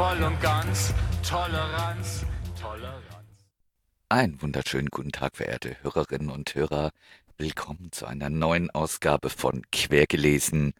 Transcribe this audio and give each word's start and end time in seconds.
voll 0.00 0.22
und 0.22 0.40
ganz. 0.40 0.94
Toleranz, 1.28 2.24
Toleranz. 2.58 3.04
Einen 4.08 4.40
wunderschönen 4.40 4.88
guten 4.88 5.12
Tag, 5.12 5.36
verehrte 5.36 5.76
Hörerinnen 5.82 6.30
und 6.30 6.54
Hörer. 6.54 6.92
Willkommen 7.36 7.92
zu 7.92 8.06
einer 8.06 8.30
neuen 8.30 8.70
Ausgabe 8.70 9.28
von 9.28 9.60
Quergelesen 9.70 10.72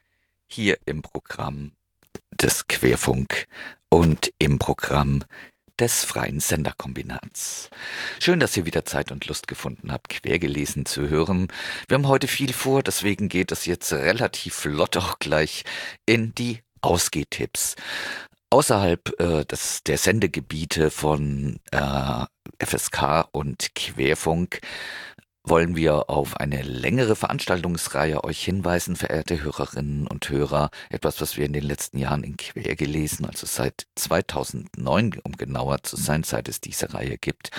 hier 0.47 0.79
im 0.87 1.03
Programm 1.03 1.73
des 2.31 2.67
Querfunk 2.67 3.45
und 3.91 4.33
im 4.39 4.59
Programm 4.59 5.23
des 5.79 6.03
freien 6.07 6.41
Senderkombinats. 6.41 7.69
Schön, 8.21 8.41
dass 8.41 8.57
ihr 8.57 8.65
wieder 8.65 8.87
Zeit 8.87 9.13
und 9.13 9.27
Lust 9.27 9.49
gefunden 9.49 9.93
habt, 9.93 10.09
quergelesen 10.09 10.87
zu 10.87 11.11
hören. 11.11 11.49
Wir 11.89 11.97
haben 11.97 12.09
heute 12.09 12.27
viel 12.27 12.55
vor, 12.55 12.83
deswegen 12.83 13.29
geht 13.29 13.53
es 13.53 13.67
jetzt 13.67 13.93
relativ 13.93 14.55
flott 14.55 14.97
auch 14.97 15.19
gleich 15.19 15.65
in 16.07 16.35
die 16.35 16.63
Ausgehtipps. 16.81 17.77
Außerhalb 18.53 19.21
äh, 19.21 19.45
des, 19.45 19.85
der 19.85 19.97
Sendegebiete 19.97 20.91
von 20.91 21.61
äh, 21.71 22.25
FSK 22.59 23.29
und 23.31 23.77
Querfunk 23.77 24.61
wollen 25.45 25.77
wir 25.77 26.11
auf 26.11 26.37
eine 26.37 26.63
längere 26.63 27.17
Veranstaltungsreihe 27.17 28.25
euch 28.25 28.45
hinweisen, 28.45 28.97
verehrte 28.97 29.43
Hörerinnen 29.43 30.07
und 30.07 30.29
Hörer. 30.29 30.71
Etwas, 30.91 31.21
was 31.21 31.37
wir 31.37 31.47
in 31.47 31.53
den 31.53 31.63
letzten 31.65 31.99
Jahren 31.99 32.25
in 32.25 32.37
Quer 32.37 32.75
gelesen, 32.75 33.25
also 33.25 33.47
seit 33.47 33.87
2009, 33.95 35.21
um 35.23 35.37
genauer 35.37 35.83
zu 35.83 35.97
sein, 35.97 36.25
seit 36.25 36.49
es 36.49 36.61
diese 36.61 36.93
Reihe 36.93 37.19
gibt, 37.19 37.51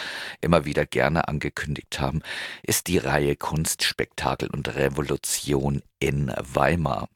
immer 0.41 0.65
wieder 0.65 0.85
gerne 0.85 1.27
angekündigt 1.27 1.99
haben, 1.99 2.21
ist 2.63 2.87
die 2.87 2.97
Reihe 2.97 3.35
Kunst, 3.35 3.83
Spektakel 3.83 4.49
und 4.49 4.75
Revolution 4.75 5.81
in 6.01 6.33
Weimar. 6.37 7.07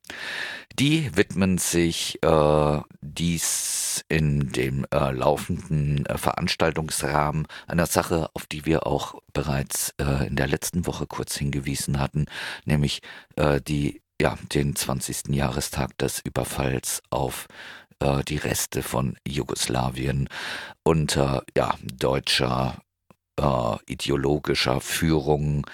Die 0.79 1.15
widmen 1.15 1.57
sich 1.57 2.21
äh, 2.21 2.81
dies 3.01 4.03
in 4.09 4.51
dem 4.51 4.85
äh, 4.93 5.11
laufenden 5.11 6.05
äh, 6.05 6.17
Veranstaltungsrahmen 6.17 7.47
einer 7.67 7.85
Sache, 7.85 8.29
auf 8.33 8.45
die 8.45 8.65
wir 8.65 8.85
auch 8.85 9.15
bereits 9.31 9.93
äh, 10.01 10.27
in 10.27 10.35
der 10.35 10.47
letzten 10.47 10.85
Woche 10.85 11.07
kurz 11.07 11.37
hingewiesen 11.37 11.99
hatten, 11.99 12.25
nämlich 12.65 13.01
äh, 13.37 13.61
die 13.61 14.01
ja 14.21 14.37
den 14.53 14.75
20. 14.75 15.29
Jahrestag 15.29 15.97
des 15.97 16.19
Überfalls 16.19 17.01
auf 17.09 17.47
äh, 17.99 18.23
die 18.23 18.37
Reste 18.37 18.83
von 18.83 19.17
Jugoslawien 19.25 20.29
unter 20.83 21.43
ja 21.55 21.75
deutscher 21.83 22.81
ideologischer 23.85 24.79
Führung 24.79 25.65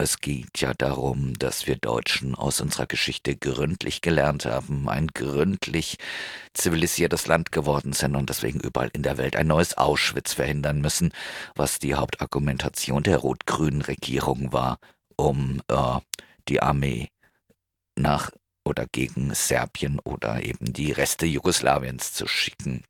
es 0.00 0.20
geht 0.20 0.60
ja 0.60 0.72
darum, 0.74 1.38
dass 1.38 1.66
wir 1.66 1.76
Deutschen 1.76 2.34
aus 2.34 2.60
unserer 2.60 2.86
Geschichte 2.86 3.36
gründlich 3.36 4.00
gelernt 4.00 4.46
haben, 4.46 4.88
ein 4.88 5.08
gründlich 5.08 5.98
zivilisiertes 6.54 7.26
Land 7.26 7.52
geworden 7.52 7.92
sind 7.92 8.16
und 8.16 8.30
deswegen 8.30 8.60
überall 8.60 8.90
in 8.92 9.02
der 9.02 9.18
Welt 9.18 9.36
ein 9.36 9.46
neues 9.46 9.76
Auschwitz 9.76 10.34
verhindern 10.34 10.80
müssen, 10.80 11.12
was 11.54 11.78
die 11.78 11.94
Hauptargumentation 11.94 13.02
der 13.02 13.18
rot-grünen 13.18 13.82
Regierung 13.82 14.52
war, 14.52 14.78
um 15.16 15.60
äh, 15.68 15.98
die 16.48 16.62
Armee 16.62 17.10
nach 17.96 18.30
oder 18.64 18.86
gegen 18.90 19.34
Serbien 19.34 19.98
oder 20.00 20.42
eben 20.42 20.72
die 20.72 20.92
Reste 20.92 21.26
Jugoslawiens 21.26 22.12
zu 22.12 22.26
schicken. 22.26 22.84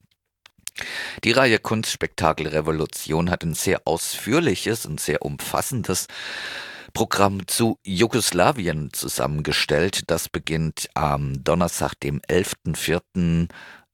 Die 1.25 1.33
Reihe 1.33 1.59
Kunstspektakel 1.59 2.49
Revolution 2.49 3.31
hat 3.31 3.43
ein 3.43 3.55
sehr 3.55 3.83
ausführliches 3.84 4.87
und 4.87 5.01
sehr 5.01 5.23
umfassendes 5.23 6.07
Programm 6.93 7.47
zu 7.47 7.78
Jugoslawien 7.84 8.93
zusammengestellt. 8.93 10.03
Das 10.09 10.28
beginnt 10.28 10.89
am 10.95 11.43
Donnerstag, 11.45 11.95
dem 12.01 12.21
11.04. 12.21 13.49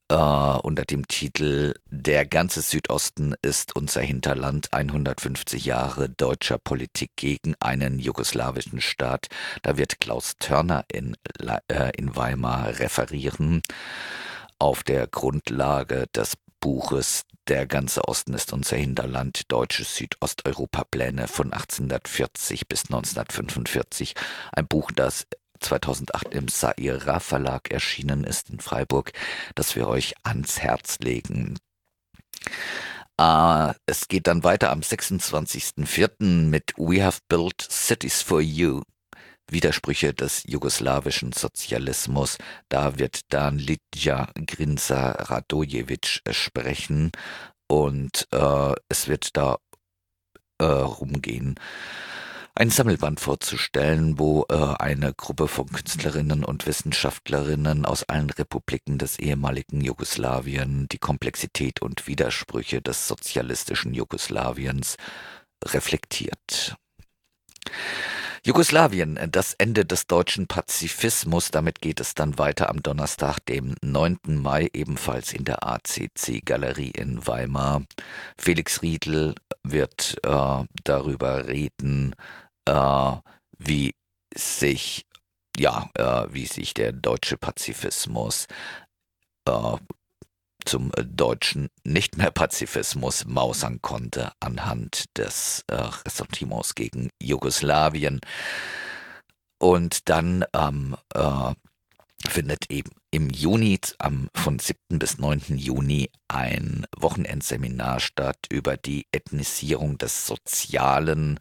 Äh, 0.09 0.15
unter 0.15 0.85
dem 0.85 1.09
Titel 1.09 1.75
Der 1.87 2.27
ganze 2.27 2.63
Südosten 2.63 3.35
ist 3.43 3.75
unser 3.75 4.03
Hinterland 4.03 4.73
150 4.73 5.65
Jahre 5.65 6.09
deutscher 6.09 6.59
Politik 6.59 7.11
gegen 7.17 7.57
einen 7.59 7.99
jugoslawischen 7.99 8.81
Staat. 8.81 9.27
Da 9.63 9.77
wird 9.77 9.99
Klaus 9.99 10.37
Törner 10.39 10.85
in, 10.93 11.17
äh, 11.69 11.91
in 11.97 12.15
Weimar 12.15 12.79
referieren 12.79 13.63
auf 14.61 14.85
der 14.85 15.09
Grundlage 15.09 16.07
des 16.15 16.35
Buches 16.61 17.25
Der 17.49 17.67
ganze 17.67 18.09
Osten 18.09 18.35
ist 18.35 18.53
unser 18.53 18.77
Hinterland, 18.77 19.53
deutsche 19.53 19.85
Südosteuropa-Pläne 19.85 21.29
von 21.29 21.53
1840 21.53 22.67
bis 22.67 22.87
1945. 22.87 24.15
Ein 24.51 24.67
Buch, 24.67 24.91
das 24.91 25.29
2008 25.61 26.35
im 26.35 26.49
Saira 26.49 27.21
Verlag 27.21 27.71
erschienen 27.71 28.25
ist 28.25 28.51
in 28.51 28.59
Freiburg, 28.59 29.13
das 29.55 29.77
wir 29.77 29.87
euch 29.87 30.15
ans 30.25 30.59
Herz 30.59 30.99
legen. 30.99 31.57
Uh, 33.21 33.73
es 33.87 34.09
geht 34.09 34.27
dann 34.27 34.43
weiter 34.45 34.73
am 34.73 34.81
26.04. 34.81 36.49
mit 36.49 36.75
We 36.77 37.03
Have 37.03 37.21
Built 37.29 37.63
Cities 37.63 38.23
for 38.23 38.41
You. 38.41 38.83
Widersprüche 39.51 40.15
des 40.15 40.43
jugoslawischen 40.47 41.33
Sozialismus. 41.33 42.39
Da 42.69 42.99
wird 42.99 43.21
dann 43.33 43.59
Lidja 43.59 44.31
Grinza 44.47 45.13
Radojevic 45.13 46.23
sprechen 46.31 47.13
und 47.69 48.27
äh, 48.33 48.75
es 48.89 49.09
wird 49.09 49.37
da 49.37 49.59
äh, 50.59 50.65
rumgehen, 50.65 51.57
ein 52.59 52.71
Sammelband 52.71 53.21
vorzustellen, 53.21 54.19
wo 54.19 54.47
äh, 54.49 54.55
eine 54.55 55.13
Gruppe 55.13 55.47
von 55.47 55.67
Künstlerinnen 55.67 56.43
und 56.43 56.67
Wissenschaftlerinnen 56.67 57.85
aus 57.85 58.05
allen 58.05 58.31
Republiken 58.31 58.97
des 58.97 59.19
ehemaligen 59.19 59.83
Jugoslawien 59.83 60.89
die 60.89 60.99
Komplexität 60.99 61.83
und 61.83 62.07
Widersprüche 62.07 62.81
des 62.81 63.09
sozialistischen 63.09 63.93
Jugoslawiens 63.93 64.97
reflektiert. 65.67 66.77
Jugoslawien, 68.47 69.17
äh, 69.17 69.29
das 69.29 69.55
Ende 69.55 69.85
des 69.85 70.07
deutschen 70.07 70.47
Pazifismus. 70.47 71.51
Damit 71.51 71.81
geht 71.81 71.99
es 71.99 72.15
dann 72.15 72.39
weiter 72.39 72.69
am 72.69 72.81
Donnerstag, 72.81 73.41
dem 73.47 73.75
9. 73.83 74.19
Mai, 74.41 74.69
ebenfalls 74.73 75.33
in 75.33 75.45
der 75.45 75.67
ACC-Galerie 75.67 76.93
in 76.93 77.27
Weimar. 77.27 77.83
Felix 78.39 78.83
Riedl 78.83 79.35
wird 79.65 80.19
äh, 80.23 80.65
darüber 80.85 81.49
reden, 81.49 82.15
äh, 82.67 83.13
wie 83.59 83.97
sich 84.33 85.07
ja, 85.59 85.91
äh, 85.95 86.33
wie 86.33 86.47
sich 86.47 86.73
der 86.73 86.93
deutsche 86.93 87.39
Pazifismus 87.39 88.47
äh, 89.49 89.77
zum 90.67 90.93
äh, 90.97 91.05
deutschen 91.05 91.69
nicht 91.85 92.17
mehr 92.19 92.31
Pazifismus 92.31 93.25
mausern 93.25 93.81
konnte 93.81 94.33
anhand 94.41 95.05
des 95.17 95.65
äh, 95.69 95.75
Ressentiments 95.75 96.75
gegen 96.75 97.11
Jugoslawien. 97.21 98.21
Und 99.59 100.09
dann 100.09 100.45
ähm, 100.55 100.97
äh, 101.15 101.55
findet 102.29 102.71
eben 102.71 102.91
im 103.11 103.31
Juni, 103.31 103.81
am, 103.99 104.29
von 104.35 104.59
7. 104.59 104.99
bis 104.99 105.19
9. 105.19 105.57
Juni, 105.57 106.11
ein 106.29 106.87
Wochenendseminar 106.97 108.01
statt 108.01 108.47
über 108.51 108.77
die 108.77 109.07
Ethnisierung 109.13 109.97
des 109.97 110.27
Sozialen, 110.27 111.41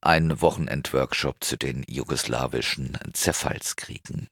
ein 0.00 0.40
Wochenendworkshop 0.42 1.42
zu 1.42 1.56
den 1.56 1.84
jugoslawischen 1.88 2.98
Zerfallskriegen. 3.12 4.28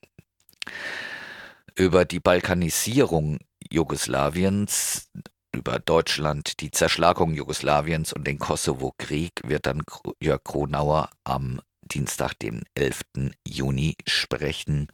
Über 1.75 2.05
die 2.05 2.21
Balkanisierung 2.21 3.39
Jugoslawiens, 3.73 5.09
über 5.55 5.79
Deutschland, 5.79 6.61
die 6.61 6.71
Zerschlagung 6.71 7.35
Jugoslawiens 7.35 8.13
und 8.13 8.27
den 8.27 8.39
Kosovo-Krieg 8.39 9.33
wird 9.45 9.67
dann 9.67 9.83
Jörg 10.21 10.45
Kronauer 10.45 11.11
am 11.25 11.61
Dienstag, 11.83 12.39
den 12.39 12.65
11. 12.75 13.01
Juni 13.47 13.97
sprechen 14.07 14.89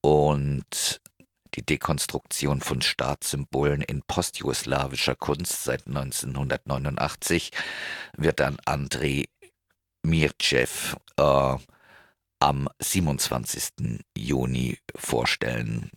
und 0.00 1.00
die 1.54 1.64
Dekonstruktion 1.64 2.60
von 2.60 2.80
Staatssymbolen 2.80 3.82
in 3.82 4.02
postjugoslawischer 4.02 5.16
Kunst 5.16 5.64
seit 5.64 5.86
1989 5.86 7.50
wird 8.16 8.40
dann 8.40 8.58
Andrei 8.64 9.24
Mircev 10.02 10.96
äh, 11.16 11.56
am 12.38 12.68
27. 12.78 14.02
Juni 14.16 14.78
vorstellen. 14.94 15.90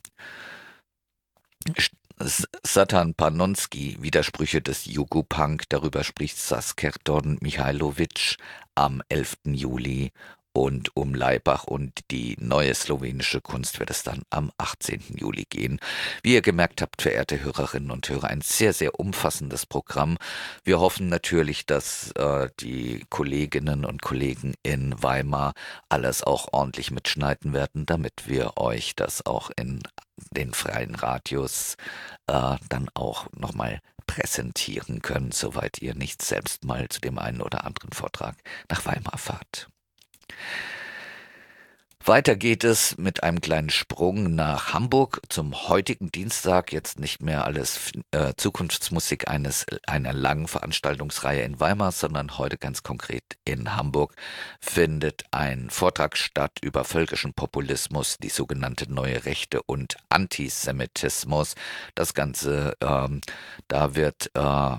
Satan 2.64 3.16
Panonski, 3.16 3.98
Widersprüche 4.02 4.62
des 4.62 4.86
Jugo-Punk, 4.86 5.64
darüber 5.70 6.04
spricht 6.04 6.38
Saskerton 6.38 7.38
Mihailovic 7.42 8.38
am 8.76 9.02
11. 9.10 9.38
Juli 9.46 10.12
und 10.54 10.96
um 10.96 11.16
Leibach 11.16 11.66
und 11.66 11.92
die 12.12 12.38
neue 12.40 12.74
slowenische 12.76 13.42
Kunst 13.42 13.80
wird 13.80 13.90
es 13.90 14.04
dann 14.04 14.22
am 14.30 14.52
18. 14.58 15.02
Juli 15.16 15.46
gehen. 15.50 15.80
Wie 16.22 16.34
ihr 16.34 16.42
gemerkt 16.42 16.82
habt, 16.82 17.02
verehrte 17.02 17.44
Hörerinnen 17.44 17.92
und 17.92 18.08
Hörer, 18.08 18.28
ein 18.28 18.42
sehr, 18.42 18.74
sehr 18.74 19.00
umfassendes 19.00 19.66
Programm. 19.66 20.18
Wir 20.64 20.80
hoffen 20.80 21.10
natürlich, 21.10 21.66
dass 21.66 22.12
äh, 22.12 22.50
die 22.60 23.04
Kolleginnen 23.10 23.84
und 23.84 24.02
Kollegen 24.02 24.54
in 24.64 25.02
Weimar 25.02 25.54
alles 25.90 26.24
auch 26.24 26.54
ordentlich 26.54 26.92
mitschneiden 26.92 27.54
werden, 27.54 27.86
damit 27.86 28.28
wir 28.28 28.58
euch 28.58 28.96
das 28.96 29.26
auch 29.26 29.50
in 29.58 29.82
den 30.32 30.54
freien 30.54 30.94
Radios 30.96 31.76
äh, 32.28 32.56
dann 32.70 32.90
auch 32.94 33.28
nochmal 33.36 33.80
präsentieren 34.06 35.02
können, 35.02 35.32
soweit 35.32 35.82
ihr 35.82 35.96
nicht 35.96 36.22
selbst 36.22 36.64
mal 36.64 36.88
zu 36.90 37.02
dem 37.02 37.18
einen 37.18 37.42
oder 37.42 37.66
anderen 37.66 37.92
Vortrag 37.92 38.36
nach 38.70 38.86
Weimar 38.86 39.18
fahrt. 39.18 39.70
Weiter 42.06 42.36
geht 42.36 42.66
es 42.66 42.98
mit 42.98 43.24
einem 43.24 43.40
kleinen 43.40 43.70
Sprung 43.70 44.36
nach 44.36 44.74
Hamburg 44.74 45.22
zum 45.30 45.70
heutigen 45.70 46.12
Dienstag. 46.12 46.74
Jetzt 46.74 47.00
nicht 47.00 47.22
mehr 47.22 47.46
alles 47.46 47.94
äh, 48.12 48.34
Zukunftsmusik 48.36 49.30
eines 49.30 49.66
einer 49.88 50.12
langen 50.12 50.50
Veranstaltungsreihe 50.50 51.44
in 51.44 51.62
Weimar, 51.62 51.94
sondern 51.94 52.38
heute 52.38 52.58
ganz 52.58 52.84
konkret 52.84 53.24
in 53.46 53.78
Hamburg 53.78 54.16
findet 54.60 55.24
ein 55.32 55.70
Vortrag 55.70 56.18
statt 56.18 56.60
über 56.62 56.84
völkischen 56.84 57.34
Populismus, 57.34 58.18
die 58.18 58.30
sogenannte 58.30 58.92
neue 58.92 59.24
Rechte 59.24 59.64
und 59.64 59.96
Antisemitismus. 60.10 61.56
Das 61.96 62.14
Ganze, 62.14 62.76
ähm, 62.82 63.22
da 63.70 63.96
wird 63.96 64.30
äh, 64.34 64.76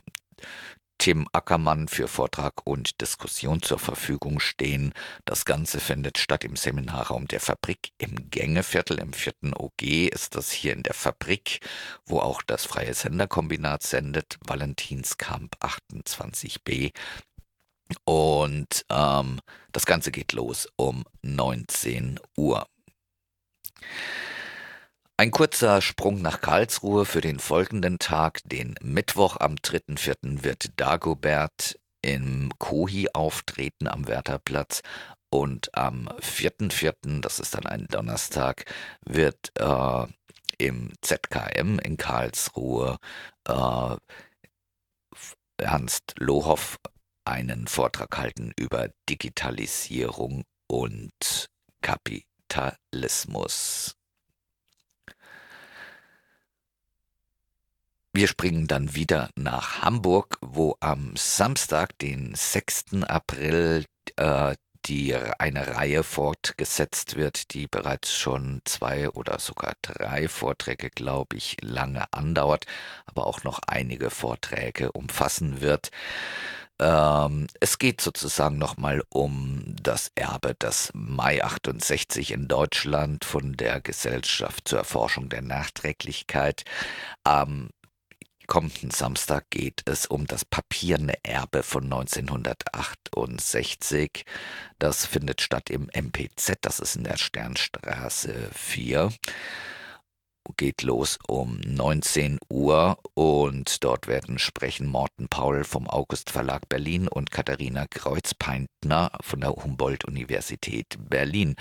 Tim 1.05 1.29
Ackermann 1.33 1.87
für 1.87 2.09
Vortrag 2.09 2.67
und 2.67 3.03
Diskussion 3.03 3.61
zur 3.61 3.79
Verfügung 3.79 4.41
stehen. 4.41 4.95
Das 5.27 5.45
Ganze 5.45 5.79
findet 5.79 6.17
statt 6.17 6.45
im 6.45 6.57
Seminarraum 6.57 7.29
der 7.29 7.41
Fabrik 7.41 7.93
im 7.99 8.31
Gängeviertel. 8.31 8.99
Im 8.99 9.13
vierten 9.13 9.53
OG 9.53 9.83
ist 9.83 10.35
das 10.35 10.51
hier 10.51 10.73
in 10.73 10.83
der 10.83 10.95
Fabrik, 10.95 11.61
wo 12.07 12.21
auch 12.21 12.41
das 12.41 12.65
Freie 12.65 12.95
Senderkombinat 12.95 13.83
sendet. 13.83 14.39
Valentinskamp 14.47 15.57
28b. 15.61 16.95
Und 18.05 18.87
ähm, 18.89 19.41
das 19.73 19.85
Ganze 19.85 20.11
geht 20.11 20.33
los 20.33 20.69
um 20.77 21.05
19 21.21 22.19
Uhr. 22.39 22.67
Ein 25.17 25.31
kurzer 25.31 25.81
Sprung 25.81 26.23
nach 26.23 26.41
Karlsruhe 26.41 27.05
für 27.05 27.21
den 27.21 27.39
folgenden 27.39 28.01
Tag, 28.01 28.41
den 28.47 28.75
Mittwoch 28.83 29.37
am 29.39 29.55
3.4. 29.55 30.43
wird 30.43 30.81
Dagobert 30.81 31.79
im 32.03 32.51
Kohi 32.59 33.09
auftreten 33.13 33.87
am 33.87 34.09
Wertherplatz 34.09 34.83
und 35.31 35.73
am 35.73 36.09
4.4., 36.09 37.21
das 37.21 37.39
ist 37.39 37.55
dann 37.55 37.65
ein 37.65 37.87
Donnerstag, 37.87 38.65
wird 39.07 39.53
äh, 39.57 40.07
im 40.59 40.93
ZKM 41.01 41.79
in 41.79 41.97
Karlsruhe 41.97 42.99
äh, 43.47 43.97
Ernst 45.59 46.15
Lohoff 46.19 46.81
einen 47.25 47.69
Vortrag 47.69 48.19
halten 48.19 48.53
über 48.57 48.89
Digitalisierung 49.09 50.43
und 50.67 51.51
Kapitalismus. 51.83 53.95
Wir 58.17 58.29
springen 58.29 58.69
dann 58.69 58.95
wieder 58.95 59.29
nach 59.35 59.83
Hamburg, 59.83 60.39
wo 60.41 60.77
am 60.79 61.17
Samstag, 61.17 61.99
den 61.99 62.33
6. 62.37 63.03
April, 63.09 63.87
äh, 64.15 64.55
die 64.87 65.17
eine 65.17 65.75
Reihe 65.75 66.05
fortgesetzt 66.05 67.17
wird, 67.17 67.53
die 67.55 67.67
bereits 67.67 68.15
schon 68.15 68.61
zwei 68.67 69.11
oder 69.11 69.41
sogar 69.41 69.73
drei 69.83 70.29
Vorträge, 70.29 70.91
glaube 70.91 71.37
ich, 71.37 71.57
lange 71.61 72.05
andauert, 72.13 72.67
aber 73.07 73.27
auch 73.27 73.43
noch 73.43 73.59
einige 73.67 74.11
Vorträge 74.11 74.93
umfassen 74.93 75.61
wird. 75.61 75.91
Ähm, 76.79 77.49
es 77.59 77.79
geht 77.79 78.01
sozusagen 78.01 78.59
nochmal 78.59 79.03
um 79.09 79.75
das 79.83 80.13
Erbe, 80.15 80.55
das 80.57 80.93
Mai 80.95 81.43
68 81.43 82.31
in 82.31 82.47
Deutschland 82.47 83.25
von 83.25 83.55
der 83.55 83.81
Gesellschaft 83.81 84.69
zur 84.69 84.79
Erforschung 84.79 85.29
der 85.29 85.43
Nachträglichkeit 85.43 86.65
am 87.25 87.71
kommenden 88.47 88.91
Samstag 88.91 89.49
geht 89.51 89.83
es 89.87 90.07
um 90.07 90.27
das 90.27 90.45
papierne 90.45 91.15
Erbe 91.23 91.63
von 91.63 91.85
1968. 91.85 94.25
Das 94.79 95.07
findet 95.07 95.41
statt 95.41 95.71
im 95.71 95.89
MPZ, 95.95 96.59
das 96.61 96.81
ist 96.81 96.97
in 96.97 97.05
der 97.05 97.17
Sternstraße 97.17 98.51
4 98.53 99.11
geht 100.57 100.83
los 100.83 101.19
um 101.27 101.61
19 101.67 102.39
Uhr 102.49 102.99
und 103.15 103.83
dort 103.85 104.07
werden 104.07 104.39
sprechen 104.39 104.87
Morten 104.87 105.29
Paul 105.29 105.65
vom 105.65 105.89
August 105.89 106.31
Verlag 106.31 106.69
Berlin 106.69 107.09
und 107.09 107.31
Katharina 107.31 107.87
Kreuzpeintner 107.89 109.13
von 109.21 109.41
der 109.41 109.51
Humboldt-Universität 109.51 110.97
Berlin. 110.99 111.57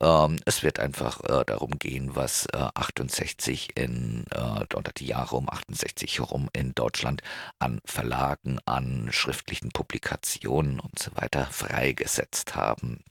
Ähm, 0.00 0.38
es 0.44 0.62
wird 0.62 0.78
einfach 0.78 1.20
äh, 1.24 1.44
darum 1.44 1.78
gehen, 1.78 2.14
was 2.14 2.46
äh, 2.46 2.68
68 2.74 3.76
in, 3.76 4.24
äh, 4.30 4.74
oder 4.74 4.92
die 4.96 5.06
Jahre 5.06 5.36
um 5.36 5.48
68 5.48 6.18
herum 6.18 6.48
in 6.52 6.74
Deutschland 6.74 7.22
an 7.58 7.80
Verlagen, 7.84 8.58
an 8.66 9.08
schriftlichen 9.12 9.70
Publikationen 9.70 10.80
und 10.80 10.98
so 10.98 11.10
weiter 11.14 11.46
freigesetzt 11.46 12.54
haben. 12.54 13.04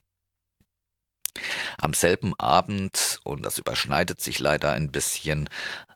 Am 1.78 1.94
selben 1.94 2.34
Abend, 2.40 3.20
und 3.24 3.46
das 3.46 3.58
überschneidet 3.58 4.22
sich 4.22 4.40
leider 4.40 4.74
ein 4.74 4.92
bisschen, 4.92 5.50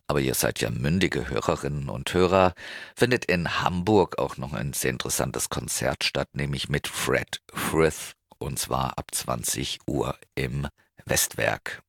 aber 0.07 0.19
ihr 0.19 0.35
seid 0.35 0.61
ja 0.61 0.69
mündige 0.69 1.29
Hörerinnen 1.29 1.89
und 1.89 2.13
Hörer, 2.13 2.53
findet 2.95 3.25
in 3.25 3.61
Hamburg 3.61 4.19
auch 4.19 4.37
noch 4.37 4.53
ein 4.53 4.73
sehr 4.73 4.91
interessantes 4.91 5.49
Konzert 5.49 6.03
statt, 6.03 6.29
nämlich 6.33 6.69
mit 6.69 6.87
Fred 6.87 7.41
Frith, 7.53 8.13
und 8.37 8.59
zwar 8.59 8.97
ab 8.97 9.07
20 9.11 9.79
Uhr 9.87 10.15
im 10.35 10.67
Westwerk. 11.05 11.81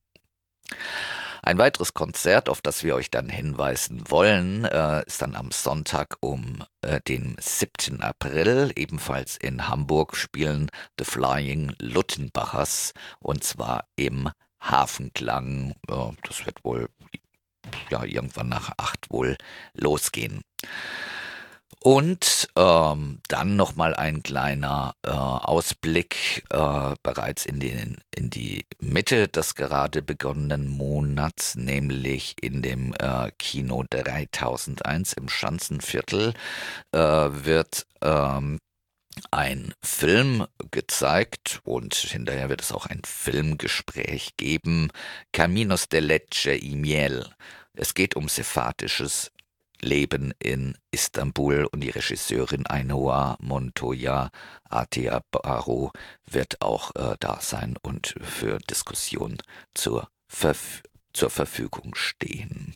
Ein 1.47 1.59
weiteres 1.59 1.93
Konzert, 1.93 2.49
auf 2.49 2.59
das 2.59 2.83
wir 2.83 2.93
euch 2.93 3.09
dann 3.09 3.29
hinweisen 3.29 4.03
wollen, 4.09 4.65
äh, 4.65 5.05
ist 5.05 5.21
dann 5.21 5.33
am 5.33 5.51
Sonntag 5.51 6.17
um 6.19 6.61
äh, 6.81 6.99
den 7.07 7.37
7. 7.39 8.01
April, 8.01 8.73
ebenfalls 8.75 9.37
in 9.37 9.69
Hamburg, 9.69 10.17
spielen 10.17 10.69
The 10.99 11.05
Flying 11.05 11.73
Luttenbachers 11.79 12.91
und 13.21 13.45
zwar 13.45 13.85
im 13.95 14.29
Hafenklang. 14.59 15.75
Äh, 15.89 16.11
das 16.27 16.45
wird 16.45 16.65
wohl 16.65 16.89
ja 17.89 18.03
irgendwann 18.03 18.49
nach 18.49 18.73
acht 18.75 19.09
wohl 19.09 19.37
losgehen. 19.73 20.41
Und 21.87 22.49
ähm, 22.57 23.21
dann 23.29 23.55
nochmal 23.55 23.95
ein 23.95 24.21
kleiner 24.21 24.93
äh, 25.03 25.09
Ausblick 25.09 26.43
äh, 26.49 26.95
bereits 27.01 27.45
in, 27.45 27.61
den, 27.61 28.01
in 28.13 28.29
die 28.29 28.65
Mitte 28.81 29.29
des 29.29 29.55
gerade 29.55 30.01
begonnenen 30.01 30.67
Monats, 30.67 31.55
nämlich 31.55 32.35
in 32.41 32.61
dem 32.61 32.93
äh, 32.99 33.31
Kino 33.39 33.85
3001 33.89 35.13
im 35.13 35.29
Schanzenviertel 35.29 36.33
äh, 36.91 36.99
wird 36.99 37.87
ähm, 38.01 38.59
ein 39.31 39.73
Film 39.81 40.45
gezeigt 40.71 41.61
und 41.63 41.95
hinterher 41.95 42.49
wird 42.49 42.63
es 42.63 42.73
auch 42.73 42.87
ein 42.87 43.01
Filmgespräch 43.05 44.35
geben. 44.35 44.89
Caminos 45.31 45.87
de 45.87 46.01
Leche 46.01 46.51
y 46.51 46.81
Miel. 46.81 47.29
Es 47.71 47.93
geht 47.93 48.17
um 48.17 48.27
sephatisches 48.27 49.31
leben 49.81 50.33
in 50.39 50.77
Istanbul 50.91 51.65
und 51.71 51.81
die 51.81 51.89
Regisseurin 51.89 52.65
Ainoa 52.67 53.37
Montoya 53.39 54.29
Atiabaro 54.69 55.91
wird 56.25 56.61
auch 56.61 56.95
äh, 56.95 57.15
da 57.19 57.39
sein 57.41 57.75
und 57.81 58.15
für 58.21 58.57
Diskussion 58.69 59.37
zur, 59.73 60.09
Verf 60.27 60.83
zur 61.13 61.29
Verfügung 61.29 61.95
stehen. 61.95 62.75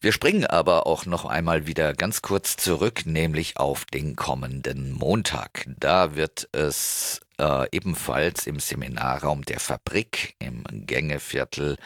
Wir 0.00 0.10
springen 0.10 0.44
aber 0.44 0.88
auch 0.88 1.06
noch 1.06 1.26
einmal 1.26 1.68
wieder 1.68 1.94
ganz 1.94 2.22
kurz 2.22 2.56
zurück, 2.56 3.06
nämlich 3.06 3.56
auf 3.58 3.84
den 3.84 4.16
kommenden 4.16 4.90
Montag. 4.90 5.64
Da 5.78 6.16
wird 6.16 6.48
es 6.50 7.20
äh, 7.38 7.68
ebenfalls 7.70 8.48
im 8.48 8.58
Seminarraum 8.58 9.44
der 9.44 9.60
Fabrik 9.60 10.34
im 10.40 10.64
Gängeviertel 10.72 11.76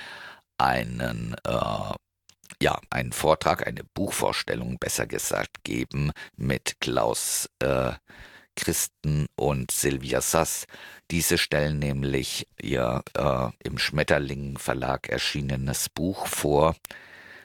einen 0.57 1.37
äh, 1.45 1.95
ja, 2.61 2.79
einen 2.91 3.13
Vortrag, 3.13 3.67
eine 3.67 3.85
Buchvorstellung 3.85 4.79
besser 4.79 5.07
gesagt 5.07 5.65
geben 5.65 6.13
mit 6.37 6.81
Klaus 6.81 7.49
äh, 7.61 7.93
Christen 8.57 9.27
und 9.37 9.71
Silvia 9.71 10.21
Sass. 10.21 10.67
Diese 11.11 11.39
stellen 11.39 11.79
nämlich 11.79 12.49
ihr 12.61 13.03
äh, 13.15 13.49
im 13.63 13.79
Schmetterling 13.79 14.59
Verlag 14.59 15.09
erschienenes 15.09 15.89
Buch 15.89 16.27
vor 16.27 16.75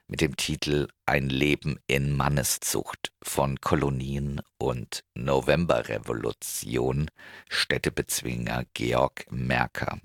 mit 0.08 0.22
dem 0.22 0.36
Titel 0.36 0.88
ein 1.06 1.30
Leben 1.30 1.80
in 1.88 2.16
Manneszucht 2.16 3.12
von 3.24 3.60
Kolonien 3.62 4.42
und 4.58 5.04
Novemberrevolution, 5.16 7.10
Städtebezwinger 7.50 8.66
Georg 8.74 9.26
Merker. 9.30 10.00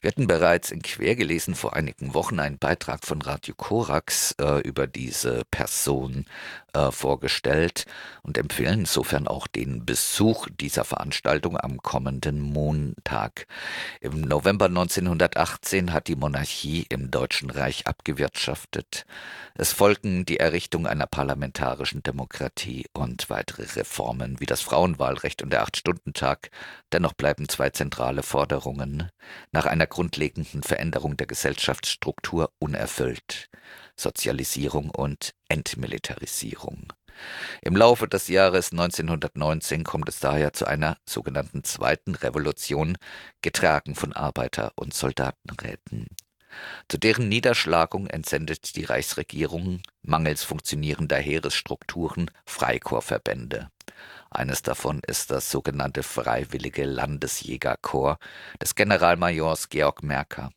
Wir 0.00 0.08
hatten 0.08 0.26
bereits 0.26 0.70
in 0.70 0.82
Quergelesen 0.82 1.54
vor 1.54 1.74
einigen 1.74 2.14
Wochen 2.14 2.38
einen 2.40 2.58
Beitrag 2.58 3.04
von 3.04 3.22
Radio 3.22 3.54
Korax 3.56 4.34
äh, 4.40 4.60
über 4.60 4.86
diese 4.86 5.42
Person 5.50 6.26
äh, 6.74 6.90
vorgestellt 6.90 7.86
und 8.22 8.36
empfehlen 8.36 8.80
insofern 8.80 9.26
auch 9.26 9.46
den 9.46 9.86
Besuch 9.86 10.46
dieser 10.60 10.84
Veranstaltung 10.84 11.58
am 11.58 11.78
kommenden 11.78 12.40
Montag. 12.40 13.46
Im 14.00 14.20
November 14.20 14.66
1918 14.66 15.92
hat 15.94 16.08
die 16.08 16.16
Monarchie 16.16 16.84
im 16.90 17.10
Deutschen 17.10 17.48
Reich 17.48 17.86
abgewirtschaftet. 17.86 19.06
Es 19.54 19.72
folgten 19.72 20.25
die 20.26 20.38
Errichtung 20.38 20.86
einer 20.86 21.06
parlamentarischen 21.06 22.02
Demokratie 22.02 22.86
und 22.92 23.30
weitere 23.30 23.62
Reformen 23.62 24.40
wie 24.40 24.46
das 24.46 24.60
Frauenwahlrecht 24.60 25.42
und 25.42 25.50
der 25.50 25.62
Acht-Stunden-Tag. 25.62 26.50
Dennoch 26.92 27.14
bleiben 27.14 27.48
zwei 27.48 27.70
zentrale 27.70 28.22
Forderungen 28.22 29.10
nach 29.52 29.66
einer 29.66 29.86
grundlegenden 29.86 30.62
Veränderung 30.62 31.16
der 31.16 31.26
Gesellschaftsstruktur 31.26 32.50
unerfüllt. 32.58 33.48
Sozialisierung 33.96 34.90
und 34.90 35.34
Entmilitarisierung. 35.48 36.92
Im 37.62 37.76
Laufe 37.76 38.08
des 38.08 38.28
Jahres 38.28 38.72
1919 38.72 39.84
kommt 39.84 40.08
es 40.08 40.20
daher 40.20 40.52
zu 40.52 40.66
einer 40.66 40.98
sogenannten 41.08 41.64
Zweiten 41.64 42.14
Revolution, 42.14 42.96
getragen 43.40 43.94
von 43.94 44.12
Arbeiter- 44.12 44.72
und 44.76 44.92
Soldatenräten. 44.92 46.08
Zu 46.88 46.98
deren 46.98 47.28
Niederschlagung 47.28 48.06
entsendet 48.06 48.76
die 48.76 48.84
Reichsregierung 48.84 49.80
mangels 50.02 50.42
funktionierender 50.44 51.16
Heeresstrukturen 51.16 52.30
Freikorpsverbände. 52.44 53.70
Eines 54.30 54.62
davon 54.62 55.00
ist 55.06 55.30
das 55.30 55.50
sogenannte 55.50 56.02
Freiwillige 56.02 56.84
Landesjägerkorps 56.84 58.24
des 58.60 58.74
Generalmajors 58.74 59.68
Georg 59.68 60.02
Merker. 60.02 60.50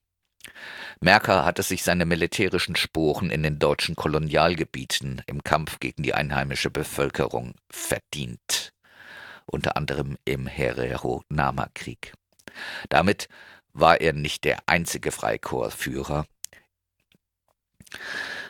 Merker 1.00 1.46
hatte 1.46 1.64
sich 1.64 1.84
seine 1.84 2.06
militärischen 2.06 2.76
Sporen 2.76 3.30
in 3.30 3.44
den 3.44 3.60
deutschen 3.60 3.96
Kolonialgebieten 3.96 5.22
im 5.28 5.44
Kampf 5.44 5.80
gegen 5.80 6.04
die 6.04 6.14
einheimische 6.14 6.70
Bevölkerung 6.70 7.56
verdient, 7.70 8.74
unter 9.46 9.78
anderem 9.78 10.18
im 10.26 10.48
Herero-Nama-Krieg. 10.48 12.14
Damit 12.90 13.30
war 13.74 14.02
er 14.02 14.14
nicht 14.14 14.44
der 14.44 14.60
einzige 14.68 15.12
Freikorpsführer. 15.12 16.26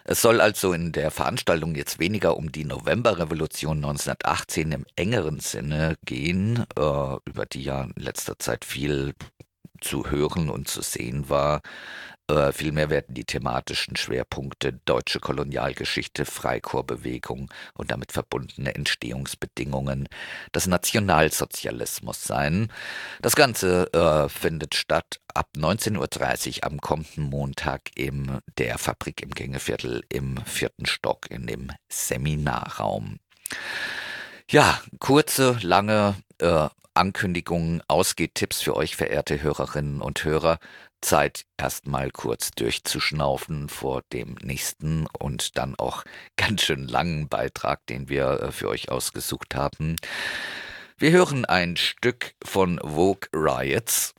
Es 0.06 0.22
soll 0.22 0.42
also 0.42 0.74
in 0.74 0.92
der 0.92 1.12
Veranstaltung 1.12 1.76
jetzt 1.76 2.00
weniger 2.00 2.36
um 2.36 2.52
die 2.52 2.66
Novemberrevolution 2.66 3.78
1918 3.78 4.72
im 4.72 4.86
engeren 4.96 5.40
Sinne 5.40 5.98
gehen, 6.04 6.66
äh, 6.76 7.16
über 7.26 7.46
die 7.46 7.64
ja 7.64 7.84
in 7.84 7.94
letzter 7.96 8.40
Zeit 8.40 8.66
viel 8.66 9.14
zu 9.82 10.10
hören 10.10 10.50
und 10.50 10.68
zu 10.68 10.82
sehen 10.82 11.30
war. 11.30 11.62
Äh, 12.30 12.54
vielmehr 12.54 12.90
werden 12.92 13.16
die 13.16 13.26
thematischen 13.26 13.96
Schwerpunkte 13.96 14.74
deutsche 14.86 15.20
Kolonialgeschichte, 15.20 16.26
Freikorpsbewegung 16.26 17.50
und 17.74 17.92
damit 17.92 18.12
verbundene 18.12 18.76
Entstehungsbedingungen 18.76 20.08
des 20.54 20.68
Nationalsozialismus 20.68 22.24
sein. 22.24 22.72
Das 23.22 23.36
Ganze 23.36 23.92
äh, 23.94 24.30
findet 24.30 24.76
statt 24.76 25.20
ab 25.34 25.50
19.30 25.58 26.58
Uhr 26.58 26.64
am 26.66 26.80
kommenden 26.80 27.24
Montag 27.24 27.90
in 27.96 28.40
der 28.58 28.78
Fabrik 28.78 29.24
im 29.24 29.32
Gängeviertel 29.32 30.04
im 30.10 30.38
vierten 30.46 30.86
Stock 30.86 31.32
in 31.32 31.48
dem 31.48 31.72
Seminarraum. 31.88 33.20
Ja, 34.48 34.80
kurze, 35.00 35.58
lange 35.62 36.16
äh, 36.40 36.70
Ankündigungen, 36.94 37.82
Ausgehtipps 37.88 38.62
für 38.62 38.76
euch, 38.76 38.96
verehrte 38.96 39.42
Hörerinnen 39.42 40.02
und 40.02 40.24
Hörer. 40.26 40.60
Zeit, 41.02 41.46
erstmal 41.58 42.12
kurz 42.12 42.52
durchzuschnaufen 42.52 43.70
vor 43.70 44.02
dem 44.14 44.36
nächsten 44.42 45.08
und 45.08 45.58
dann 45.58 45.76
auch 45.76 46.04
ganz 46.38 46.64
schön 46.64 46.88
langen 46.88 47.28
Beitrag, 47.28 47.86
den 47.88 48.10
wir 48.10 48.42
äh, 48.42 48.52
für 48.52 48.70
euch 48.70 48.90
ausgesucht 48.90 49.56
haben. 49.56 49.96
Wir 50.98 51.12
hören 51.12 51.46
ein 51.46 51.78
Stück 51.78 52.34
von 52.44 52.80
Vogue 52.84 53.30
Riots, 53.34 54.14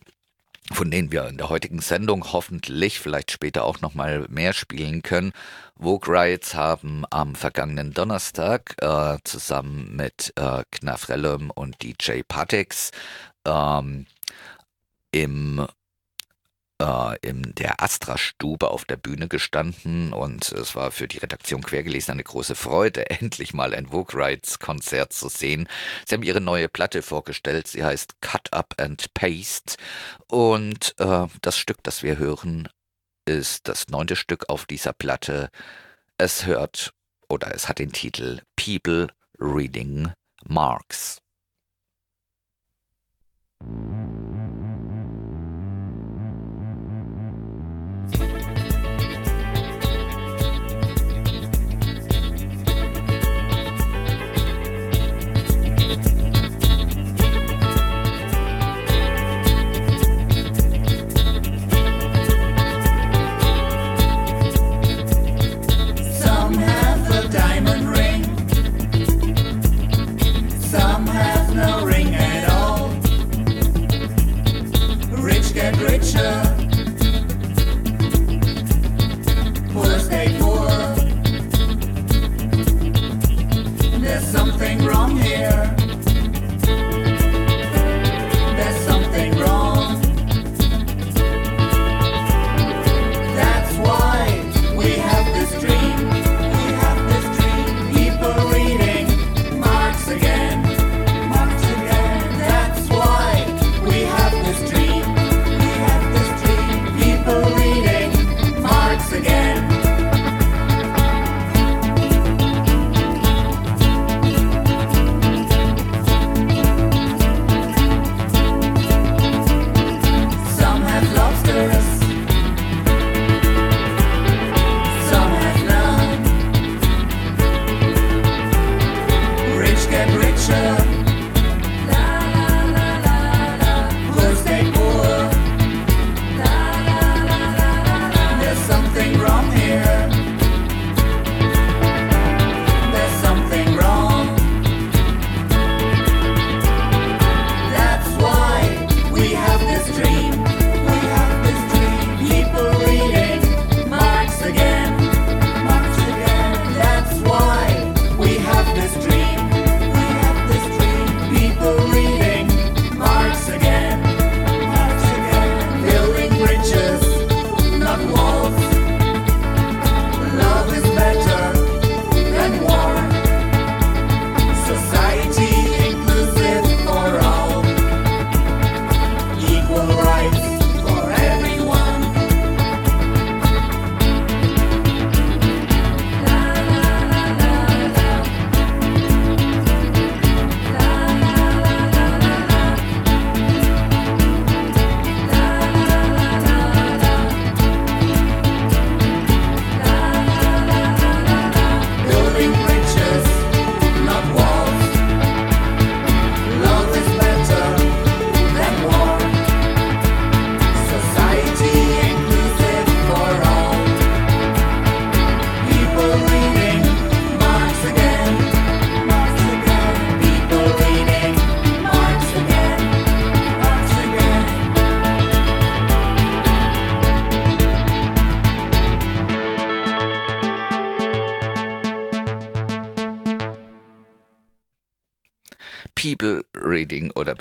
von 0.73 0.91
denen 0.91 1.13
wir 1.13 1.27
in 1.29 1.37
der 1.37 1.51
heutigen 1.51 1.81
Sendung 1.81 2.33
hoffentlich 2.33 3.01
vielleicht 3.01 3.33
später 3.33 3.65
auch 3.65 3.81
noch 3.81 3.95
mal 3.95 4.27
mehr 4.31 4.53
spielen 4.53 5.03
können. 5.03 5.33
Vogue 5.79 6.09
Riots 6.09 6.55
haben 6.55 7.05
am 7.11 7.35
vergangenen 7.35 7.93
Donnerstag 7.93 8.77
äh, 8.81 9.19
zusammen 9.25 9.95
mit 9.97 10.33
äh, 10.37 10.63
Knafrellum 10.71 11.51
und 11.51 11.83
DJ 11.83 12.23
Patix 12.27 12.93
ähm, 13.45 14.07
im 15.13 15.67
äh, 16.81 17.17
in 17.21 17.55
der 17.55 17.83
Astra-Stube 17.83 18.71
auf 18.71 18.85
der 18.85 18.97
Bühne 18.97 19.29
gestanden 19.29 20.13
und 20.13 20.51
es 20.53 20.75
war 20.75 20.91
für 20.91 21.07
die 21.07 21.19
Redaktion 21.19 21.63
Quergelesen 21.63 22.13
eine 22.13 22.25
große 22.25 22.55
Freude, 22.55 23.09
endlich 23.11 23.53
mal 23.53 23.75
ein 23.75 23.89
Vogue 23.89 24.19
Rides 24.19 24.59
Konzert 24.59 25.13
zu 25.13 25.29
sehen. 25.29 25.69
Sie 26.07 26.15
haben 26.15 26.23
ihre 26.23 26.41
neue 26.41 26.69
Platte 26.69 27.03
vorgestellt, 27.03 27.69
sie 27.69 27.85
heißt 27.85 28.21
Cut 28.21 28.53
Up 28.53 28.75
and 28.79 29.13
Paste 29.15 29.77
und 30.29 30.95
äh, 30.99 31.27
das 31.43 31.59
Stück, 31.59 31.83
das 31.83 32.03
wir 32.03 32.19
hören, 32.19 32.69
ist 33.27 33.69
das 33.69 33.89
neunte 33.89 34.17
Stück 34.17 34.49
auf 34.49 34.65
dieser 34.65 34.93
Platte. 34.93 35.51
Es 36.19 36.47
hört 36.47 36.93
oder 37.29 37.55
es 37.55 37.69
hat 37.69 37.79
den 37.79 37.93
Titel 37.93 38.41
People 38.57 39.09
Reading 39.39 40.13
Marx. 40.45 41.19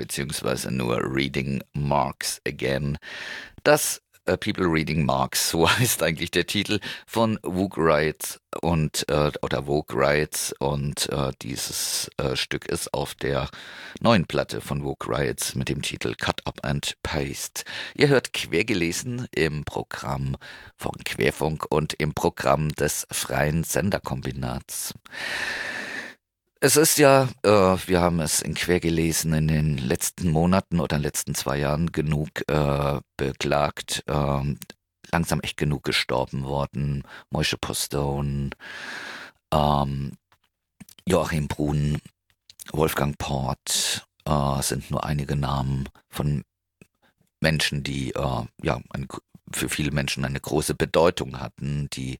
Beziehungsweise 0.09 0.71
nur 0.71 0.99
Reading 1.03 1.63
Marks 1.73 2.41
Again. 2.43 2.97
Das 3.63 4.01
äh, 4.25 4.37
People 4.37 4.65
Reading 4.65 5.05
Marks, 5.05 5.49
so 5.51 5.69
heißt 5.69 6.01
eigentlich 6.01 6.31
der 6.31 6.47
Titel 6.47 6.79
von 7.05 7.37
Vogue 7.43 7.77
Rights 7.77 8.39
und 8.61 9.07
äh, 9.07 9.31
oder 9.43 9.65
Vogue 9.65 9.95
Rights 9.95 10.51
und 10.57 11.09
äh, 11.09 11.31
dieses 11.43 12.09
äh, 12.17 12.35
Stück 12.35 12.65
ist 12.65 12.91
auf 12.91 13.13
der 13.13 13.49
neuen 14.01 14.25
Platte 14.25 14.61
von 14.61 14.81
Vogue 14.81 15.15
Rights 15.15 15.53
mit 15.53 15.69
dem 15.69 15.83
Titel 15.83 16.15
Cut 16.15 16.41
Up 16.47 16.59
and 16.63 16.97
Paste. 17.03 17.63
Ihr 17.93 18.07
hört 18.07 18.33
quergelesen 18.33 19.27
im 19.35 19.63
Programm 19.63 20.37
von 20.75 20.93
Querfunk 21.05 21.67
und 21.69 21.93
im 21.93 22.15
Programm 22.15 22.69
des 22.69 23.05
freien 23.11 23.63
Senderkombinats. 23.63 24.95
Es 26.61 26.75
ist 26.75 26.97
ja, 26.97 27.29
äh, 27.43 27.49
wir 27.87 28.01
haben 28.01 28.19
es 28.19 28.41
in 28.41 28.53
Quergelesen 28.53 29.31
in 29.33 29.47
den 29.47 29.77
letzten 29.77 30.29
Monaten 30.29 30.81
oder 30.81 30.97
in 30.97 31.01
den 31.01 31.07
letzten 31.07 31.33
zwei 31.33 31.57
Jahren 31.57 31.93
genug 31.93 32.29
äh, 32.49 32.99
beklagt, 33.15 34.03
äh, 34.07 34.55
langsam 35.09 35.39
echt 35.39 35.55
genug 35.55 35.85
gestorben 35.85 36.43
worden. 36.43 37.03
Moische 37.29 37.57
Postone, 37.57 38.49
ähm, 39.53 40.11
Joachim 41.07 41.47
Brun, 41.47 42.01
Wolfgang 42.73 43.17
Port 43.17 44.05
äh, 44.25 44.61
sind 44.61 44.91
nur 44.91 45.05
einige 45.05 45.37
Namen 45.37 45.87
von 46.09 46.43
Menschen, 47.39 47.83
die 47.83 48.11
äh, 48.11 48.45
ja 48.61 48.81
ein, 48.89 49.07
für 49.53 49.69
viele 49.69 49.91
Menschen 49.91 50.25
eine 50.25 50.41
große 50.41 50.75
Bedeutung 50.75 51.39
hatten, 51.39 51.89
die 51.93 52.19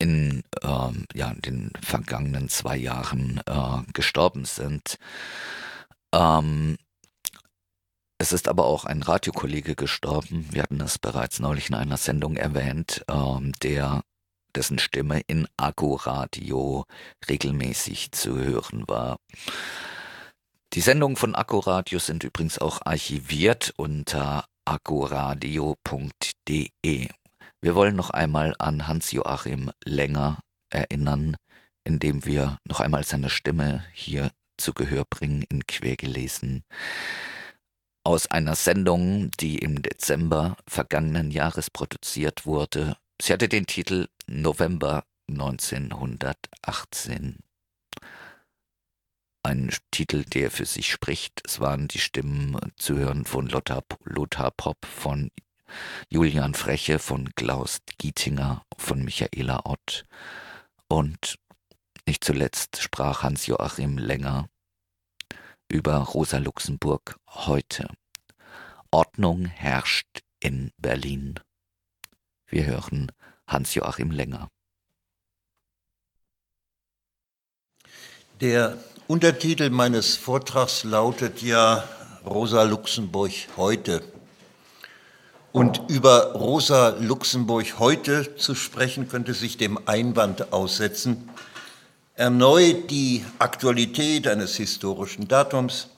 in 0.00 0.42
ähm, 0.62 1.04
ja, 1.14 1.30
in 1.30 1.40
den 1.42 1.70
vergangenen 1.80 2.48
zwei 2.48 2.76
Jahren 2.76 3.40
äh, 3.46 3.92
gestorben 3.92 4.44
sind. 4.44 4.96
Ähm, 6.12 6.76
es 8.18 8.32
ist 8.32 8.48
aber 8.48 8.64
auch 8.66 8.84
ein 8.84 9.02
Radiokollege 9.02 9.76
gestorben. 9.76 10.48
Wir 10.50 10.62
hatten 10.62 10.78
das 10.78 10.98
bereits 10.98 11.38
neulich 11.38 11.68
in 11.68 11.74
einer 11.74 11.96
Sendung 11.96 12.36
erwähnt, 12.36 13.04
ähm, 13.08 13.52
der 13.62 14.02
dessen 14.54 14.78
Stimme 14.78 15.20
in 15.26 15.46
Akku-Radio 15.56 16.84
regelmäßig 17.28 18.12
zu 18.12 18.36
hören 18.36 18.84
war. 18.88 19.18
Die 20.74 20.80
Sendungen 20.80 21.16
von 21.16 21.34
Akku-Radio 21.34 21.98
sind 21.98 22.22
übrigens 22.24 22.58
auch 22.58 22.80
archiviert 22.84 23.72
unter 23.76 24.44
akkuradio.de. 24.64 25.78
Wir 27.62 27.74
wollen 27.74 27.94
noch 27.94 28.10
einmal 28.10 28.54
an 28.58 28.86
Hans-Joachim 28.86 29.70
Länger 29.84 30.40
erinnern, 30.70 31.36
indem 31.84 32.24
wir 32.24 32.56
noch 32.66 32.80
einmal 32.80 33.04
seine 33.04 33.28
Stimme 33.28 33.84
hier 33.92 34.30
zu 34.56 34.72
Gehör 34.72 35.04
bringen 35.04 35.42
in 35.42 35.66
Quergelesen. 35.66 36.64
Aus 38.02 38.28
einer 38.28 38.54
Sendung, 38.54 39.30
die 39.40 39.58
im 39.58 39.82
Dezember 39.82 40.56
vergangenen 40.66 41.30
Jahres 41.30 41.70
produziert 41.70 42.46
wurde. 42.46 42.96
Sie 43.20 43.34
hatte 43.34 43.48
den 43.48 43.66
Titel 43.66 44.08
November 44.26 45.04
1918. 45.30 47.40
Ein 49.42 49.70
Titel, 49.90 50.24
der 50.24 50.50
für 50.50 50.64
sich 50.64 50.90
spricht. 50.90 51.42
Es 51.44 51.60
waren 51.60 51.88
die 51.88 51.98
Stimmen 51.98 52.58
zu 52.76 52.96
hören 52.96 53.26
von 53.26 53.48
Lothar, 53.48 53.84
Lothar 54.04 54.50
Popp, 54.50 54.86
von 54.86 55.30
Julian 56.08 56.54
Freche, 56.54 56.98
von 56.98 57.30
Klaus 57.34 57.78
Gietinger, 57.98 58.62
von 58.78 59.02
Michaela 59.04 59.60
Ott 59.64 60.04
und 60.88 61.38
nicht 62.06 62.24
zuletzt 62.24 62.82
sprach 62.82 63.22
Hans-Joachim 63.22 63.98
Länger 63.98 64.48
über 65.68 65.96
Rosa 65.98 66.38
Luxemburg 66.38 67.16
heute. 67.28 67.88
Ordnung 68.90 69.44
herrscht 69.44 70.22
in 70.40 70.72
Berlin. 70.78 71.38
Wir 72.46 72.66
hören 72.66 73.12
Hans-Joachim 73.46 74.10
Länger. 74.10 74.48
Der 78.40 78.76
Untertitel 79.06 79.70
meines 79.70 80.16
Vortrags 80.16 80.82
lautet 80.84 81.42
ja 81.42 81.88
Rosa 82.24 82.62
Luxemburg 82.64 83.32
heute. 83.56 84.02
Und 85.52 85.82
über 85.88 86.32
Rosa 86.34 86.90
Luxemburg 87.00 87.80
heute 87.80 88.36
zu 88.36 88.54
sprechen, 88.54 89.08
könnte 89.08 89.34
sich 89.34 89.56
dem 89.56 89.80
Einwand 89.86 90.52
aussetzen, 90.52 91.28
erneut 92.14 92.88
die 92.90 93.24
Aktualität 93.40 94.28
eines 94.28 94.54
historischen 94.56 95.26
Datums, 95.26 95.88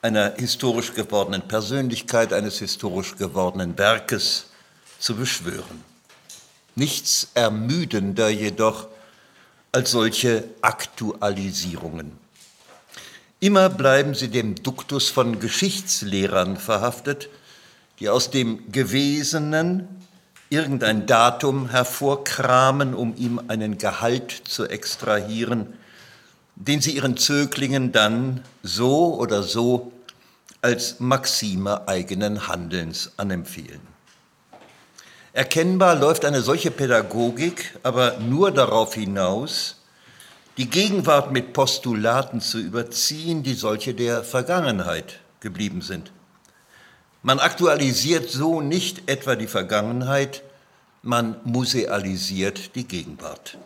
einer 0.00 0.34
historisch 0.36 0.94
gewordenen 0.94 1.42
Persönlichkeit, 1.42 2.32
eines 2.32 2.60
historisch 2.60 3.16
gewordenen 3.16 3.76
Werkes 3.76 4.46
zu 4.98 5.16
beschwören. 5.16 5.84
Nichts 6.74 7.28
ermüdender 7.34 8.30
jedoch 8.30 8.86
als 9.70 9.90
solche 9.90 10.44
Aktualisierungen. 10.62 12.12
Immer 13.40 13.68
bleiben 13.68 14.14
sie 14.14 14.28
dem 14.28 14.54
Duktus 14.54 15.10
von 15.10 15.40
Geschichtslehrern 15.40 16.56
verhaftet, 16.56 17.28
die 18.00 18.08
aus 18.08 18.30
dem 18.30 18.70
Gewesenen 18.70 19.88
irgendein 20.50 21.06
Datum 21.06 21.68
hervorkramen, 21.68 22.94
um 22.94 23.14
ihm 23.16 23.40
einen 23.48 23.78
Gehalt 23.78 24.30
zu 24.30 24.66
extrahieren, 24.66 25.74
den 26.56 26.80
sie 26.80 26.92
ihren 26.92 27.16
Zöglingen 27.16 27.92
dann 27.92 28.42
so 28.62 29.14
oder 29.14 29.42
so 29.42 29.92
als 30.62 31.00
Maxime 31.00 31.86
eigenen 31.86 32.48
Handelns 32.48 33.12
anempfehlen. 33.16 33.80
Erkennbar 35.32 35.94
läuft 35.94 36.24
eine 36.24 36.40
solche 36.40 36.70
Pädagogik 36.70 37.78
aber 37.82 38.18
nur 38.18 38.50
darauf 38.50 38.94
hinaus, 38.94 39.76
die 40.56 40.68
Gegenwart 40.68 41.30
mit 41.30 41.52
Postulaten 41.52 42.40
zu 42.40 42.58
überziehen, 42.58 43.44
die 43.44 43.54
solche 43.54 43.94
der 43.94 44.24
Vergangenheit 44.24 45.20
geblieben 45.38 45.82
sind. 45.82 46.10
Man 47.22 47.40
aktualisiert 47.40 48.30
so 48.30 48.60
nicht 48.60 49.10
etwa 49.10 49.34
die 49.34 49.48
Vergangenheit, 49.48 50.42
man 51.02 51.36
musealisiert 51.44 52.74
die 52.74 52.84
Gegenwart. 52.84 53.58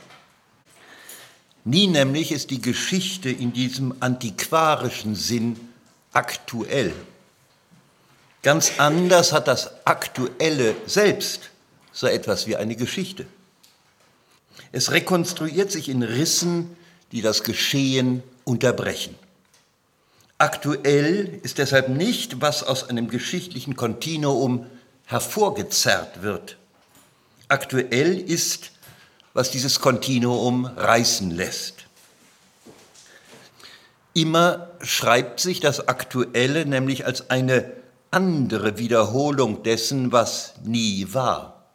Nie 1.65 1.87
nämlich 1.87 2.33
ist 2.33 2.51
die 2.51 2.61
Geschichte 2.61 3.31
in 3.31 3.53
diesem 3.53 3.95
antiquarischen 4.01 5.15
Sinn 5.15 5.69
aktuell. 6.13 6.93
Ganz 8.43 8.73
anders 8.79 9.33
hat 9.33 9.47
das 9.47 9.87
Aktuelle 9.87 10.75
selbst 10.87 11.51
so 11.93 12.07
etwas 12.07 12.47
wie 12.47 12.57
eine 12.57 12.75
Geschichte. 12.75 13.27
Es 14.73 14.91
rekonstruiert 14.91 15.71
sich 15.71 15.89
in 15.89 16.03
Rissen, 16.03 16.77
die 17.13 17.23
das 17.23 17.45
Geschehen 17.45 18.23
unterbrechen. 18.45 19.15
Aktuell 20.43 21.39
ist 21.45 21.59
deshalb 21.59 21.89
nicht, 21.89 22.41
was 22.41 22.65
aus 22.65 22.89
einem 22.89 23.07
geschichtlichen 23.07 23.77
Kontinuum 23.77 24.67
hervorgezerrt 25.05 26.23
wird. 26.23 26.57
Aktuell 27.47 28.19
ist, 28.19 28.73
was 29.35 29.53
dieses 29.53 29.79
Kontinuum 29.79 30.65
reißen 30.65 31.31
lässt. 31.31 31.85
Immer 34.15 34.71
schreibt 34.81 35.39
sich 35.39 35.61
das 35.61 35.87
Aktuelle 35.87 36.67
nämlich 36.67 37.07
als 37.07 37.31
eine 37.31 37.71
andere 38.11 38.79
Wiederholung 38.79 39.63
dessen, 39.63 40.11
was 40.11 40.55
nie 40.65 41.07
war. 41.13 41.67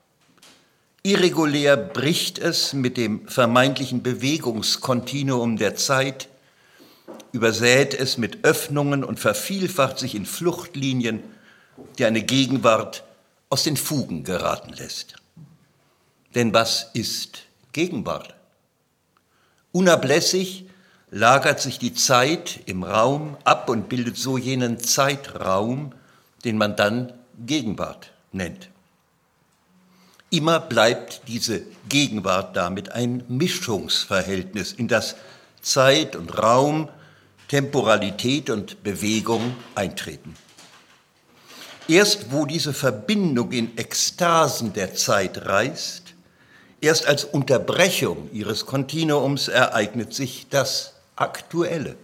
Irregulär 1.04 1.78
bricht 1.78 2.38
es 2.38 2.74
mit 2.74 2.98
dem 2.98 3.30
vermeintlichen 3.30 4.04
Bewegungskontinuum 4.04 5.56
der 5.56 5.78
Zeit 5.78 6.28
übersät 7.32 7.94
es 7.94 8.18
mit 8.18 8.44
Öffnungen 8.44 9.04
und 9.04 9.20
vervielfacht 9.20 10.00
sich 10.00 10.16
in 10.16 10.26
Fluchtlinien, 10.26 11.24
die 11.98 12.06
eine 12.06 12.22
Gegenwart 12.22 13.04
aus 13.50 13.64
den 13.64 13.78
Fugen 13.78 14.24
geraten 14.24 14.74
lässt. 14.74 15.16
Denn 16.36 16.54
was 16.54 16.90
ist 16.94 17.44
Gegenwart? 17.72 18.36
Unablässig 19.72 20.66
lagert 21.10 21.62
sich 21.62 21.80
die 21.80 21.94
Zeit 21.94 22.60
im 22.66 22.84
Raum 22.84 23.38
ab 23.44 23.70
und 23.70 23.90
bildet 23.90 24.18
so 24.18 24.38
jenen 24.38 24.80
Zeitraum, 24.80 25.94
den 26.44 26.58
man 26.58 26.76
dann 26.76 27.14
Gegenwart 27.46 28.12
nennt. 28.32 28.70
Immer 30.30 30.60
bleibt 30.60 31.22
diese 31.28 31.62
Gegenwart 31.88 32.58
damit 32.58 32.92
ein 32.92 33.24
Mischungsverhältnis, 33.30 34.74
in 34.74 34.90
das 34.90 35.16
Zeit 35.62 36.16
und 36.16 36.38
Raum 36.38 36.90
Temporalität 37.48 38.50
und 38.50 38.84
Bewegung 38.84 39.56
eintreten. 39.76 40.36
Erst 41.88 42.32
wo 42.32 42.46
diese 42.46 42.74
Verbindung 42.74 43.52
in 43.54 43.78
Ekstasen 43.78 44.74
der 44.74 44.94
Zeit 44.96 45.46
reißt, 45.46 46.04
erst 46.82 47.08
als 47.08 47.24
Unterbrechung 47.24 48.30
ihres 48.34 48.66
Kontinuums 48.66 49.48
ereignet 49.48 50.14
sich 50.14 50.48
das 50.50 50.94
Aktuelle. 51.16 51.96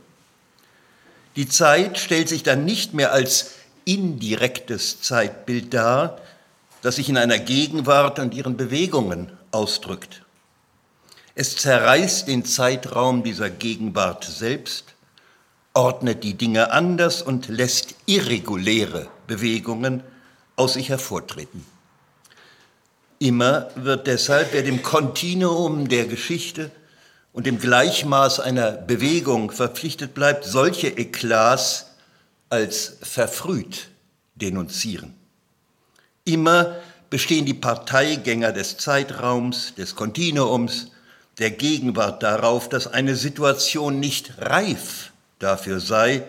Die 1.36 1.50
Zeit 1.50 1.98
stellt 1.98 2.30
sich 2.30 2.44
dann 2.44 2.64
nicht 2.64 2.94
mehr 2.94 3.12
als 3.12 3.52
indirektes 3.86 5.02
Zeitbild 5.02 5.74
dar, 5.74 6.20
das 6.82 6.96
sich 6.96 7.10
in 7.10 7.18
einer 7.18 7.40
Gegenwart 7.40 8.20
und 8.20 8.34
ihren 8.34 8.56
Bewegungen 8.56 9.32
ausdrückt. 9.52 10.24
Es 11.36 11.56
zerreißt 11.56 12.28
den 12.28 12.46
Zeitraum 12.46 13.24
dieser 13.24 13.50
Gegenwart 13.50 14.24
selbst, 14.24 14.93
ordnet 15.74 16.24
die 16.24 16.36
Dinge 16.36 16.72
anders 16.72 17.22
und 17.22 17.48
lässt 17.48 17.96
irreguläre 18.06 19.08
Bewegungen 19.28 20.04
aus 20.56 20.74
sich 20.74 20.90
hervortreten. 20.90 21.66
Immer 23.18 23.70
wird 23.76 24.08
deshalb, 24.08 24.54
wer 24.54 24.64
dem 24.64 24.84
Kontinuum 24.84 25.88
der 25.88 26.06
Geschichte 26.06 26.70
und 27.32 27.48
dem 27.48 27.58
Gleichmaß 27.58 28.40
einer 28.40 28.74
Bewegung 28.74 29.50
verpflichtet 29.50 30.14
bleibt, 30.14 30.46
solche 30.46 30.90
Eklats 30.90 31.88
als 32.50 32.98
verfrüht 33.02 33.90
denunzieren. 34.36 35.16
Immer 36.26 36.76
bestehen 37.10 37.46
die 37.46 37.54
Parteigänger 37.54 38.52
des 38.52 38.78
Zeitraums, 38.78 39.74
des 39.76 39.96
Kontinuums, 39.96 40.92
der 41.40 41.50
Gegenwart 41.50 42.22
darauf, 42.22 42.70
dass 42.70 42.88
eine 42.88 43.16
Situation 43.16 44.00
nicht 44.00 44.34
reif 44.38 45.13
dafür 45.44 45.80
sei, 45.80 46.24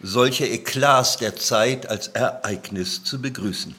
solche 0.00 0.46
Eklats 0.46 1.16
der 1.16 1.36
Zeit 1.36 1.88
als 1.88 2.08
Ereignis 2.08 3.02
zu 3.02 3.20
begrüßen. 3.20 3.74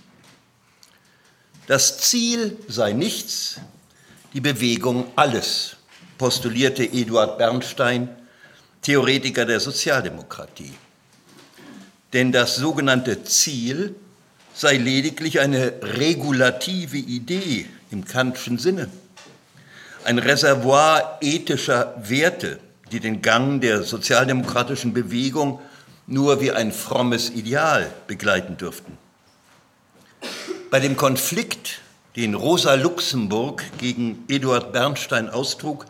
Das 1.68 1.98
Ziel 2.00 2.58
sei 2.68 2.94
nichts, 2.94 3.60
die 4.34 4.42
Bewegung 4.42 5.12
alles, 5.16 5.76
postulierte 6.18 6.84
Eduard 6.84 7.38
Bernstein, 7.38 8.10
Theoretiker 8.82 9.46
der 9.46 9.60
Sozialdemokratie. 9.60 10.74
Denn 12.14 12.32
das 12.32 12.56
sogenannte 12.56 13.24
Ziel 13.24 13.96
sei 14.54 14.78
lediglich 14.78 15.40
eine 15.40 15.74
regulative 15.82 16.98
Idee 16.98 17.66
im 17.92 18.06
Kantschen 18.06 18.58
Sinne, 18.58 18.90
ein 20.06 20.20
Reservoir 20.20 21.18
ethischer 21.22 21.94
Werte, 21.98 22.60
die 22.92 23.00
den 23.00 23.22
Gang 23.22 23.62
der 23.62 23.84
sozialdemokratischen 23.84 24.94
Bewegung 24.94 25.60
nur 26.08 26.40
wie 26.42 26.52
ein 26.52 26.72
frommes 26.72 27.30
Ideal 27.30 27.92
begleiten 28.08 28.58
dürften. 28.58 28.98
Bei 30.70 30.80
dem 30.80 30.98
Konflikt, 30.98 31.82
den 32.16 32.34
Rosa 32.34 32.74
Luxemburg 32.76 33.64
gegen 33.78 34.24
Eduard 34.28 34.72
Bernstein 34.72 35.30
austrug, 35.30 35.86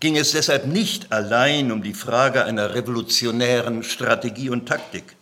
ging 0.00 0.16
es 0.16 0.32
deshalb 0.32 0.66
nicht 0.66 1.10
allein 1.12 1.72
um 1.72 1.82
die 1.82 1.94
Frage 1.94 2.44
einer 2.44 2.74
revolutionären 2.74 3.82
Strategie 3.82 4.50
und 4.50 4.66
Taktik. 4.66 5.16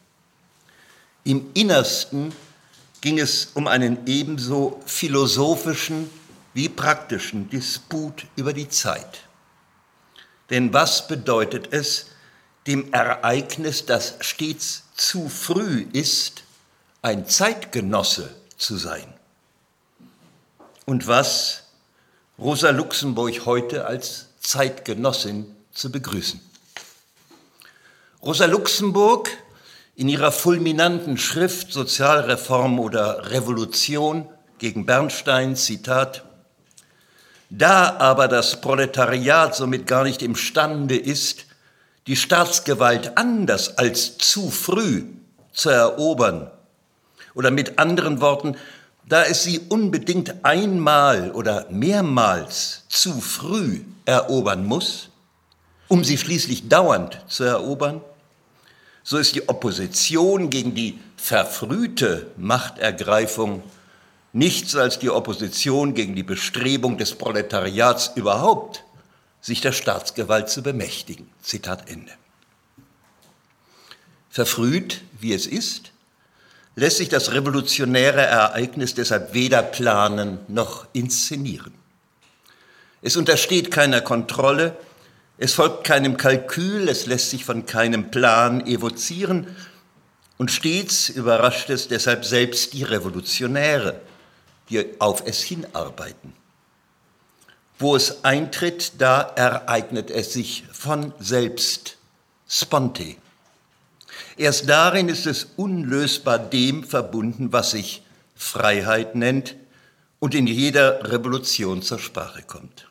Im 1.25 1.47
Innersten 1.55 2.33
ging 3.01 3.19
es 3.19 3.51
um 3.55 3.67
einen 3.67 4.07
ebenso 4.07 4.81
philosophischen 4.87 6.11
wie 6.55 6.69
praktischen 6.69 7.49
Disput 7.51 8.27
über 8.37 8.53
die 8.53 8.69
Zeit. 8.69 9.26
Denn 10.51 10.73
was 10.73 11.09
bedeutet 11.09 11.73
es, 11.73 12.07
dem 12.67 12.93
Ereignis, 12.93 13.87
das 13.87 14.17
stets 14.21 14.85
zu 14.97 15.29
früh 15.29 15.87
ist, 15.93 16.45
ein 17.03 17.27
Zeitgenosse 17.27 18.35
zu 18.57 18.77
sein? 18.77 19.13
Und 20.85 21.07
was 21.07 21.65
Rosa 22.39 22.71
Luxemburg 22.71 23.47
heute 23.47 23.87
als 23.87 24.29
Zeitgenossin 24.41 25.47
zu 25.73 25.91
begrüßen? 25.91 26.41
Rosa 28.23 28.47
Luxemburg 28.47 29.31
in 29.97 30.09
ihrer 30.09 30.31
fulminanten 30.31 31.17
Schrift 31.17 31.73
Sozialreform 31.73 32.79
oder 32.79 33.31
Revolution 33.31 34.29
gegen 34.59 34.87
Bernstein, 34.87 35.57
Zitat, 35.57 36.26
da 37.51 37.97
aber 37.99 38.29
das 38.29 38.61
Proletariat 38.61 39.55
somit 39.55 39.87
gar 39.87 40.05
nicht 40.05 40.23
imstande 40.23 40.97
ist, 40.97 41.47
die 42.07 42.17
Staatsgewalt 42.17 43.17
anders 43.17 43.79
als 43.79 44.19
zu 44.19 44.51
früh 44.51 45.05
zu 45.53 45.71
erobern, 45.71 46.51
oder 47.35 47.51
mit 47.51 47.79
anderen 47.79 48.21
Worten, 48.21 48.57
da 49.09 49.23
es 49.23 49.45
sie 49.45 49.61
unbedingt 49.69 50.45
einmal 50.45 51.31
oder 51.33 51.67
mehrmals 51.71 52.85
zu 52.89 53.21
früh 53.21 53.83
erobern 54.05 54.65
muss, 54.65 55.11
um 55.89 56.03
sie 56.03 56.19
schließlich 56.19 56.69
dauernd 56.69 57.21
zu 57.29 57.45
erobern, 57.45 58.01
so 59.03 59.19
ist 59.19 59.37
die 59.37 59.49
Opposition 59.49 60.51
gegen 60.51 60.75
die 60.75 60.99
verfrühte 61.17 62.27
Machtergreifung 62.37 63.63
nichts 64.37 64.77
als 64.77 64.99
die 64.99 65.09
Opposition 65.09 65.94
gegen 65.94 66.14
die 66.14 66.22
Bestrebung 66.22 66.99
des 66.99 67.14
Proletariats 67.14 68.12
überhaupt, 68.16 68.85
sich 69.40 69.62
der 69.62 69.72
Staatsgewalt 69.72 70.51
zu 70.51 70.62
bemächtigen. 70.62 71.31
Zitat 71.40 71.88
Ende. 71.88 72.12
Verfrüht, 74.29 75.01
wie 75.20 75.33
es 75.33 75.46
ist, 75.46 75.92
lässt 76.75 76.99
sich 76.99 77.09
das 77.09 77.33
revolutionäre 77.33 78.20
Ereignis 78.20 78.94
deshalb 78.94 79.33
weder 79.33 79.62
planen 79.62 80.38
noch 80.49 80.87
inszenieren. 80.92 81.72
Es 83.01 83.16
untersteht 83.16 83.70
keiner 83.70 84.03
Kontrolle, 84.03 84.77
es 85.38 85.55
folgt 85.55 85.85
keinem 85.85 86.18
Kalkül, 86.18 86.90
es 86.90 87.07
lässt 87.07 87.31
sich 87.31 87.46
von 87.46 87.64
keinem 87.64 88.11
Plan 88.11 88.66
evozieren 88.66 89.46
und 90.37 90.51
stets 90.51 91.09
überrascht 91.09 91.70
es 91.70 91.88
deshalb 91.88 92.27
selbst 92.27 92.75
die 92.75 92.83
Revolutionäre, 92.83 94.03
die 94.68 95.00
auf 95.00 95.22
es 95.26 95.42
hinarbeiten. 95.42 96.33
Wo 97.79 97.94
es 97.94 98.24
eintritt, 98.24 98.94
da 98.98 99.20
ereignet 99.20 100.11
es 100.11 100.33
sich 100.33 100.64
von 100.72 101.12
selbst, 101.18 101.98
sponte. 102.48 103.16
Erst 104.37 104.68
darin 104.68 105.09
ist 105.09 105.26
es 105.26 105.48
unlösbar 105.57 106.38
dem 106.38 106.85
verbunden, 106.85 107.52
was 107.52 107.72
sich 107.72 108.02
Freiheit 108.35 109.14
nennt 109.14 109.57
und 110.18 110.35
in 110.35 110.46
jeder 110.46 111.11
Revolution 111.11 111.83
zur 111.83 111.98
Sprache 111.98 112.42
kommt. 112.42 112.88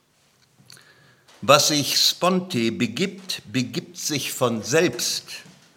Was 1.42 1.68
sich 1.68 2.00
sponte 2.00 2.72
begibt, 2.72 3.42
begibt 3.52 3.98
sich 3.98 4.34
von 4.34 4.64
selbst, 4.64 5.26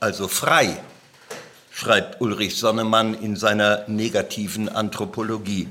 also 0.00 0.28
frei, 0.28 0.80
schreibt 1.70 2.20
Ulrich 2.20 2.56
Sonnemann 2.56 3.14
in 3.14 3.37
seiner 3.37 3.87
negativen 3.88 4.68
Anthropologie. 4.68 5.68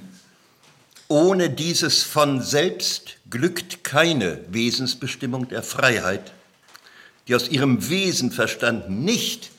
Ohne 1.10 1.50
dieses 1.50 2.04
von 2.04 2.42
selbst 2.42 3.18
glückt 3.30 3.84
keine 3.84 4.42
Wesensbestimmung 4.50 5.48
der 5.48 5.64
Freiheit, 5.64 6.34
die 7.28 7.36
aus 7.36 7.48
ihrem 7.48 7.90
Wesen 7.90 8.32
verstanden 8.32 9.06
nicht 9.06 9.52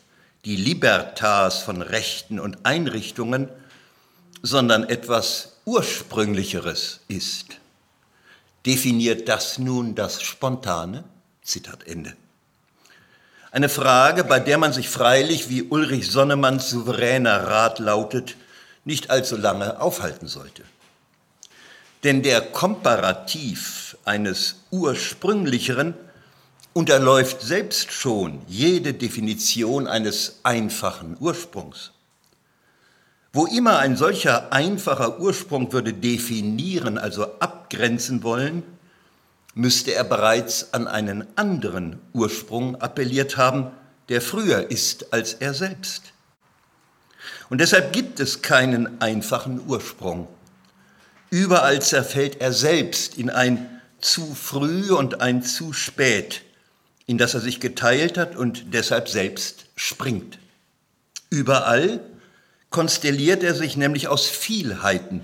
die 0.44 0.56
Libertas 0.56 1.62
von 1.62 1.80
Rechten 1.80 2.38
und 2.38 2.58
Einrichtungen, 2.64 3.48
sondern 4.42 4.84
etwas 4.84 5.56
Ursprünglicheres 5.64 7.00
ist. 7.08 7.58
Definiert 8.66 9.28
das 9.28 9.58
nun 9.58 9.94
das 9.94 10.22
Spontane? 10.22 11.04
Zitat 11.42 11.86
Ende. 11.86 12.14
Eine 13.50 13.70
Frage, 13.70 14.24
bei 14.24 14.38
der 14.38 14.58
man 14.58 14.74
sich 14.74 14.90
freilich, 14.90 15.48
wie 15.48 15.62
Ulrich 15.62 16.10
Sonnemanns 16.10 16.68
souveräner 16.68 17.44
Rat 17.44 17.78
lautet, 17.78 18.36
nicht 18.84 19.08
allzu 19.08 19.36
lange 19.36 19.80
aufhalten 19.80 20.28
sollte. 20.28 20.62
Denn 22.04 22.22
der 22.22 22.40
Komparativ 22.40 23.96
eines 24.04 24.56
Ursprünglicheren 24.70 25.94
unterläuft 26.72 27.40
selbst 27.42 27.90
schon 27.90 28.40
jede 28.46 28.94
Definition 28.94 29.88
eines 29.88 30.40
einfachen 30.44 31.16
Ursprungs. 31.18 31.90
Wo 33.32 33.46
immer 33.46 33.78
ein 33.78 33.96
solcher 33.96 34.52
einfacher 34.52 35.18
Ursprung 35.20 35.72
würde 35.72 35.92
definieren, 35.92 36.96
also 36.96 37.38
abgrenzen 37.40 38.22
wollen, 38.22 38.62
müsste 39.54 39.92
er 39.92 40.04
bereits 40.04 40.72
an 40.72 40.86
einen 40.86 41.26
anderen 41.36 41.98
Ursprung 42.12 42.80
appelliert 42.80 43.36
haben, 43.36 43.72
der 44.08 44.20
früher 44.22 44.70
ist 44.70 45.12
als 45.12 45.34
er 45.34 45.52
selbst. 45.52 46.12
Und 47.50 47.60
deshalb 47.60 47.92
gibt 47.92 48.20
es 48.20 48.40
keinen 48.40 49.00
einfachen 49.00 49.62
Ursprung. 49.66 50.28
Überall 51.30 51.82
zerfällt 51.82 52.40
er 52.40 52.52
selbst 52.52 53.18
in 53.18 53.30
ein 53.30 53.80
zu 54.00 54.34
früh 54.34 54.90
und 54.92 55.20
ein 55.20 55.42
zu 55.42 55.72
spät, 55.72 56.42
in 57.06 57.18
das 57.18 57.34
er 57.34 57.40
sich 57.40 57.60
geteilt 57.60 58.16
hat 58.16 58.36
und 58.36 58.72
deshalb 58.72 59.08
selbst 59.08 59.66
springt. 59.76 60.38
Überall 61.30 62.00
konstelliert 62.70 63.42
er 63.42 63.54
sich 63.54 63.76
nämlich 63.76 64.08
aus 64.08 64.26
Vielheiten, 64.26 65.20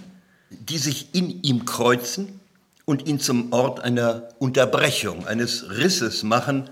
die 0.51 0.79
sich 0.79 1.15
in 1.15 1.43
ihm 1.43 1.65
kreuzen 1.65 2.41
und 2.85 3.07
ihn 3.07 3.21
zum 3.21 3.53
Ort 3.53 3.81
einer 3.81 4.29
Unterbrechung, 4.39 5.27
eines 5.27 5.71
Risses 5.71 6.23
machen, 6.23 6.69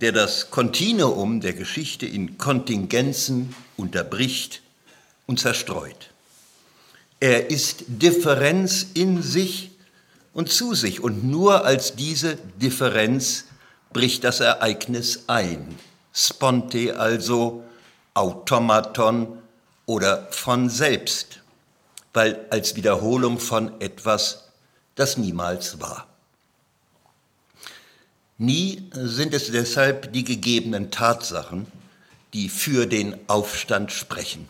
der 0.00 0.12
das 0.12 0.50
Kontinuum 0.50 1.40
der 1.40 1.52
Geschichte 1.52 2.04
in 2.06 2.36
Kontingenzen 2.36 3.54
unterbricht 3.76 4.60
und 5.26 5.40
zerstreut. 5.40 6.10
Er 7.20 7.50
ist 7.50 7.84
Differenz 7.86 8.86
in 8.94 9.22
sich 9.22 9.70
und 10.32 10.52
zu 10.52 10.74
sich 10.74 11.00
und 11.00 11.24
nur 11.24 11.64
als 11.64 11.94
diese 11.94 12.36
Differenz 12.60 13.44
bricht 13.92 14.24
das 14.24 14.40
Ereignis 14.40 15.24
ein. 15.28 15.78
Sponte 16.12 16.98
also, 16.98 17.64
Automaton 18.14 19.38
oder 19.86 20.28
von 20.30 20.68
selbst, 20.68 21.40
weil 22.12 22.46
als 22.50 22.76
Wiederholung 22.76 23.38
von 23.38 23.80
etwas, 23.80 24.44
das 24.94 25.16
niemals 25.16 25.80
war. 25.80 26.06
Nie 28.38 28.90
sind 28.92 29.32
es 29.32 29.50
deshalb 29.50 30.12
die 30.12 30.24
gegebenen 30.24 30.90
Tatsachen, 30.90 31.66
die 32.32 32.48
für 32.48 32.86
den 32.86 33.16
Aufstand 33.28 33.92
sprechen. 33.92 34.48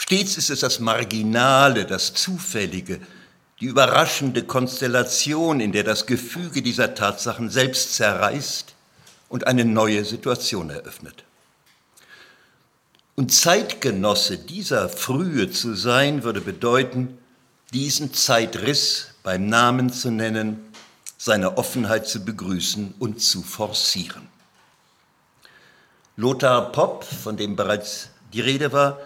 Stets 0.00 0.36
ist 0.38 0.48
es 0.48 0.60
das 0.60 0.78
Marginale, 0.78 1.84
das 1.84 2.14
Zufällige, 2.14 3.00
die 3.58 3.64
überraschende 3.64 4.44
Konstellation, 4.44 5.58
in 5.58 5.72
der 5.72 5.82
das 5.82 6.06
Gefüge 6.06 6.62
dieser 6.62 6.94
Tatsachen 6.94 7.50
selbst 7.50 7.96
zerreißt 7.96 8.74
und 9.28 9.48
eine 9.48 9.64
neue 9.64 10.04
Situation 10.04 10.70
eröffnet. 10.70 11.24
Und 13.16 13.34
Zeitgenosse 13.34 14.38
dieser 14.38 14.88
Frühe 14.88 15.50
zu 15.50 15.74
sein, 15.74 16.22
würde 16.22 16.42
bedeuten, 16.42 17.18
diesen 17.72 18.14
Zeitriss 18.14 19.08
beim 19.24 19.48
Namen 19.48 19.92
zu 19.92 20.12
nennen, 20.12 20.60
seine 21.18 21.58
Offenheit 21.58 22.06
zu 22.06 22.24
begrüßen 22.24 22.94
und 23.00 23.20
zu 23.20 23.42
forcieren. 23.42 24.28
Lothar 26.16 26.70
Popp, 26.70 27.02
von 27.02 27.36
dem 27.36 27.56
bereits 27.56 28.10
die 28.32 28.40
Rede 28.40 28.72
war, 28.72 29.00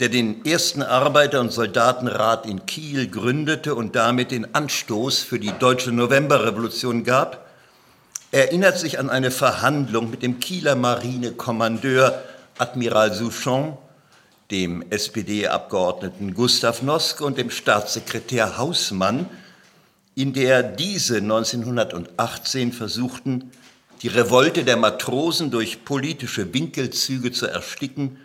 der 0.00 0.08
den 0.08 0.46
ersten 0.46 0.82
Arbeiter- 0.82 1.40
und 1.40 1.52
Soldatenrat 1.52 2.46
in 2.46 2.64
Kiel 2.64 3.08
gründete 3.08 3.74
und 3.74 3.94
damit 3.94 4.30
den 4.30 4.54
Anstoß 4.54 5.18
für 5.18 5.38
die 5.38 5.52
deutsche 5.58 5.92
Novemberrevolution 5.92 7.04
gab, 7.04 7.46
erinnert 8.30 8.78
sich 8.78 8.98
an 8.98 9.10
eine 9.10 9.30
Verhandlung 9.30 10.10
mit 10.10 10.22
dem 10.22 10.40
Kieler 10.40 10.74
Marinekommandeur 10.74 12.22
Admiral 12.56 13.12
Souchon, 13.12 13.76
dem 14.50 14.82
SPD-Abgeordneten 14.88 16.32
Gustav 16.32 16.80
Noske 16.80 17.22
und 17.24 17.36
dem 17.36 17.50
Staatssekretär 17.50 18.56
Hausmann, 18.56 19.26
in 20.14 20.32
der 20.32 20.62
diese 20.62 21.18
1918 21.18 22.72
versuchten, 22.72 23.50
die 24.00 24.08
Revolte 24.08 24.64
der 24.64 24.78
Matrosen 24.78 25.50
durch 25.50 25.84
politische 25.84 26.54
Winkelzüge 26.54 27.32
zu 27.32 27.46
ersticken 27.46 28.16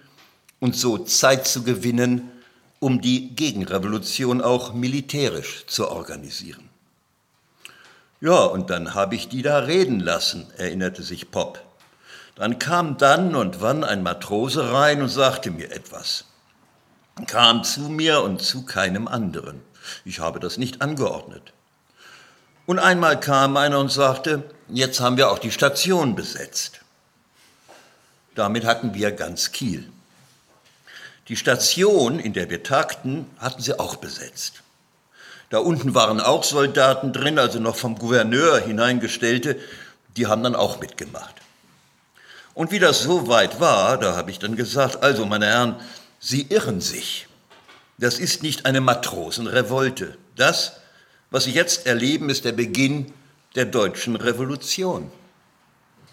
und 0.59 0.75
so 0.75 0.97
Zeit 0.97 1.47
zu 1.47 1.63
gewinnen, 1.63 2.31
um 2.79 3.01
die 3.01 3.35
Gegenrevolution 3.35 4.41
auch 4.41 4.73
militärisch 4.73 5.65
zu 5.67 5.89
organisieren. 5.89 6.69
Ja, 8.21 8.43
und 8.43 8.69
dann 8.69 8.93
habe 8.93 9.15
ich 9.15 9.27
die 9.27 9.41
da 9.41 9.59
reden 9.59 9.99
lassen, 9.99 10.47
erinnerte 10.57 11.03
sich 11.03 11.31
Pop. 11.31 11.61
Dann 12.35 12.59
kam 12.59 12.97
dann 12.97 13.35
und 13.35 13.61
wann 13.61 13.83
ein 13.83 14.03
Matrose 14.03 14.73
rein 14.73 15.01
und 15.01 15.09
sagte 15.09 15.51
mir 15.51 15.71
etwas. 15.71 16.25
Kam 17.27 17.63
zu 17.63 17.81
mir 17.81 18.21
und 18.21 18.41
zu 18.41 18.65
keinem 18.65 19.07
anderen. 19.07 19.61
Ich 20.03 20.19
habe 20.19 20.39
das 20.39 20.57
nicht 20.57 20.81
angeordnet. 20.81 21.53
Und 22.65 22.79
einmal 22.79 23.19
kam 23.19 23.57
einer 23.57 23.79
und 23.79 23.91
sagte, 23.91 24.43
jetzt 24.67 24.99
haben 24.99 25.17
wir 25.17 25.29
auch 25.29 25.39
die 25.39 25.51
Station 25.51 26.15
besetzt. 26.15 26.81
Damit 28.33 28.65
hatten 28.65 28.93
wir 28.93 29.11
ganz 29.11 29.51
Kiel. 29.51 29.89
Die 31.27 31.35
Station, 31.35 32.19
in 32.19 32.33
der 32.33 32.49
wir 32.49 32.61
tagten, 32.61 33.25
hatten 33.39 33.61
sie 33.61 33.79
auch 33.79 33.95
besetzt. 33.95 34.61
Da 35.49 35.59
unten 35.59 35.95
waren 35.95 36.19
auch 36.19 36.43
Soldaten 36.43 37.13
drin, 37.13 37.39
also 37.39 37.59
noch 37.59 37.75
vom 37.75 37.97
Gouverneur 37.97 38.59
hineingestellte, 38.59 39.59
die 40.17 40.27
haben 40.27 40.43
dann 40.43 40.55
auch 40.55 40.79
mitgemacht. 40.79 41.35
Und 42.53 42.71
wie 42.71 42.79
das 42.79 43.01
so 43.01 43.27
weit 43.27 43.59
war, 43.59 43.97
da 43.97 44.15
habe 44.15 44.31
ich 44.31 44.39
dann 44.39 44.55
gesagt, 44.55 45.03
also 45.03 45.25
meine 45.25 45.47
Herren, 45.47 45.75
Sie 46.19 46.43
irren 46.49 46.81
sich. 46.81 47.27
Das 47.97 48.17
ist 48.17 48.41
nicht 48.41 48.65
eine 48.65 48.81
Matrosenrevolte. 48.81 50.17
Das, 50.35 50.77
was 51.31 51.43
Sie 51.43 51.51
jetzt 51.51 51.85
erleben, 51.85 52.29
ist 52.29 52.45
der 52.45 52.53
Beginn 52.53 53.13
der 53.55 53.65
deutschen 53.65 54.15
Revolution. 54.15 55.11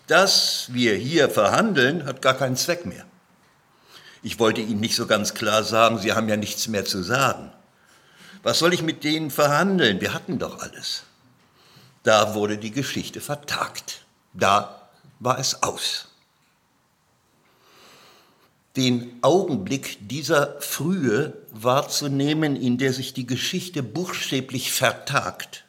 Das 0.07 0.66
wir 0.72 0.94
hier 0.94 1.31
verhandeln, 1.31 2.05
hat 2.05 2.22
gar 2.22 2.35
keinen 2.35 2.57
Zweck 2.57 2.87
mehr. 2.87 3.05
Ich 4.22 4.38
wollte 4.38 4.61
Ihnen 4.61 4.80
nicht 4.80 4.94
so 4.94 5.06
ganz 5.06 5.35
klar 5.35 5.64
sagen, 5.64 5.98
Sie 5.98 6.12
haben 6.12 6.28
ja 6.28 6.37
nichts 6.37 6.68
mehr 6.68 6.85
zu 6.85 7.02
sagen. 7.02 7.52
Was 8.42 8.58
soll 8.58 8.72
ich 8.72 8.82
mit 8.82 9.04
denen 9.04 9.30
verhandeln? 9.30 10.00
Wir 10.00 10.14
hatten 10.14 10.38
doch 10.38 10.61
alles. 10.61 11.02
Da 12.02 12.35
wurde 12.35 12.58
die 12.58 12.70
Geschichte 12.70 13.20
vertagt. 13.20 14.04
Da 14.32 14.88
war 15.20 15.38
es 15.38 15.62
aus. 15.62 16.08
Den 18.76 19.18
Augenblick 19.22 19.98
dieser 20.08 20.61
Frühe 20.61 21.35
wahrzunehmen, 21.50 22.56
in 22.56 22.78
der 22.78 22.92
sich 22.92 23.12
die 23.12 23.26
Geschichte 23.26 23.82
buchstäblich 23.82 24.72
vertagt, 24.72 25.64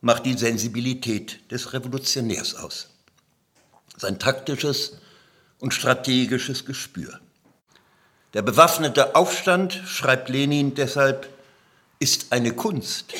macht 0.00 0.24
die 0.24 0.36
Sensibilität 0.36 1.50
des 1.50 1.72
Revolutionärs 1.72 2.54
aus. 2.54 2.88
Sein 3.96 4.18
taktisches 4.18 4.98
und 5.58 5.74
strategisches 5.74 6.64
Gespür. 6.64 7.20
Der 8.36 8.42
bewaffnete 8.42 9.16
Aufstand, 9.16 9.80
schreibt 9.86 10.28
Lenin 10.28 10.74
deshalb, 10.74 11.26
ist 12.00 12.34
eine 12.34 12.52
Kunst. 12.52 13.14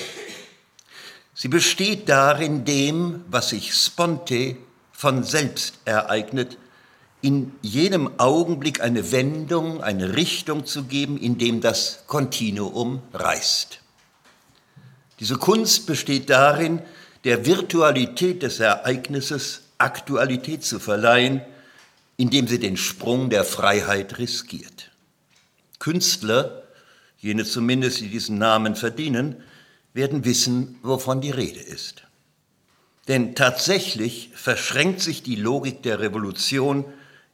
Sie 1.33 1.49
besteht 1.49 2.11
darin, 2.11 2.67
dem, 2.67 3.25
was 3.27 3.49
sich 3.49 3.73
sponte 3.73 4.57
von 4.93 5.25
selbst 5.25 5.79
ereignet, 5.87 6.59
in 7.23 7.53
jedem 7.63 8.21
Augenblick 8.21 8.83
eine 8.83 9.11
Wendung, 9.11 9.83
eine 9.83 10.17
Richtung 10.17 10.67
zu 10.67 10.85
geben, 10.85 11.17
in 11.17 11.39
dem 11.39 11.63
das 11.63 12.01
Kontinuum 12.09 13.01
reißt. 13.15 13.81
Diese 15.19 15.37
Kunst 15.39 15.87
besteht 15.87 16.29
darin, 16.29 16.83
der 17.25 17.47
Virtualität 17.47 18.43
des 18.43 18.61
Ereignisses 18.61 19.63
Aktualität 19.79 20.63
zu 20.63 20.79
verleihen, 20.79 21.41
indem 22.19 22.47
sie 22.47 22.59
den 22.59 22.77
Sprung 22.77 23.31
der 23.31 23.45
Freiheit 23.45 24.19
riskiert. 24.19 24.91
Künstler, 25.79 26.63
jene 27.19 27.45
zumindest, 27.45 28.01
die 28.01 28.09
diesen 28.09 28.39
Namen 28.39 28.77
verdienen, 28.77 29.37
werden 29.95 30.25
wissen, 30.25 30.79
wovon 30.83 31.21
die 31.21 31.31
Rede 31.31 31.61
ist. 31.61 32.03
Denn 33.09 33.35
tatsächlich 33.35 34.31
verschränkt 34.35 35.01
sich 35.01 35.23
die 35.23 35.37
Logik 35.37 35.83
der 35.83 36.01
Revolution 36.01 36.85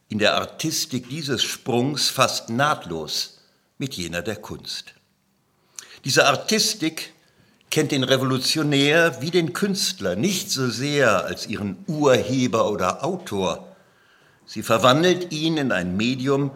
in 0.07 0.19
der 0.19 0.35
Artistik 0.35 1.09
dieses 1.09 1.43
Sprungs 1.43 2.09
fast 2.09 2.49
nahtlos 2.49 3.39
mit 3.77 3.95
jener 3.95 4.21
der 4.21 4.35
Kunst. 4.35 4.93
Diese 6.05 6.27
Artistik 6.27 7.13
kennt 7.71 7.91
den 7.91 8.03
Revolutionär 8.03 9.21
wie 9.21 9.31
den 9.31 9.53
Künstler 9.53 10.15
nicht 10.15 10.51
so 10.51 10.69
sehr 10.69 11.25
als 11.25 11.47
ihren 11.47 11.83
Urheber 11.87 12.69
oder 12.69 13.03
Autor. 13.03 13.75
Sie 14.45 14.61
verwandelt 14.61 15.31
ihn 15.31 15.57
in 15.57 15.71
ein 15.71 15.97
Medium, 15.97 16.51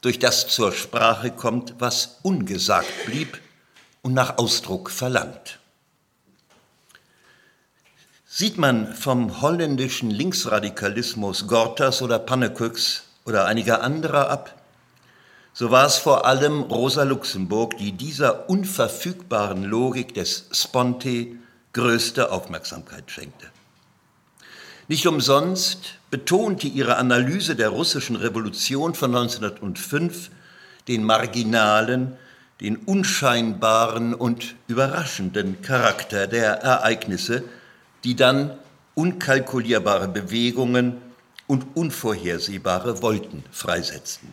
durch 0.00 0.18
das 0.18 0.48
zur 0.48 0.72
Sprache 0.72 1.30
kommt, 1.30 1.74
was 1.78 2.18
ungesagt 2.22 3.06
blieb 3.06 3.40
und 4.02 4.14
nach 4.14 4.38
Ausdruck 4.38 4.90
verlangt. 4.90 5.58
Sieht 8.26 8.58
man 8.58 8.94
vom 8.94 9.40
holländischen 9.40 10.10
Linksradikalismus 10.10 11.46
Gortas 11.48 12.02
oder 12.02 12.18
Pannekoeks 12.18 13.04
oder 13.24 13.46
einiger 13.46 13.82
anderer 13.82 14.30
ab, 14.30 14.54
so 15.58 15.72
war 15.72 15.86
es 15.86 15.96
vor 15.96 16.24
allem 16.24 16.62
Rosa 16.62 17.02
Luxemburg, 17.02 17.76
die 17.78 17.90
dieser 17.90 18.48
unverfügbaren 18.48 19.64
Logik 19.64 20.14
des 20.14 20.46
Sponte 20.52 21.26
größte 21.72 22.30
Aufmerksamkeit 22.30 23.10
schenkte. 23.10 23.48
Nicht 24.88 25.06
umsonst 25.06 25.98
betonte 26.10 26.66
ihre 26.66 26.96
Analyse 26.96 27.54
der 27.54 27.68
russischen 27.68 28.16
Revolution 28.16 28.94
von 28.94 29.14
1905 29.14 30.30
den 30.88 31.04
marginalen, 31.04 32.16
den 32.62 32.76
unscheinbaren 32.76 34.14
und 34.14 34.56
überraschenden 34.66 35.60
Charakter 35.60 36.26
der 36.26 36.62
Ereignisse, 36.62 37.44
die 38.02 38.16
dann 38.16 38.56
unkalkulierbare 38.94 40.08
Bewegungen 40.08 40.96
und 41.46 41.76
unvorhersehbare 41.76 43.02
Wolken 43.02 43.44
freisetzten. 43.52 44.32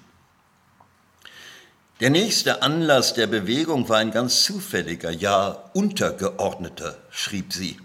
Der 2.00 2.10
nächste 2.10 2.62
Anlass 2.62 3.14
der 3.14 3.28
Bewegung 3.28 3.90
war 3.90 3.98
ein 3.98 4.12
ganz 4.12 4.44
zufälliger, 4.44 5.12
ja 5.12 5.70
untergeordneter, 5.74 6.98
schrieb 7.10 7.52
sie. 7.52 7.78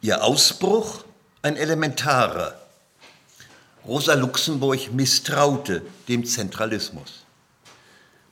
Ihr 0.00 0.24
Ausbruch 0.24 1.04
ein 1.42 1.56
elementarer, 1.56 2.54
Rosa 3.84 4.14
Luxemburg 4.14 4.92
misstraute 4.92 5.82
dem 6.06 6.24
Zentralismus. 6.24 7.24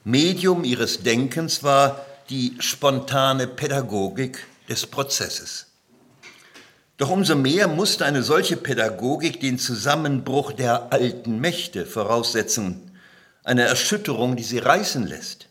Medium 0.04 0.62
ihres 0.62 1.02
Denkens 1.02 1.64
war 1.64 2.06
die 2.30 2.54
spontane 2.60 3.48
Pädagogik 3.48 4.46
des 4.68 4.86
Prozesses. 4.86 5.66
Doch 6.98 7.10
umso 7.10 7.34
mehr 7.34 7.66
musste 7.66 8.04
eine 8.04 8.22
solche 8.22 8.56
Pädagogik 8.56 9.40
den 9.40 9.58
Zusammenbruch 9.58 10.52
der 10.52 10.92
alten 10.92 11.40
Mächte 11.40 11.86
voraussetzen, 11.86 12.92
eine 13.42 13.62
Erschütterung, 13.62 14.36
die 14.36 14.44
sie 14.44 14.58
reißen 14.58 15.04
lässt. 15.06 15.48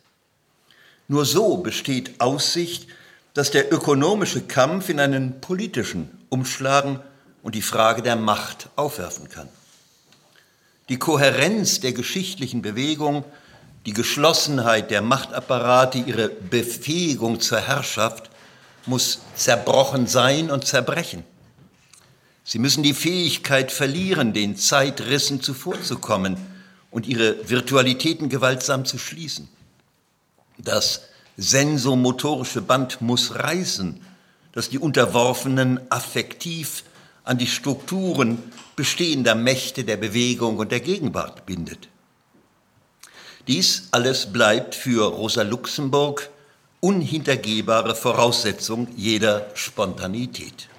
Nur 1.10 1.26
so 1.26 1.58
besteht 1.58 2.22
Aussicht, 2.22 2.88
dass 3.34 3.52
der 3.52 3.74
ökonomische 3.74 4.42
Kampf 4.42 4.88
in 4.88 5.02
einen 5.02 5.42
politischen 5.42 6.10
umschlagen 6.30 7.02
und 7.44 7.56
die 7.56 7.62
Frage 7.62 8.02
der 8.02 8.16
Macht 8.16 8.70
aufwerfen 8.76 9.30
kann. 9.30 9.50
Die 10.90 10.98
Kohärenz 10.98 11.80
der 11.80 11.94
geschichtlichen 11.94 12.62
Bewegung, 12.62 13.24
die 13.86 13.94
Geschlossenheit 13.94 14.92
der 14.92 15.02
Machtapparate, 15.02 16.00
ihre 16.00 16.30
Befähigung 16.30 17.40
zur 17.40 17.62
Herrschaft 17.62 18.30
muss 18.86 19.20
zerbrochen 19.36 20.08
sein 20.08 20.50
und 20.50 20.66
zerbrechen. 20.66 21.24
Sie 22.44 22.60
müssen 22.60 22.82
die 22.82 22.96
Fähigkeit 22.96 23.72
verlieren, 23.72 24.34
den 24.34 24.58
Zeitrissen 24.58 25.42
zuvorzukommen 25.42 26.38
und 26.90 27.08
ihre 27.08 27.48
Virtualitäten 27.48 28.30
gewaltsam 28.30 28.86
zu 28.86 28.98
schließen. 28.98 29.48
Das 30.58 31.04
sensomotorische 31.38 32.62
Band 32.62 33.02
muss 33.02 33.36
reißen, 33.36 34.02
das 34.52 34.70
die 34.70 34.80
Unterworfenen 34.80 35.80
affektiv 35.92 36.84
an 37.30 37.38
die 37.38 37.46
Strukturen 37.46 38.42
bestehender 38.76 39.36
Mächte 39.36 39.84
der 39.84 39.98
Bewegung 39.98 40.58
und 40.58 40.72
der 40.72 40.80
Gegenwart 40.80 41.46
bindet. 41.46 41.88
Dies 43.48 43.88
alles 43.92 44.34
bleibt 44.34 44.74
für 44.74 45.06
Rosa 45.06 45.44
Luxemburg 45.44 46.32
unhintergehbare 46.80 47.94
Voraussetzung 47.94 48.88
jeder 48.96 49.46
Spontanität. 49.54 50.70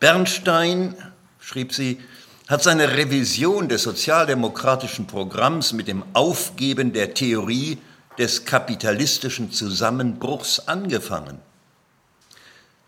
Bernstein, 0.00 0.94
schrieb 1.40 1.74
sie, 1.74 2.00
hat 2.48 2.62
seine 2.62 2.96
Revision 2.96 3.68
des 3.68 3.82
sozialdemokratischen 3.82 5.06
Programms 5.06 5.74
mit 5.74 5.88
dem 5.88 6.04
Aufgeben 6.14 6.94
der 6.94 7.12
Theorie 7.12 7.76
des 8.18 8.46
kapitalistischen 8.46 9.52
Zusammenbruchs 9.52 10.60
angefangen. 10.60 11.38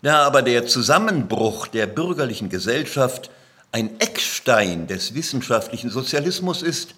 Da 0.01 0.23
aber 0.25 0.41
der 0.41 0.65
Zusammenbruch 0.65 1.67
der 1.67 1.87
bürgerlichen 1.87 2.49
Gesellschaft 2.49 3.29
ein 3.71 3.99
Eckstein 3.99 4.87
des 4.87 5.13
wissenschaftlichen 5.13 5.89
Sozialismus 5.89 6.61
ist, 6.61 6.95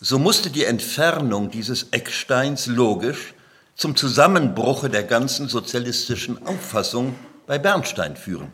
so 0.00 0.18
musste 0.18 0.50
die 0.50 0.64
Entfernung 0.64 1.50
dieses 1.50 1.88
Ecksteins 1.90 2.66
logisch 2.66 3.34
zum 3.74 3.96
Zusammenbruche 3.96 4.90
der 4.90 5.04
ganzen 5.04 5.48
sozialistischen 5.48 6.46
Auffassung 6.46 7.14
bei 7.46 7.58
Bernstein 7.58 8.16
führen. 8.16 8.52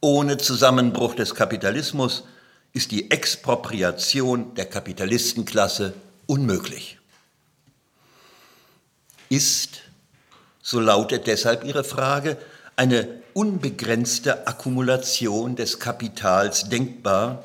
Ohne 0.00 0.36
Zusammenbruch 0.36 1.14
des 1.14 1.34
Kapitalismus 1.34 2.24
ist 2.72 2.90
die 2.90 3.10
Expropriation 3.10 4.54
der 4.54 4.66
Kapitalistenklasse 4.66 5.94
unmöglich. 6.26 6.98
Ist, 9.28 9.80
so 10.64 10.80
lautet 10.80 11.26
deshalb 11.26 11.62
Ihre 11.62 11.84
Frage, 11.84 12.38
eine 12.74 13.06
unbegrenzte 13.34 14.46
Akkumulation 14.46 15.56
des 15.56 15.78
Kapitals 15.78 16.70
denkbar, 16.70 17.44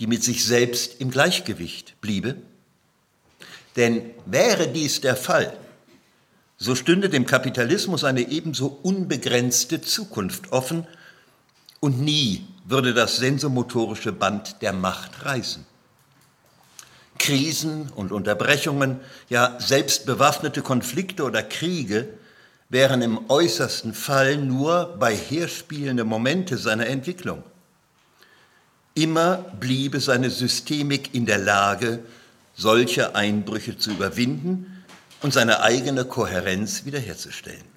die 0.00 0.08
mit 0.08 0.24
sich 0.24 0.44
selbst 0.44 1.00
im 1.00 1.12
Gleichgewicht 1.12 2.00
bliebe? 2.00 2.36
Denn 3.76 4.10
wäre 4.26 4.66
dies 4.66 5.00
der 5.00 5.14
Fall, 5.14 5.56
so 6.58 6.74
stünde 6.74 7.08
dem 7.08 7.24
Kapitalismus 7.24 8.02
eine 8.02 8.28
ebenso 8.28 8.80
unbegrenzte 8.82 9.80
Zukunft 9.80 10.50
offen 10.50 10.88
und 11.78 12.00
nie 12.00 12.48
würde 12.64 12.94
das 12.94 13.18
sensomotorische 13.18 14.12
Band 14.12 14.60
der 14.60 14.72
Macht 14.72 15.24
reißen. 15.24 15.64
Krisen 17.18 17.92
und 17.94 18.10
Unterbrechungen, 18.10 18.98
ja 19.28 19.56
selbst 19.60 20.04
bewaffnete 20.04 20.62
Konflikte 20.62 21.22
oder 21.22 21.44
Kriege 21.44 22.08
wären 22.68 23.02
im 23.02 23.30
äußersten 23.30 23.94
Fall 23.94 24.36
nur 24.38 24.96
bei 24.98 25.14
herspielende 25.14 26.04
Momente 26.04 26.58
seiner 26.58 26.86
Entwicklung. 26.86 27.42
Immer 28.94 29.36
bliebe 29.60 30.00
seine 30.00 30.30
Systemik 30.30 31.14
in 31.14 31.26
der 31.26 31.38
Lage, 31.38 32.00
solche 32.54 33.14
Einbrüche 33.14 33.76
zu 33.76 33.90
überwinden 33.90 34.82
und 35.20 35.32
seine 35.32 35.60
eigene 35.60 36.04
Kohärenz 36.04 36.84
wiederherzustellen. 36.84 37.76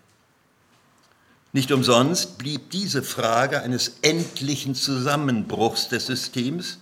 Nicht 1.52 1.72
umsonst 1.72 2.38
blieb 2.38 2.70
diese 2.70 3.04
Frage 3.04 3.62
eines 3.62 3.98
endlichen 4.02 4.76
Zusammenbruchs 4.76 5.90
des 5.90 6.06
Systems 6.06 6.78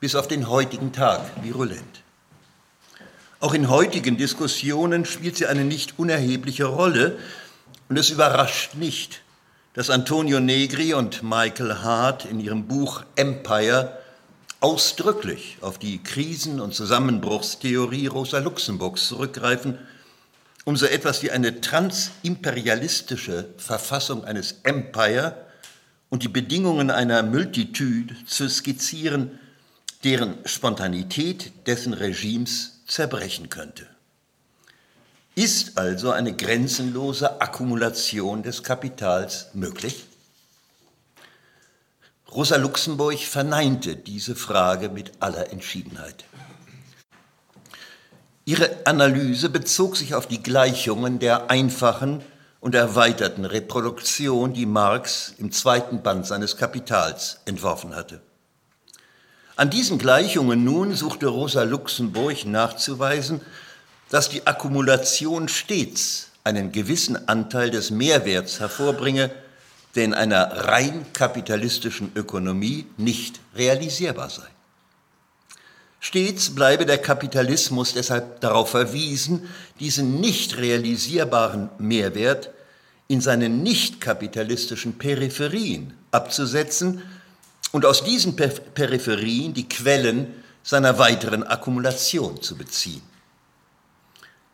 bis 0.00 0.14
auf 0.14 0.26
den 0.26 0.48
heutigen 0.48 0.92
Tag 0.92 1.22
virulent. 1.42 2.02
Auch 3.38 3.54
in 3.54 3.70
heutigen 3.70 4.18
Diskussionen 4.18 5.06
spielt 5.06 5.36
sie 5.36 5.46
eine 5.46 5.64
nicht 5.64 5.98
unerhebliche 5.98 6.66
Rolle 6.66 7.18
und 7.90 7.98
es 7.98 8.08
überrascht 8.08 8.76
nicht, 8.76 9.20
dass 9.74 9.90
Antonio 9.90 10.40
Negri 10.40 10.94
und 10.94 11.22
Michael 11.22 11.82
Hart 11.82 12.24
in 12.24 12.40
ihrem 12.40 12.66
Buch 12.66 13.04
Empire 13.16 13.98
ausdrücklich 14.60 15.58
auf 15.60 15.78
die 15.78 16.02
Krisen- 16.02 16.60
und 16.60 16.74
Zusammenbruchstheorie 16.74 18.06
Rosa 18.06 18.38
Luxemburgs 18.38 19.08
zurückgreifen 19.08 19.78
um 20.64 20.76
so 20.76 20.86
etwas 20.86 21.22
wie 21.22 21.30
eine 21.30 21.60
transimperialistische 21.60 23.48
Verfassung 23.56 24.24
eines 24.24 24.60
Empire 24.62 25.34
und 26.10 26.22
die 26.22 26.28
Bedingungen 26.28 26.90
einer 26.90 27.22
Multitude 27.22 28.14
zu 28.26 28.48
skizzieren, 28.48 29.38
deren 30.04 30.36
Spontanität 30.44 31.66
dessen 31.66 31.94
Regimes 31.94 32.82
zerbrechen 32.86 33.48
könnte. 33.48 33.86
Ist 35.40 35.78
also 35.78 36.10
eine 36.10 36.36
grenzenlose 36.36 37.40
Akkumulation 37.40 38.42
des 38.42 38.62
Kapitals 38.62 39.46
möglich? 39.54 40.04
Rosa 42.30 42.56
Luxemburg 42.56 43.18
verneinte 43.20 43.96
diese 43.96 44.36
Frage 44.36 44.90
mit 44.90 45.12
aller 45.20 45.50
Entschiedenheit. 45.50 46.26
Ihre 48.44 48.84
Analyse 48.84 49.48
bezog 49.48 49.96
sich 49.96 50.14
auf 50.14 50.26
die 50.26 50.42
Gleichungen 50.42 51.18
der 51.20 51.50
einfachen 51.50 52.22
und 52.60 52.74
erweiterten 52.74 53.46
Reproduktion, 53.46 54.52
die 54.52 54.66
Marx 54.66 55.32
im 55.38 55.52
zweiten 55.52 56.02
Band 56.02 56.26
seines 56.26 56.58
Kapitals 56.58 57.40
entworfen 57.46 57.96
hatte. 57.96 58.20
An 59.56 59.70
diesen 59.70 59.96
Gleichungen 59.96 60.64
nun 60.64 60.94
suchte 60.94 61.28
Rosa 61.28 61.62
Luxemburg 61.62 62.44
nachzuweisen, 62.44 63.40
dass 64.10 64.28
die 64.28 64.46
Akkumulation 64.46 65.48
stets 65.48 66.28
einen 66.44 66.72
gewissen 66.72 67.28
Anteil 67.28 67.70
des 67.70 67.90
Mehrwerts 67.90 68.60
hervorbringe, 68.60 69.30
der 69.94 70.04
in 70.04 70.14
einer 70.14 70.66
rein 70.68 71.06
kapitalistischen 71.12 72.12
Ökonomie 72.14 72.86
nicht 72.96 73.40
realisierbar 73.54 74.30
sei. 74.30 74.46
Stets 76.00 76.54
bleibe 76.54 76.86
der 76.86 76.98
Kapitalismus 76.98 77.92
deshalb 77.92 78.40
darauf 78.40 78.70
verwiesen, 78.70 79.48
diesen 79.80 80.20
nicht 80.20 80.56
realisierbaren 80.56 81.68
Mehrwert 81.78 82.50
in 83.06 83.20
seinen 83.20 83.62
nicht 83.62 84.00
kapitalistischen 84.00 84.98
Peripherien 84.98 85.92
abzusetzen 86.10 87.02
und 87.72 87.84
aus 87.84 88.02
diesen 88.02 88.34
Peripherien 88.34 89.52
die 89.52 89.68
Quellen 89.68 90.34
seiner 90.62 90.98
weiteren 90.98 91.42
Akkumulation 91.42 92.40
zu 92.40 92.56
beziehen. 92.56 93.02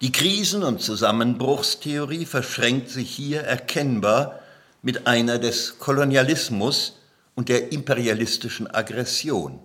Die 0.02 0.12
Krisen- 0.12 0.62
und 0.62 0.82
Zusammenbruchstheorie 0.82 2.26
verschränkt 2.26 2.90
sich 2.90 3.10
hier 3.10 3.40
erkennbar 3.40 4.40
mit 4.82 5.06
einer 5.06 5.38
des 5.38 5.78
Kolonialismus 5.78 6.98
und 7.34 7.48
der 7.48 7.72
imperialistischen 7.72 8.66
Aggression. 8.66 9.58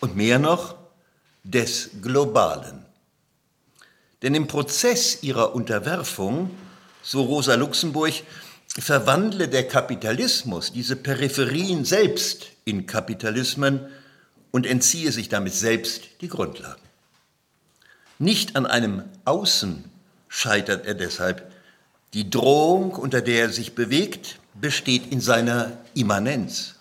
Und 0.00 0.14
mehr 0.14 0.38
noch, 0.38 0.74
des 1.44 1.90
Globalen. 2.02 2.84
Denn 4.20 4.34
im 4.34 4.46
Prozess 4.46 5.22
ihrer 5.22 5.54
Unterwerfung, 5.54 6.50
so 7.02 7.22
Rosa 7.22 7.54
Luxemburg, 7.54 8.12
verwandle 8.68 9.48
der 9.48 9.66
Kapitalismus 9.66 10.72
diese 10.72 10.96
Peripherien 10.96 11.84
selbst 11.84 12.46
in 12.64 12.86
Kapitalismen 12.86 13.80
und 14.50 14.66
entziehe 14.66 15.12
sich 15.12 15.28
damit 15.28 15.54
selbst 15.54 16.02
die 16.20 16.28
Grundlagen. 16.28 16.81
Nicht 18.22 18.54
an 18.54 18.66
einem 18.66 19.02
Außen 19.24 19.82
scheitert 20.28 20.86
er 20.86 20.94
deshalb. 20.94 21.50
Die 22.14 22.30
Drohung, 22.30 22.92
unter 22.92 23.20
der 23.20 23.46
er 23.46 23.48
sich 23.48 23.74
bewegt, 23.74 24.38
besteht 24.54 25.10
in 25.10 25.20
seiner 25.20 25.72
Immanenz. 25.94 26.76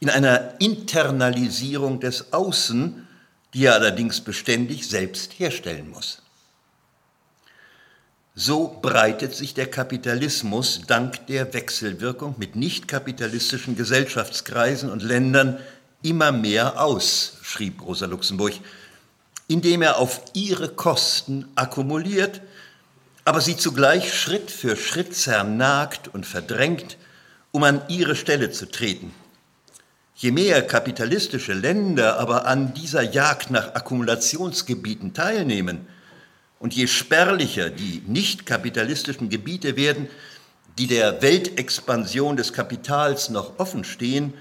in 0.00 0.10
einer 0.10 0.60
Internalisierung 0.60 2.00
des 2.00 2.32
Außen, 2.32 3.06
die 3.54 3.66
er 3.66 3.74
allerdings 3.74 4.20
beständig 4.20 4.88
selbst 4.88 5.38
herstellen 5.38 5.88
muss. 5.90 6.20
So 8.34 8.76
breitet 8.82 9.36
sich 9.36 9.54
der 9.54 9.70
Kapitalismus 9.70 10.82
dank 10.88 11.28
der 11.28 11.54
Wechselwirkung 11.54 12.34
mit 12.38 12.56
nichtkapitalistischen 12.56 13.76
Gesellschaftskreisen 13.76 14.90
und 14.90 15.04
Ländern 15.04 15.60
immer 16.02 16.32
mehr 16.32 16.80
aus, 16.82 17.38
schrieb 17.42 17.82
Rosa 17.82 18.06
Luxemburg, 18.06 18.54
indem 19.48 19.82
er 19.82 19.98
auf 19.98 20.20
ihre 20.34 20.68
Kosten 20.68 21.48
akkumuliert, 21.56 22.42
aber 23.24 23.40
sie 23.40 23.56
zugleich 23.56 24.14
Schritt 24.14 24.50
für 24.50 24.76
Schritt 24.76 25.14
zernagt 25.14 26.08
und 26.08 26.24
verdrängt, 26.26 26.96
um 27.50 27.64
an 27.64 27.82
ihre 27.88 28.14
Stelle 28.14 28.50
zu 28.52 28.70
treten. 28.70 29.12
Je 30.14 30.30
mehr 30.32 30.62
kapitalistische 30.62 31.54
Länder 31.54 32.18
aber 32.18 32.46
an 32.46 32.74
dieser 32.74 33.02
Jagd 33.02 33.50
nach 33.50 33.74
Akkumulationsgebieten 33.74 35.14
teilnehmen 35.14 35.86
und 36.58 36.74
je 36.74 36.86
spärlicher 36.86 37.70
die 37.70 38.02
nicht 38.06 38.44
kapitalistischen 38.44 39.28
Gebiete 39.28 39.76
werden, 39.76 40.08
die 40.76 40.86
der 40.86 41.22
Weltexpansion 41.22 42.36
des 42.36 42.52
Kapitals 42.52 43.30
noch 43.30 43.58
offen 43.58 43.84
stehen, 43.84 44.34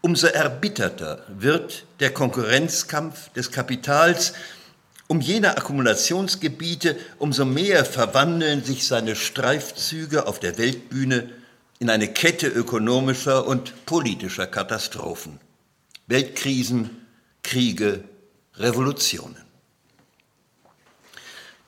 umso 0.00 0.26
erbitterter 0.26 1.24
wird 1.28 1.84
der 2.00 2.12
Konkurrenzkampf 2.12 3.30
des 3.32 3.50
Kapitals 3.50 4.32
um 5.08 5.20
jene 5.20 5.56
Akkumulationsgebiete, 5.56 6.96
umso 7.18 7.46
mehr 7.46 7.84
verwandeln 7.84 8.62
sich 8.62 8.86
seine 8.86 9.16
Streifzüge 9.16 10.26
auf 10.26 10.38
der 10.38 10.58
Weltbühne 10.58 11.30
in 11.78 11.88
eine 11.88 12.08
Kette 12.08 12.46
ökonomischer 12.46 13.46
und 13.46 13.86
politischer 13.86 14.46
Katastrophen. 14.46 15.40
Weltkrisen, 16.08 17.06
Kriege, 17.42 18.04
Revolutionen. 18.56 19.36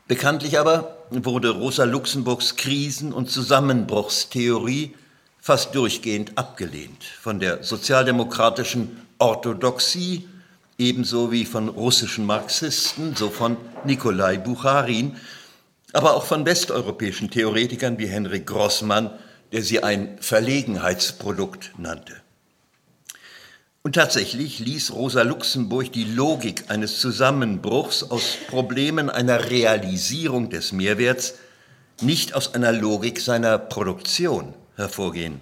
Bekanntlich 0.06 0.58
aber 0.58 0.98
wurde 1.10 1.50
Rosa 1.50 1.84
Luxemburgs 1.84 2.56
Krisen- 2.56 3.12
und 3.12 3.30
Zusammenbruchstheorie 3.30 4.94
fast 5.50 5.74
durchgehend 5.74 6.38
abgelehnt 6.38 7.02
von 7.02 7.40
der 7.40 7.64
sozialdemokratischen 7.64 9.04
Orthodoxie, 9.18 10.28
ebenso 10.78 11.32
wie 11.32 11.44
von 11.44 11.68
russischen 11.68 12.24
Marxisten, 12.24 13.16
so 13.16 13.30
von 13.30 13.56
Nikolai 13.84 14.36
Bucharin, 14.36 15.16
aber 15.92 16.14
auch 16.14 16.24
von 16.24 16.46
westeuropäischen 16.46 17.32
Theoretikern 17.32 17.98
wie 17.98 18.06
Henrik 18.06 18.46
Grossmann 18.46 19.10
der 19.50 19.62
sie 19.62 19.82
ein 19.82 20.18
Verlegenheitsprodukt 20.20 21.72
nannte. 21.76 22.14
Und 23.82 23.96
tatsächlich 23.96 24.60
ließ 24.60 24.92
Rosa 24.92 25.22
Luxemburg 25.22 25.90
die 25.90 26.04
Logik 26.04 26.66
eines 26.68 27.00
Zusammenbruchs 27.00 28.04
aus 28.04 28.36
Problemen 28.46 29.10
einer 29.10 29.50
Realisierung 29.50 30.48
des 30.48 30.70
Mehrwerts 30.70 31.34
nicht 32.00 32.34
aus 32.34 32.54
einer 32.54 32.70
Logik 32.70 33.20
seiner 33.20 33.58
Produktion 33.58 34.54
hervorgehen. 34.80 35.40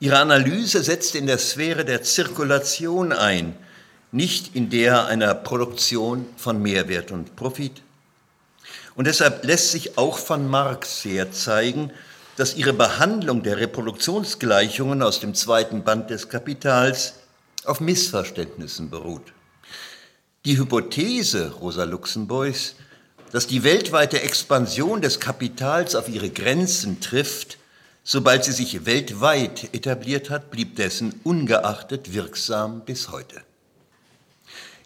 Ihre 0.00 0.18
Analyse 0.18 0.82
setzte 0.82 1.18
in 1.18 1.26
der 1.26 1.38
Sphäre 1.38 1.84
der 1.84 2.02
Zirkulation 2.02 3.12
ein, 3.12 3.54
nicht 4.10 4.56
in 4.56 4.68
der 4.68 5.06
einer 5.06 5.34
Produktion 5.34 6.26
von 6.36 6.60
Mehrwert 6.60 7.12
und 7.12 7.36
Profit. 7.36 7.82
Und 8.94 9.06
deshalb 9.06 9.44
lässt 9.44 9.70
sich 9.70 9.96
auch 9.96 10.18
von 10.18 10.48
Marx 10.48 11.04
her 11.04 11.30
zeigen, 11.32 11.92
dass 12.36 12.56
ihre 12.56 12.72
Behandlung 12.72 13.42
der 13.42 13.58
Reproduktionsgleichungen 13.58 15.02
aus 15.02 15.20
dem 15.20 15.34
zweiten 15.34 15.84
Band 15.84 16.10
des 16.10 16.28
Kapitals 16.28 17.14
auf 17.64 17.80
Missverständnissen 17.80 18.90
beruht. 18.90 19.32
Die 20.44 20.58
Hypothese 20.58 21.52
Rosa 21.52 21.84
Luxemburgs, 21.84 22.74
dass 23.30 23.46
die 23.46 23.62
weltweite 23.62 24.20
Expansion 24.20 25.00
des 25.00 25.20
Kapitals 25.20 25.94
auf 25.94 26.08
ihre 26.08 26.30
Grenzen 26.30 27.00
trifft, 27.00 27.58
sobald 28.04 28.44
sie 28.44 28.52
sich 28.52 28.84
weltweit 28.84 29.74
etabliert 29.74 30.30
hat, 30.30 30.50
blieb 30.50 30.76
dessen 30.76 31.20
ungeachtet 31.24 32.12
wirksam 32.12 32.80
bis 32.84 33.10
heute. 33.10 33.42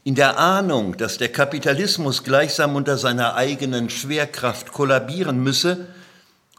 In 0.04 0.14
der 0.14 0.38
Ahnung, 0.38 0.96
dass 0.96 1.18
der 1.18 1.32
Kapitalismus 1.32 2.22
gleichsam 2.22 2.76
unter 2.76 2.96
seiner 2.96 3.34
eigenen 3.34 3.90
Schwerkraft 3.90 4.70
kollabieren 4.72 5.42
müsse, 5.42 5.88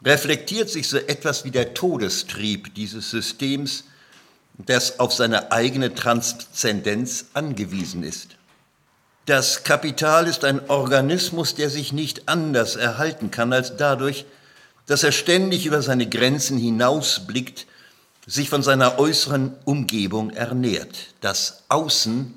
reflektiert 0.04 0.68
sich 0.68 0.88
so 0.88 0.98
etwas 0.98 1.44
wie 1.44 1.50
der 1.50 1.74
Todestrieb 1.74 2.74
dieses 2.74 3.10
Systems, 3.10 3.84
das 4.58 5.00
auf 5.00 5.14
seine 5.14 5.50
eigene 5.52 5.94
Transzendenz 5.94 7.26
angewiesen 7.32 8.02
ist. 8.02 8.36
Das 9.24 9.62
Kapital 9.62 10.26
ist 10.26 10.44
ein 10.44 10.68
Organismus, 10.68 11.54
der 11.54 11.70
sich 11.70 11.92
nicht 11.92 12.28
anders 12.28 12.76
erhalten 12.76 13.30
kann 13.30 13.52
als 13.52 13.76
dadurch, 13.76 14.24
dass 14.88 15.04
er 15.04 15.12
ständig 15.12 15.66
über 15.66 15.82
seine 15.82 16.08
Grenzen 16.08 16.58
hinausblickt, 16.58 17.66
sich 18.26 18.48
von 18.48 18.62
seiner 18.62 18.98
äußeren 18.98 19.54
Umgebung 19.64 20.30
ernährt. 20.30 21.14
Das 21.20 21.62
Außen 21.68 22.34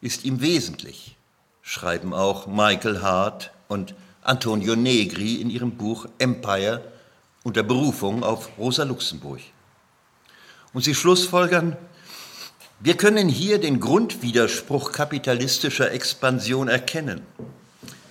ist 0.00 0.24
ihm 0.24 0.40
wesentlich, 0.40 1.16
schreiben 1.62 2.12
auch 2.12 2.48
Michael 2.48 3.02
Hart 3.02 3.52
und 3.68 3.94
Antonio 4.20 4.74
Negri 4.74 5.36
in 5.36 5.48
ihrem 5.48 5.76
Buch 5.76 6.06
Empire 6.18 6.82
unter 7.44 7.62
Berufung 7.62 8.24
auf 8.24 8.50
Rosa 8.58 8.82
Luxemburg. 8.82 9.40
Und 10.72 10.82
sie 10.82 10.96
schlussfolgern, 10.96 11.76
wir 12.80 12.96
können 12.96 13.28
hier 13.28 13.60
den 13.60 13.78
Grundwiderspruch 13.78 14.90
kapitalistischer 14.90 15.92
Expansion 15.92 16.66
erkennen. 16.66 17.22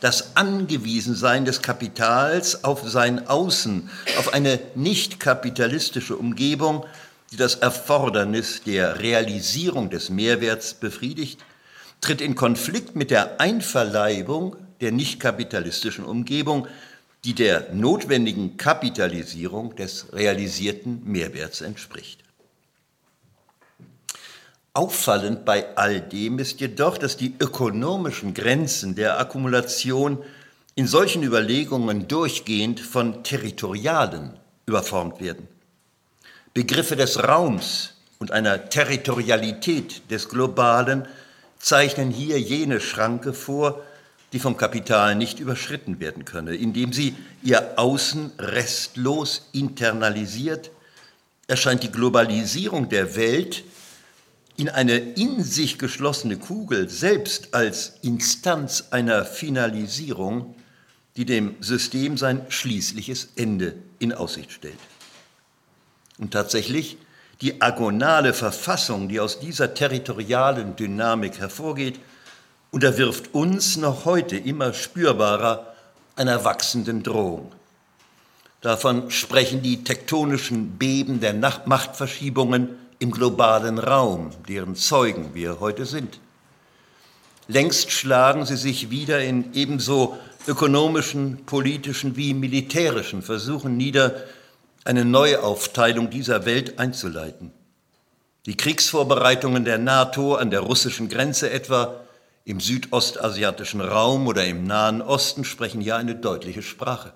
Das 0.02 0.36
Angewiesensein 0.36 1.45
des 1.45 1.62
Kapitals 1.62 2.64
auf 2.64 2.89
sein 2.89 3.28
Außen, 3.28 3.88
auf 4.18 4.34
eine 4.34 4.60
nicht 4.74 5.20
kapitalistische 5.20 6.18
Umgebung, 6.18 6.86
die 7.32 7.38
das 7.38 7.54
Erfordernis 7.56 8.64
der 8.64 8.99
Realisierung 8.99 9.91
des 9.91 10.10
Mehrwerts 10.10 10.74
befriedigt, 10.74 11.39
tritt 12.02 12.20
in 12.20 12.34
Konflikt 12.34 12.95
mit 12.95 13.12
der 13.12 13.39
Einverleibung 13.39 14.56
der 14.82 14.91
nicht 14.91 15.20
kapitalistischen 15.20 16.04
Umgebung, 16.04 16.68
die 17.24 17.36
der 17.36 17.72
notwendigen 17.72 18.58
Kapitalisierung 18.58 19.76
des 19.76 20.08
realisierten 20.12 21.04
Mehrwerts 21.06 21.62
entspricht. 21.62 22.24
Auffallend 24.74 25.44
bei 25.44 25.76
all 25.76 26.00
dem 26.00 26.40
ist 26.40 26.62
jedoch, 26.62 26.98
dass 26.98 27.18
die 27.18 27.34
ökonomischen 27.40 28.34
Grenzen 28.34 28.96
der 28.96 29.20
Akkumulation 29.20 30.24
in 30.76 30.88
solchen 30.88 31.24
Überlegungen 31.24 32.08
durchgehend 32.08 32.80
von 32.80 33.24
territorialen 33.24 34.40
überformt 34.66 35.20
werden. 35.20 35.50
Begriffe 36.54 36.96
des 36.96 37.22
Raums 37.22 37.96
und 38.20 38.32
einer 38.32 38.70
Territorialität 38.70 40.10
des 40.10 40.30
Globalen 40.30 41.06
zeichnen 41.60 42.10
hier 42.10 42.40
jene 42.40 42.80
Schranke 42.80 43.34
vor, 43.34 43.82
die 44.32 44.40
vom 44.40 44.56
Kapital 44.56 45.16
nicht 45.16 45.42
überschritten 45.42 46.00
werden 46.00 46.24
könne, 46.24 46.56
indem 46.56 46.94
sie 46.94 47.16
ihr 47.44 47.78
Außen 47.78 48.32
restlos 48.40 49.50
internalisiert, 49.52 50.72
erscheint 51.48 51.84
die 51.84 51.92
Globalisierung 51.92 52.88
der 52.88 53.18
Welt 53.18 53.66
in 54.58 54.70
eine 54.70 54.97
in 54.97 55.43
sich 55.43 55.80
geschlossene 55.80 56.38
Kugel 56.38 56.89
selbst 56.89 57.54
als 57.54 57.93
Instanz 58.02 58.86
einer 58.91 59.26
Finalisierung, 59.26 60.56
die 61.16 61.26
dem 61.26 61.56
System 61.62 62.18
sein 62.18 62.45
schließliches 62.49 63.30
Ende 63.36 63.76
in 63.99 64.14
Aussicht 64.14 64.52
stellt. 64.52 64.78
Und 66.18 66.32
tatsächlich, 66.32 66.97
die 67.41 67.62
agonale 67.62 68.34
Verfassung, 68.34 69.10
die 69.10 69.20
aus 69.20 69.39
dieser 69.39 69.74
territorialen 69.74 70.76
Dynamik 70.76 71.39
hervorgeht, 71.39 71.99
unterwirft 72.70 73.34
uns 73.34 73.78
noch 73.78 74.06
heute 74.06 74.38
immer 74.38 74.74
spürbarer 74.74 75.74
einer 76.16 76.43
wachsenden 76.45 77.04
Drohung. 77.04 77.52
Davon 78.62 79.10
sprechen 79.10 79.64
die 79.64 79.84
tektonischen 79.84 80.78
Beben 80.78 81.20
der 81.20 81.34
Machtverschiebungen 81.34 82.70
im 83.02 83.10
globalen 83.10 83.80
Raum, 83.80 84.30
deren 84.47 84.76
Zeugen 84.76 85.34
wir 85.34 85.60
heute 85.60 85.86
sind. 85.86 86.20
Längst 87.47 87.91
schlagen 87.91 88.45
sie 88.45 88.58
sich 88.58 88.91
wieder 88.91 89.24
in 89.24 89.54
ebenso 89.56 90.18
ökonomischen, 90.47 91.43
politischen 91.47 92.16
wie 92.16 92.36
militärischen 92.36 93.24
Versuchen 93.24 93.76
nieder, 93.76 94.24
eine 94.86 95.04
Neuaufteilung 95.04 96.12
dieser 96.12 96.45
Welt 96.45 96.78
einzuleiten. 96.78 97.52
Die 98.45 98.56
Kriegsvorbereitungen 98.56 99.66
der 99.66 99.80
NATO 99.80 100.36
an 100.36 100.52
der 100.52 100.60
russischen 100.60 101.10
Grenze 101.10 101.49
etwa 101.49 101.99
im 102.45 102.60
südostasiatischen 102.60 103.82
Raum 103.82 104.28
oder 104.28 104.45
im 104.45 104.66
Nahen 104.66 105.02
Osten 105.02 105.43
sprechen 105.43 105.82
hier 105.82 105.95
eine 105.95 106.16
deutliche 106.16 106.62
Sprache. 106.62 107.14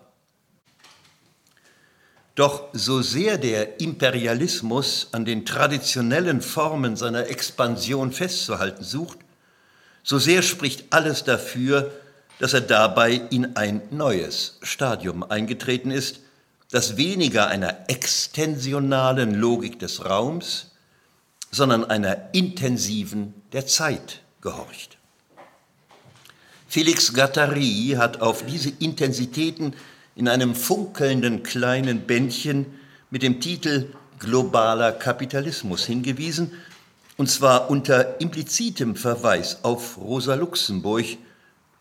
Doch 2.36 2.68
so 2.74 3.02
sehr 3.02 3.38
der 3.38 3.80
Imperialismus 3.80 5.08
an 5.14 5.24
den 5.24 5.46
traditionellen 5.46 6.42
Formen 6.42 6.98
seiner 6.98 7.28
Expansion 7.30 8.12
festzuhalten 8.12 8.84
sucht, 8.84 9.20
so 10.04 10.20
sehr 10.20 10.42
spricht 10.42 10.86
alles 10.92 11.24
dafür, 11.24 11.92
dass 12.40 12.54
er 12.54 12.62
dabei 12.62 13.14
in 13.30 13.56
ein 13.56 13.82
neues 13.90 14.60
Stadium 14.62 15.24
eingetreten 15.24 15.92
ist, 15.92 16.20
das 16.70 16.98
weniger 16.98 17.48
einer 17.48 17.90
extensionalen 17.90 19.34
Logik 19.34 19.80
des 19.80 20.04
Raums, 20.04 20.72
sondern 21.52 21.86
einer 21.86 22.34
intensiven 22.34 23.34
der 23.54 23.66
Zeit 23.66 24.22
gehorcht. 24.42 24.98
Felix 26.68 27.14
Gattari 27.14 27.96
hat 27.98 28.22
auf 28.22 28.46
diese 28.46 28.70
Intensitäten 28.80 29.74
in 30.16 30.28
einem 30.28 30.56
funkelnden 30.56 31.44
kleinen 31.44 32.02
Bändchen 32.08 32.66
mit 33.10 33.22
dem 33.22 33.42
Titel 33.42 33.94
Globaler 34.20 34.94
Kapitalismus 34.94 35.86
hingewiesen, 35.86 36.52
und 37.18 37.30
zwar 37.30 37.70
unter 37.70 38.20
implizitem 38.20 38.96
Verweis 38.96 39.64
auf 39.64 39.98
Rosa 39.98 40.36
Luxemburg, 40.36 41.06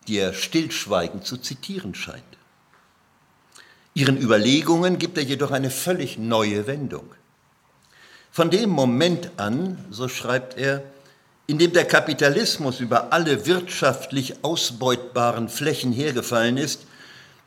die 0.07 0.17
er 0.17 0.33
stillschweigend 0.33 1.25
zu 1.25 1.37
zitieren 1.37 1.95
scheint. 1.95 2.23
Ihren 3.93 4.17
Überlegungen 4.21 4.99
gibt 4.99 5.17
er 5.17 5.23
jedoch 5.23 5.51
eine 5.51 5.69
völlig 5.69 6.17
neue 6.17 6.67
Wendung. 6.67 7.09
Von 8.31 8.49
dem 8.49 8.69
Moment 8.69 9.31
an, 9.37 9.77
so 9.89 10.09
schreibt 10.09 10.57
er, 10.57 10.83
in 11.47 11.57
dem 11.57 11.71
der 11.71 11.85
Kapitalismus 11.85 12.81
über 12.81 13.13
alle 13.13 13.45
wirtschaftlich 13.45 14.43
ausbeutbaren 14.43 15.47
Flächen 15.47 15.93
hergefallen 15.93 16.57
ist, 16.57 16.81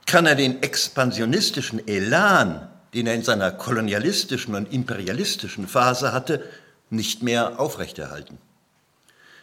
kann 0.09 0.25
er 0.25 0.35
den 0.35 0.63
expansionistischen 0.63 1.87
Elan, 1.87 2.67
den 2.95 3.07
er 3.07 3.15
in 3.15 3.23
seiner 3.23 3.53
kolonialistischen 3.53 4.55
und 4.55 4.73
imperialistischen 4.73 5.69
Phase 5.69 6.13
hatte, 6.13 6.43
nicht 6.89 7.23
mehr 7.23 7.61
aufrechterhalten. 7.61 8.39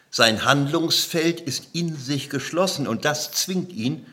Sein 0.09 0.43
Handlungsfeld 0.43 1.39
ist 1.39 1.67
in 1.73 1.95
sich 1.95 2.31
geschlossen 2.31 2.87
und 2.87 3.05
das 3.05 3.31
zwingt 3.31 3.71
ihn, 3.71 4.07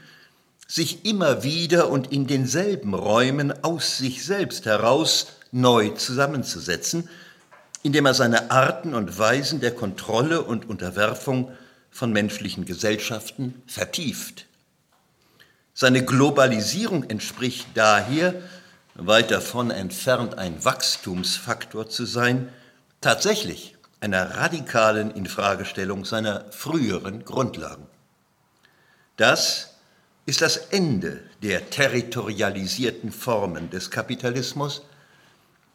sich 0.69 1.07
immer 1.07 1.43
wieder 1.43 1.89
und 1.89 2.13
in 2.13 2.27
denselben 2.27 2.93
Räumen 2.93 3.65
aus 3.65 3.97
sich 3.97 4.23
selbst 4.23 4.67
heraus 4.67 5.29
neu 5.53 5.89
zusammenzusetzen, 5.91 7.09
indem 7.83 8.05
er 8.05 8.15
seine 8.15 8.51
Arten 8.51 8.95
und 8.95 9.19
Weisen 9.19 9.61
der 9.61 9.75
Kontrolle 9.75 10.43
und 10.43 10.69
Unterwerfung 10.69 11.51
von 11.91 12.13
menschlichen 12.13 12.67
Gesellschaften 12.67 13.63
vertieft. 13.67 14.47
Seine 15.75 16.05
Globalisierung 16.05 17.05
entspricht 17.05 17.67
daher, 17.75 18.35
weit 18.95 19.31
davon 19.31 19.71
entfernt 19.71 20.37
ein 20.37 20.63
Wachstumsfaktor 20.65 21.89
zu 21.89 22.05
sein, 22.05 22.49
tatsächlich 23.01 23.77
einer 24.01 24.37
radikalen 24.37 25.11
Infragestellung 25.13 26.05
seiner 26.05 26.45
früheren 26.51 27.25
Grundlagen. 27.25 27.87
Das 29.17 29.77
ist 30.27 30.43
das 30.43 30.57
Ende 30.57 31.21
der 31.43 31.71
territorialisierten 31.71 33.11
Formen 33.11 33.71
des 33.71 33.91
Kapitalismus, 33.91 34.83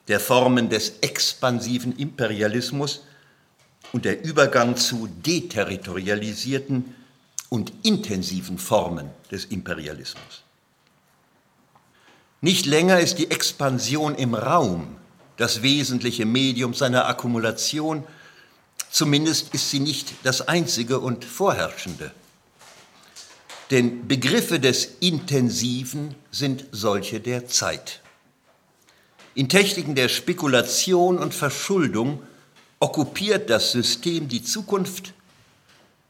der 0.07 0.19
Formen 0.19 0.69
des 0.69 0.99
expansiven 1.01 1.97
Imperialismus 1.97 3.03
und 3.93 4.05
der 4.05 4.23
Übergang 4.23 4.77
zu 4.77 5.07
deterritorialisierten 5.07 6.93
und 7.49 7.71
intensiven 7.83 8.57
Formen 8.57 9.09
des 9.31 9.45
Imperialismus. 9.45 10.43
Nicht 12.41 12.65
länger 12.65 12.99
ist 12.99 13.17
die 13.17 13.31
Expansion 13.31 14.15
im 14.15 14.35
Raum 14.35 14.97
das 15.37 15.61
wesentliche 15.61 16.25
Medium 16.25 16.73
seiner 16.73 17.07
Akkumulation, 17.07 18.03
zumindest 18.89 19.53
ist 19.53 19.69
sie 19.69 19.79
nicht 19.79 20.13
das 20.23 20.47
einzige 20.47 20.99
und 20.99 21.23
vorherrschende. 21.23 22.11
Denn 23.69 24.07
Begriffe 24.07 24.59
des 24.59 24.97
Intensiven 24.99 26.15
sind 26.31 26.65
solche 26.71 27.19
der 27.19 27.47
Zeit. 27.47 28.01
In 29.35 29.49
Techniken 29.49 29.93
der 29.93 30.09
Spekulation 30.09 31.19
und 31.19 31.33
Verschuldung 31.33 32.23
okkupiert 32.79 33.49
das 33.49 33.71
System 33.71 34.27
die 34.27 34.43
Zukunft 34.43 35.13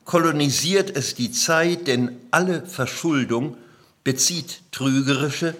kolonisiert 0.07 0.95
es 0.95 1.15
die 1.15 1.31
Zeit, 1.31 1.87
denn 1.87 2.17
alle 2.31 2.65
Verschuldung 2.65 3.57
bezieht 4.05 4.61
trügerische, 4.71 5.53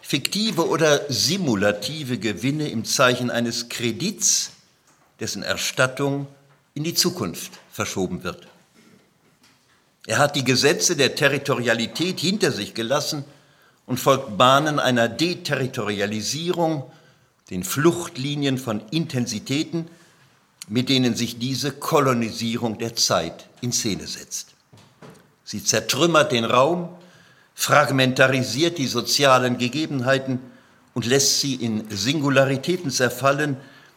fiktive 0.00 0.68
oder 0.68 1.12
simulative 1.12 2.18
Gewinne 2.18 2.68
im 2.68 2.84
Zeichen 2.84 3.30
eines 3.30 3.68
Kredits, 3.68 4.52
dessen 5.18 5.42
Erstattung 5.42 6.28
in 6.72 6.84
die 6.84 6.94
Zukunft 6.94 7.50
verschoben 7.72 8.22
wird. 8.22 8.46
Er 10.06 10.18
hat 10.18 10.36
die 10.36 10.44
Gesetze 10.44 10.94
der 10.94 11.16
Territorialität 11.16 12.20
hinter 12.20 12.52
sich 12.52 12.74
gelassen 12.74 13.24
und 13.86 13.98
folgt 13.98 14.38
Bahnen 14.38 14.78
einer 14.78 15.08
Deterritorialisierung, 15.08 16.84
den 17.50 17.64
Fluchtlinien 17.64 18.56
von 18.56 18.82
Intensitäten, 18.92 19.88
mit 20.70 20.88
denen 20.88 21.16
sich 21.16 21.38
diese 21.38 21.72
Kolonisierung 21.72 22.78
der 22.78 22.94
Zeit 22.94 23.48
in 23.60 23.72
Szene 23.72 24.06
setzt. 24.06 24.54
Sie 25.44 25.64
zertrümmert 25.64 26.30
den 26.30 26.44
Raum, 26.44 26.88
fragmentarisiert 27.56 28.78
die 28.78 28.86
sozialen 28.86 29.58
Gegebenheiten 29.58 30.38
und 30.94 31.06
lässt 31.06 31.40
sie 31.40 31.56
in 31.56 31.90
Singularitäten 31.90 32.92
zerfallen, 32.92 33.56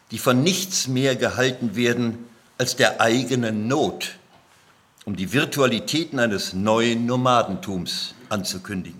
die 0.09 0.17
von 0.17 0.41
nichts 0.41 0.87
mehr 0.87 1.15
gehalten 1.15 1.75
werden 1.75 2.25
als 2.57 2.75
der 2.75 2.99
eigenen 2.99 3.67
Not, 3.67 4.15
um 5.05 5.15
die 5.15 5.31
Virtualitäten 5.31 6.17
eines 6.17 6.53
neuen 6.53 7.05
Nomadentums 7.05 8.15
anzukündigen. 8.29 8.99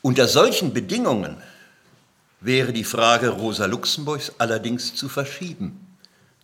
Unter 0.00 0.26
solchen 0.26 0.72
Bedingungen 0.72 1.36
wäre 2.42 2.72
die 2.72 2.84
Frage 2.84 3.28
Rosa 3.28 3.66
Luxemburgs 3.66 4.32
allerdings 4.38 4.94
zu 4.94 5.08
verschieben. 5.08 5.96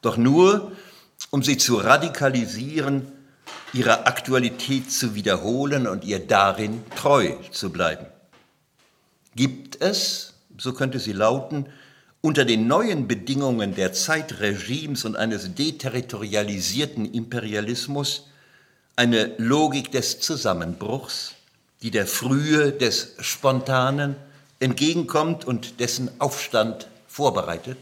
Doch 0.03 0.17
nur, 0.17 0.73
um 1.31 1.43
sie 1.43 1.59
zu 1.59 1.77
radikalisieren, 1.77 3.11
ihre 3.73 4.07
Aktualität 4.07 4.91
zu 4.91 5.15
wiederholen 5.15 5.87
und 5.87 6.05
ihr 6.05 6.21
darin 6.21 6.83
treu 6.97 7.35
zu 7.51 7.71
bleiben. 7.71 8.07
Gibt 9.35 9.81
es, 9.81 10.35
so 10.57 10.73
könnte 10.73 10.99
sie 10.99 11.13
lauten, 11.13 11.67
unter 12.21 12.45
den 12.45 12.67
neuen 12.67 13.07
Bedingungen 13.07 13.75
der 13.75 13.93
Zeitregimes 13.93 15.05
und 15.05 15.17
eines 15.17 15.55
deterritorialisierten 15.55 17.13
Imperialismus 17.13 18.29
eine 18.97 19.35
Logik 19.39 19.93
des 19.93 20.19
Zusammenbruchs, 20.21 21.35
die 21.83 21.93
der 21.93 22.07
Frühe 22.07 22.73
des 22.73 23.15
Spontanen, 23.21 24.17
entgegenkommt 24.61 25.45
und 25.45 25.81
dessen 25.81 26.11
Aufstand 26.21 26.89
vorbereitet? 27.07 27.79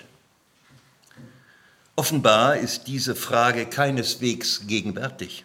Offenbar 1.97 2.57
ist 2.59 2.87
diese 2.87 3.17
Frage 3.17 3.67
keineswegs 3.67 4.67
gegenwärtig. 4.67 5.45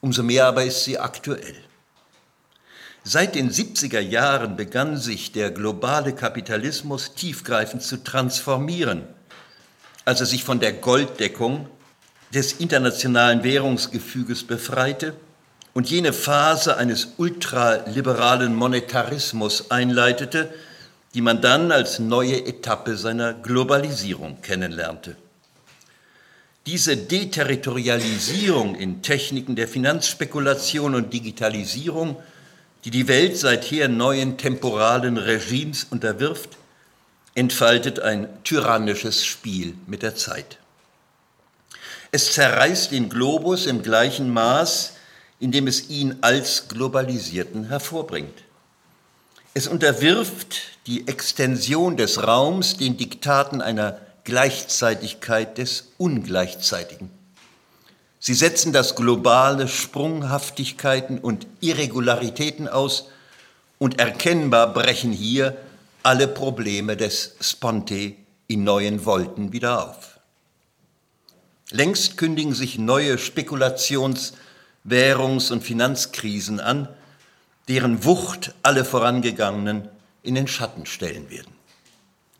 Umso 0.00 0.22
mehr 0.22 0.46
aber 0.46 0.64
ist 0.64 0.84
sie 0.84 0.98
aktuell. 0.98 1.56
Seit 3.04 3.34
den 3.34 3.50
70er 3.50 4.00
Jahren 4.00 4.56
begann 4.56 4.96
sich 4.96 5.32
der 5.32 5.50
globale 5.50 6.14
Kapitalismus 6.14 7.14
tiefgreifend 7.14 7.82
zu 7.82 8.02
transformieren, 8.02 9.06
als 10.04 10.20
er 10.20 10.26
sich 10.26 10.42
von 10.42 10.58
der 10.58 10.72
Golddeckung 10.72 11.68
des 12.34 12.54
internationalen 12.54 13.44
Währungsgefüges 13.44 14.44
befreite 14.44 15.14
und 15.76 15.90
jene 15.90 16.14
Phase 16.14 16.78
eines 16.78 17.08
ultraliberalen 17.18 18.54
Monetarismus 18.54 19.70
einleitete, 19.70 20.48
die 21.12 21.20
man 21.20 21.42
dann 21.42 21.70
als 21.70 21.98
neue 21.98 22.46
Etappe 22.46 22.96
seiner 22.96 23.34
Globalisierung 23.34 24.40
kennenlernte. 24.40 25.16
Diese 26.64 26.96
Deterritorialisierung 26.96 28.74
in 28.74 29.02
Techniken 29.02 29.54
der 29.54 29.68
Finanzspekulation 29.68 30.94
und 30.94 31.12
Digitalisierung, 31.12 32.16
die 32.86 32.90
die 32.90 33.06
Welt 33.06 33.36
seither 33.36 33.88
neuen 33.88 34.38
temporalen 34.38 35.18
Regimes 35.18 35.84
unterwirft, 35.90 36.56
entfaltet 37.34 38.00
ein 38.00 38.28
tyrannisches 38.44 39.26
Spiel 39.26 39.74
mit 39.86 40.00
der 40.00 40.16
Zeit. 40.16 40.56
Es 42.12 42.32
zerreißt 42.32 42.92
den 42.92 43.10
Globus 43.10 43.66
im 43.66 43.82
gleichen 43.82 44.30
Maß, 44.30 44.94
indem 45.38 45.66
es 45.66 45.88
ihn 45.90 46.16
als 46.20 46.68
Globalisierten 46.68 47.68
hervorbringt. 47.68 48.44
Es 49.54 49.66
unterwirft 49.66 50.56
die 50.86 51.08
Extension 51.08 51.96
des 51.96 52.22
Raums 52.22 52.76
den 52.76 52.96
Diktaten 52.96 53.60
einer 53.60 53.98
Gleichzeitigkeit 54.24 55.56
des 55.58 55.92
Ungleichzeitigen. 55.98 57.10
Sie 58.18 58.34
setzen 58.34 58.72
das 58.72 58.96
globale 58.96 59.68
Sprunghaftigkeiten 59.68 61.18
und 61.18 61.46
Irregularitäten 61.60 62.68
aus 62.68 63.08
Und 63.78 64.00
erkennbar 64.00 64.72
brechen 64.72 65.12
hier 65.12 65.56
alle 66.02 66.28
Probleme 66.28 66.96
des 66.96 67.36
Sponte 67.40 68.14
in 68.46 68.64
neuen 68.64 69.04
Wolten 69.04 69.52
wieder 69.52 69.88
auf. 69.88 70.18
Längst 71.70 72.16
kündigen 72.16 72.54
sich 72.54 72.78
neue 72.78 73.18
Spekulations-, 73.18 74.32
Währungs- 74.88 75.50
und 75.50 75.62
Finanzkrisen 75.62 76.60
an, 76.60 76.88
deren 77.68 78.04
Wucht 78.04 78.54
alle 78.62 78.84
vorangegangenen 78.84 79.88
in 80.22 80.34
den 80.34 80.46
Schatten 80.46 80.86
stellen 80.86 81.30
werden. 81.30 81.52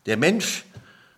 Der 0.05 0.17
Mensch, 0.17 0.65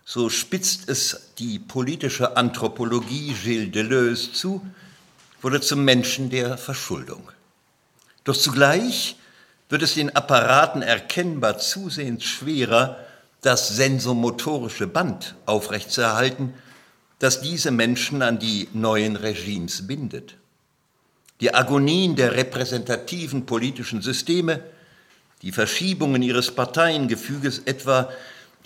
so 0.04 0.28
spitzt 0.28 0.88
es 0.88 1.32
die 1.38 1.58
politische 1.58 2.36
Anthropologie 2.36 3.34
Gilles 3.42 3.72
Deleuze 3.72 4.32
zu, 4.32 4.66
wurde 5.40 5.60
zum 5.60 5.84
Menschen 5.84 6.30
der 6.30 6.58
Verschuldung. 6.58 7.30
Doch 8.24 8.36
zugleich 8.36 9.16
wird 9.68 9.82
es 9.82 9.94
den 9.94 10.14
Apparaten 10.14 10.82
erkennbar 10.82 11.58
zusehends 11.58 12.24
schwerer, 12.24 12.96
das 13.40 13.68
sensomotorische 13.68 14.86
Band 14.86 15.36
aufrechtzuerhalten, 15.46 16.54
das 17.20 17.40
diese 17.40 17.70
Menschen 17.70 18.22
an 18.22 18.38
die 18.38 18.68
neuen 18.72 19.16
Regimes 19.16 19.86
bindet. 19.86 20.36
Die 21.40 21.54
Agonien 21.54 22.16
der 22.16 22.32
repräsentativen 22.34 23.46
politischen 23.46 24.02
Systeme, 24.02 24.62
die 25.42 25.52
Verschiebungen 25.52 26.22
ihres 26.22 26.50
Parteiengefüges 26.50 27.60
etwa, 27.60 28.10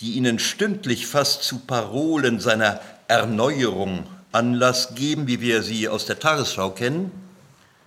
die 0.01 0.13
ihnen 0.13 0.39
stündlich 0.39 1.07
fast 1.07 1.43
zu 1.43 1.59
Parolen 1.59 2.39
seiner 2.39 2.81
Erneuerung 3.07 4.05
Anlass 4.33 4.95
geben, 4.95 5.27
wie 5.27 5.39
wir 5.39 5.63
sie 5.63 5.87
aus 5.87 6.05
der 6.05 6.19
Tagesschau 6.19 6.71
kennen, 6.71 7.11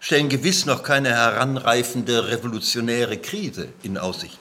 stellen 0.01 0.31
gewiss 0.31 0.65
noch 0.65 0.83
keine 0.83 1.11
heranreifende 1.11 2.29
revolutionäre 2.29 3.19
Krise 3.19 3.69
in 3.83 3.99
Aussicht. 3.99 4.39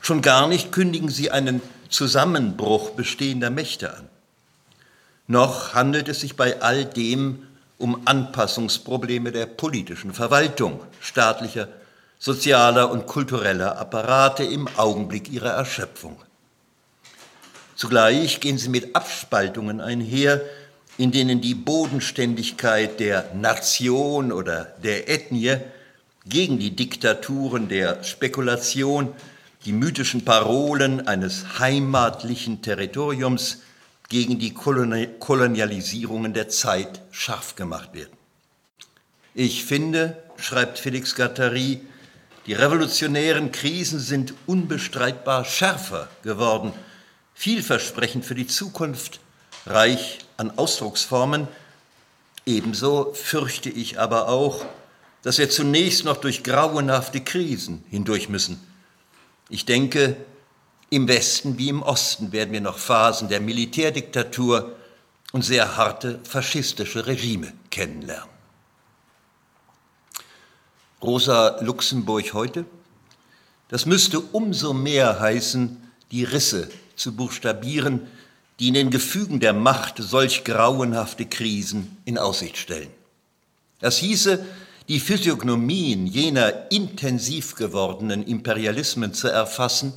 Schon 0.00 0.22
gar 0.22 0.48
nicht 0.48 0.72
kündigen 0.72 1.08
sie 1.08 1.30
einen 1.30 1.62
Zusammenbruch 1.88 2.90
bestehender 2.90 3.50
Mächte 3.50 3.96
an. 3.96 4.08
Noch 5.28 5.74
handelt 5.74 6.08
es 6.08 6.20
sich 6.20 6.36
bei 6.36 6.60
all 6.60 6.84
dem 6.84 7.46
um 7.78 8.02
Anpassungsprobleme 8.06 9.32
der 9.32 9.46
politischen 9.46 10.12
Verwaltung, 10.12 10.80
staatlicher, 11.00 11.68
sozialer 12.18 12.90
und 12.90 13.06
kultureller 13.06 13.78
Apparate 13.78 14.44
im 14.44 14.68
Augenblick 14.76 15.30
ihrer 15.30 15.50
Erschöpfung. 15.50 16.16
Zugleich 17.76 18.40
gehen 18.40 18.56
sie 18.56 18.68
mit 18.68 18.94
Abspaltungen 18.94 19.80
einher, 19.80 20.40
in 20.96 21.10
denen 21.10 21.40
die 21.40 21.54
Bodenständigkeit 21.54 23.00
der 23.00 23.34
Nation 23.34 24.30
oder 24.30 24.74
der 24.82 25.08
Ethnie 25.08 25.56
gegen 26.26 26.58
die 26.58 26.76
Diktaturen 26.76 27.68
der 27.68 28.04
Spekulation, 28.04 29.12
die 29.64 29.72
mythischen 29.72 30.24
Parolen 30.24 31.06
eines 31.06 31.58
heimatlichen 31.58 32.62
Territoriums 32.62 33.62
gegen 34.08 34.38
die 34.38 34.54
Kolonialisierungen 34.54 36.34
der 36.34 36.48
Zeit 36.48 37.02
scharf 37.10 37.56
gemacht 37.56 37.94
werden. 37.94 38.16
Ich 39.34 39.64
finde, 39.64 40.22
schreibt 40.36 40.78
Felix 40.78 41.14
Gattari, 41.14 41.80
die 42.46 42.52
revolutionären 42.52 43.52
Krisen 43.52 43.98
sind 43.98 44.34
unbestreitbar 44.46 45.44
schärfer 45.44 46.08
geworden, 46.22 46.72
vielversprechend 47.34 48.24
für 48.24 48.34
die 48.34 48.46
Zukunft, 48.46 49.20
reich 49.66 50.18
an 50.36 50.52
Ausdrucksformen. 50.56 51.48
Ebenso 52.44 53.14
fürchte 53.14 53.70
ich 53.70 53.98
aber 53.98 54.28
auch, 54.28 54.64
dass 55.22 55.38
wir 55.38 55.48
zunächst 55.48 56.04
noch 56.04 56.18
durch 56.18 56.44
grauenhafte 56.44 57.22
Krisen 57.22 57.82
hindurch 57.88 58.28
müssen. 58.28 58.60
Ich 59.48 59.64
denke, 59.64 60.16
im 60.94 61.08
Westen 61.08 61.58
wie 61.58 61.68
im 61.68 61.82
Osten 61.82 62.32
werden 62.32 62.52
wir 62.52 62.60
noch 62.60 62.78
Phasen 62.78 63.28
der 63.28 63.40
Militärdiktatur 63.40 64.76
und 65.32 65.42
sehr 65.42 65.76
harte 65.76 66.20
faschistische 66.22 67.06
Regime 67.06 67.52
kennenlernen. 67.70 68.28
Rosa 71.02 71.60
Luxemburg 71.60 72.32
heute? 72.32 72.64
Das 73.68 73.86
müsste 73.86 74.20
umso 74.20 74.72
mehr 74.72 75.18
heißen, 75.18 75.82
die 76.12 76.24
Risse 76.24 76.68
zu 76.94 77.16
buchstabieren, 77.16 78.06
die 78.60 78.68
in 78.68 78.74
den 78.74 78.90
Gefügen 78.90 79.40
der 79.40 79.52
Macht 79.52 79.98
solch 79.98 80.44
grauenhafte 80.44 81.26
Krisen 81.26 81.96
in 82.04 82.18
Aussicht 82.18 82.56
stellen. 82.56 82.90
Das 83.80 83.98
hieße, 83.98 84.44
die 84.88 85.00
Physiognomien 85.00 86.06
jener 86.06 86.70
intensiv 86.70 87.56
gewordenen 87.56 88.24
Imperialismen 88.24 89.12
zu 89.12 89.28
erfassen, 89.28 89.92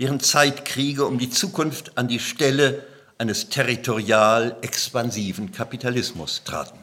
deren 0.00 0.20
Zeitkriege 0.20 1.06
um 1.06 1.18
die 1.18 1.30
Zukunft 1.30 1.96
an 1.96 2.08
die 2.08 2.18
Stelle 2.18 2.84
eines 3.18 3.48
territorial 3.48 4.56
expansiven 4.60 5.52
Kapitalismus 5.52 6.42
traten. 6.44 6.78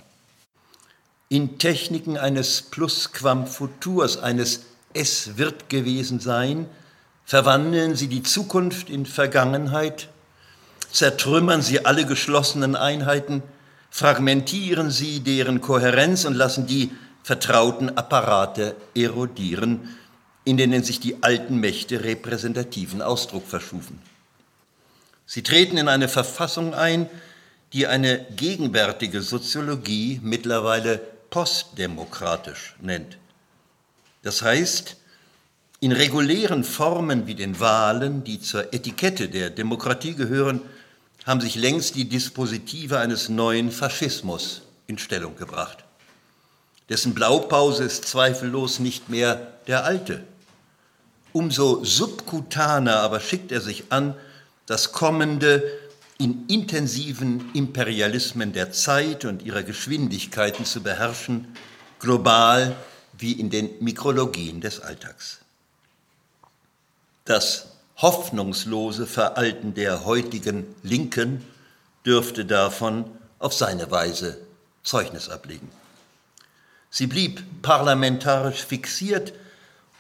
In 1.30 1.58
Techniken 1.58 2.18
eines 2.18 2.62
Plusquam-Futurs, 2.62 4.18
eines 4.18 4.62
Es 4.94 5.38
wird 5.38 5.70
gewesen 5.70 6.20
sein, 6.20 6.68
verwandeln 7.26 7.96
sie 7.96 8.08
die 8.08 8.24
Zukunft 8.24 8.90
in 8.90 9.06
Vergangenheit, 9.06 10.10
zertrümmern 10.92 11.62
sie 11.62 11.86
alle 11.86 12.06
geschlossenen 12.06 12.76
Einheiten, 12.76 13.44
fragmentieren 13.90 14.92
sie 14.92 15.22
deren 15.22 15.62
Kohärenz 15.62 16.26
und 16.26 16.34
lassen 16.34 16.68
die 16.68 16.92
vertrauten 17.24 17.98
Apparate 17.98 18.76
erodieren, 18.96 19.98
in 20.44 20.58
denen 20.58 20.84
sich 20.84 21.00
die 21.00 21.22
alten 21.22 21.60
Mächte 21.60 22.04
repräsentativen 22.04 23.02
Ausdruck 23.02 23.48
verschufen. 23.48 24.02
Sie 25.26 25.44
treten 25.44 25.78
in 25.78 25.88
eine 25.88 26.08
Verfassung 26.08 26.74
ein, 26.74 27.10
die 27.74 27.88
eine 27.88 28.26
gegenwärtige 28.36 29.22
Soziologie 29.22 30.20
mittlerweile 30.24 31.00
postdemokratisch 31.30 32.76
nennt. 32.82 33.18
Das 34.24 34.42
heißt, 34.42 34.98
in 35.80 35.92
regulären 35.92 36.64
Formen 36.64 37.28
wie 37.28 37.36
den 37.36 37.60
Wahlen, 37.60 38.24
die 38.24 38.40
zur 38.40 38.74
Etikette 38.74 39.30
der 39.30 39.50
Demokratie 39.50 40.16
gehören, 40.16 40.62
haben 41.26 41.42
sich 41.42 41.56
längst 41.56 41.96
die 41.96 42.10
Dispositive 42.10 43.00
eines 43.00 43.30
neuen 43.30 43.72
Faschismus 43.72 44.64
in 44.88 44.98
Stellung 44.98 45.36
gebracht. 45.38 45.84
Dessen 46.90 47.14
Blaupause 47.14 47.86
ist 47.86 48.06
zweifellos 48.06 48.80
nicht 48.80 49.10
mehr 49.10 49.54
der 49.68 49.86
alte, 49.86 50.24
Umso 51.34 51.84
subkutaner 51.84 53.00
aber 53.00 53.20
schickt 53.20 53.52
er 53.52 53.62
sich 53.62 53.86
an, 53.90 54.16
das 54.66 54.92
kommende 54.92 55.64
in 56.18 56.46
intensiven 56.48 57.50
Imperialismen 57.54 58.54
der 58.54 58.72
Zeit 58.72 59.26
und 59.26 59.42
ihrer 59.42 59.64
Geschwindigkeiten 59.64 60.66
zu 60.66 60.82
beherrschen, 60.82 61.48
global 62.00 62.76
wie 63.18 63.34
in 63.34 63.50
den 63.50 63.70
Mikrologien 63.80 64.62
des 64.62 64.80
Alltags. 64.80 65.40
Das 67.26 67.68
hoffnungslose 67.98 69.08
Veralten 69.08 69.74
der 69.74 70.06
heutigen 70.06 70.66
Linken 70.84 71.46
dürfte 72.06 72.46
davon 72.46 73.06
auf 73.40 73.54
seine 73.54 73.90
Weise 73.92 74.38
Zeugnis 74.84 75.30
ablegen. 75.30 75.70
Sie 76.90 77.08
blieb 77.08 77.44
parlamentarisch 77.62 78.66
fixiert, 78.66 79.34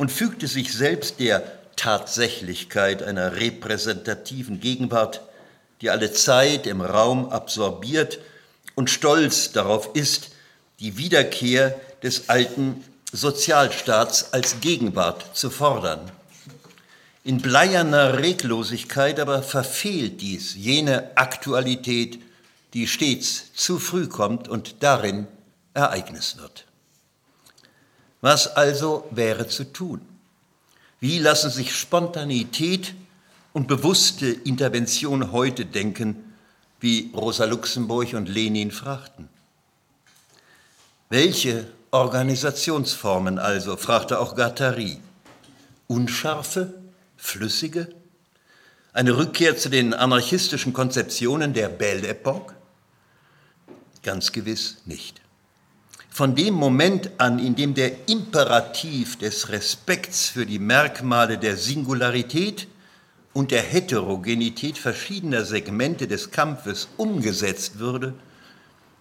und 0.01 0.11
fügte 0.11 0.47
sich 0.47 0.73
selbst 0.73 1.19
der 1.19 1.43
Tatsächlichkeit 1.75 3.03
einer 3.03 3.35
repräsentativen 3.35 4.59
Gegenwart, 4.59 5.21
die 5.79 5.91
alle 5.91 6.11
Zeit 6.11 6.65
im 6.65 6.81
Raum 6.81 7.29
absorbiert 7.29 8.17
und 8.73 8.89
stolz 8.89 9.51
darauf 9.51 9.91
ist, 9.93 10.31
die 10.79 10.97
Wiederkehr 10.97 11.79
des 12.01 12.29
alten 12.29 12.83
Sozialstaats 13.11 14.33
als 14.33 14.59
Gegenwart 14.59 15.37
zu 15.37 15.51
fordern. 15.51 16.11
In 17.23 17.39
bleierner 17.39 18.17
Reglosigkeit 18.17 19.19
aber 19.19 19.43
verfehlt 19.43 20.19
dies 20.19 20.55
jene 20.55 21.15
Aktualität, 21.15 22.17
die 22.73 22.87
stets 22.87 23.53
zu 23.53 23.77
früh 23.77 24.07
kommt 24.07 24.47
und 24.47 24.81
darin 24.81 25.27
Ereignis 25.75 26.37
wird. 26.37 26.65
Was 28.21 28.47
also 28.55 29.07
wäre 29.11 29.47
zu 29.47 29.65
tun? 29.65 30.01
Wie 30.99 31.17
lassen 31.17 31.49
sich 31.49 31.75
Spontanität 31.75 32.93
und 33.53 33.67
bewusste 33.67 34.27
Intervention 34.27 35.31
heute 35.31 35.65
denken, 35.65 36.35
wie 36.79 37.11
Rosa 37.15 37.45
Luxemburg 37.45 38.13
und 38.13 38.29
Lenin 38.29 38.71
fragten? 38.71 39.27
Welche 41.09 41.67
Organisationsformen 41.91 43.37
also, 43.37 43.75
fragte 43.75 44.19
auch 44.19 44.35
Gattari. 44.35 45.01
Unscharfe, 45.87 46.73
flüssige? 47.17 47.93
Eine 48.93 49.17
Rückkehr 49.17 49.57
zu 49.57 49.69
den 49.69 49.93
anarchistischen 49.93 50.73
Konzeptionen 50.73 51.53
der 51.53 51.69
Belle 51.69 52.07
Epoque? 52.07 52.53
Ganz 54.03 54.31
gewiss 54.31 54.77
nicht. 54.85 55.20
Von 56.11 56.35
dem 56.35 56.53
Moment 56.53 57.09
an, 57.19 57.39
in 57.39 57.55
dem 57.55 57.73
der 57.73 58.09
Imperativ 58.09 59.17
des 59.17 59.49
Respekts 59.49 60.27
für 60.27 60.45
die 60.45 60.59
Merkmale 60.59 61.37
der 61.37 61.55
Singularität 61.55 62.67
und 63.31 63.51
der 63.51 63.61
Heterogenität 63.61 64.77
verschiedener 64.77 65.45
Segmente 65.45 66.09
des 66.09 66.31
Kampfes 66.31 66.89
umgesetzt 66.97 67.79
würde, 67.79 68.13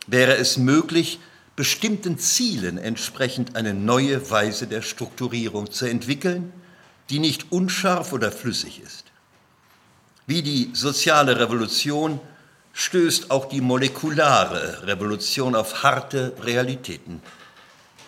wäre 0.07 0.37
es 0.37 0.57
möglich, 0.57 1.19
bestimmten 1.57 2.17
Zielen 2.17 2.79
entsprechend 2.79 3.57
eine 3.57 3.75
neue 3.75 4.31
Weise 4.31 4.69
der 4.69 4.81
Strukturierung 4.81 5.73
zu 5.73 5.87
entwickeln, 5.87 6.53
die 7.11 7.19
nicht 7.19 7.51
unscharf 7.51 8.13
oder 8.13 8.31
flüssig 8.31 8.81
ist. 8.81 9.07
Wie 10.29 10.43
die 10.43 10.71
soziale 10.75 11.41
Revolution 11.41 12.21
stößt 12.81 13.31
auch 13.31 13.45
die 13.45 13.61
molekulare 13.61 14.87
Revolution 14.87 15.55
auf 15.55 15.83
harte 15.83 16.33
Realitäten, 16.43 17.21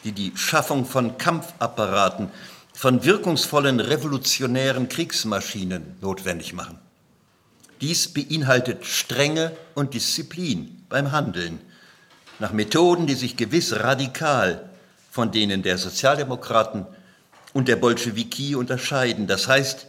die 0.03 0.13
die 0.13 0.33
Schaffung 0.35 0.87
von 0.87 1.19
Kampfapparaten, 1.19 2.31
von 2.73 3.05
wirkungsvollen 3.05 3.81
revolutionären 3.81 4.89
Kriegsmaschinen 4.89 5.97
notwendig 6.01 6.55
machen. 6.55 6.79
Dies 7.83 8.09
beinhaltet 8.09 8.87
Strenge 8.87 9.53
und 9.75 9.93
Disziplin 9.93 10.85
beim 10.89 11.13
Handeln, 11.13 11.61
nach 12.39 12.53
Methoden, 12.53 13.07
die 13.07 13.15
sich 13.15 13.37
gewiss 13.37 13.79
radikal 13.79 14.71
von 15.11 15.31
denen 15.31 15.63
der 15.63 15.77
Sozialdemokraten 15.77 16.87
und 17.53 17.69
der 17.69 17.77
Bolschewiki 17.77 18.55
unterscheiden. 18.55 19.27
Das 19.27 19.49
heißt, 19.49 19.87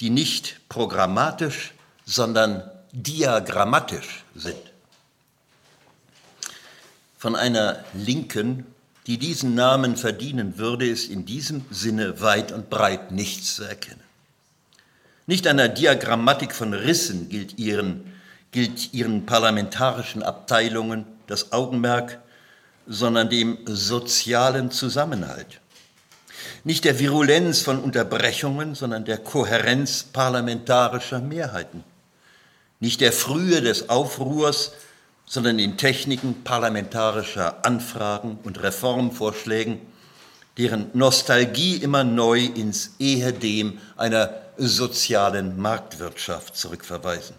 die 0.00 0.08
nicht 0.08 0.60
programmatisch, 0.70 1.74
sondern 2.06 2.62
diagrammatisch 2.92 4.24
sind. 4.34 4.56
Von 7.16 7.36
einer 7.36 7.84
Linken, 7.94 8.66
die 9.06 9.18
diesen 9.18 9.54
Namen 9.54 9.96
verdienen 9.96 10.58
würde, 10.58 10.86
ist 10.86 11.10
in 11.10 11.24
diesem 11.24 11.64
Sinne 11.70 12.20
weit 12.20 12.52
und 12.52 12.68
breit 12.68 13.10
nichts 13.10 13.56
zu 13.56 13.64
erkennen. 13.64 14.00
Nicht 15.26 15.46
einer 15.46 15.68
Diagrammatik 15.68 16.54
von 16.54 16.74
Rissen 16.74 17.28
gilt 17.28 17.58
ihren, 17.58 18.12
gilt 18.50 18.92
ihren 18.92 19.24
parlamentarischen 19.24 20.22
Abteilungen 20.22 21.06
das 21.26 21.52
Augenmerk, 21.52 22.18
sondern 22.86 23.30
dem 23.30 23.58
sozialen 23.64 24.70
Zusammenhalt. 24.70 25.60
Nicht 26.64 26.84
der 26.84 26.98
Virulenz 26.98 27.60
von 27.60 27.78
Unterbrechungen, 27.78 28.74
sondern 28.74 29.04
der 29.04 29.18
Kohärenz 29.18 30.02
parlamentarischer 30.02 31.20
Mehrheiten 31.20 31.84
nicht 32.82 33.00
der 33.00 33.12
Frühe 33.12 33.62
des 33.62 33.90
Aufruhrs, 33.90 34.72
sondern 35.24 35.60
in 35.60 35.76
Techniken 35.76 36.42
parlamentarischer 36.42 37.64
Anfragen 37.64 38.40
und 38.42 38.60
Reformvorschlägen, 38.60 39.80
deren 40.58 40.90
Nostalgie 40.92 41.76
immer 41.76 42.02
neu 42.02 42.40
ins 42.40 42.96
Ehedem 42.98 43.78
einer 43.96 44.34
sozialen 44.56 45.60
Marktwirtschaft 45.60 46.56
zurückverweisen. 46.56 47.36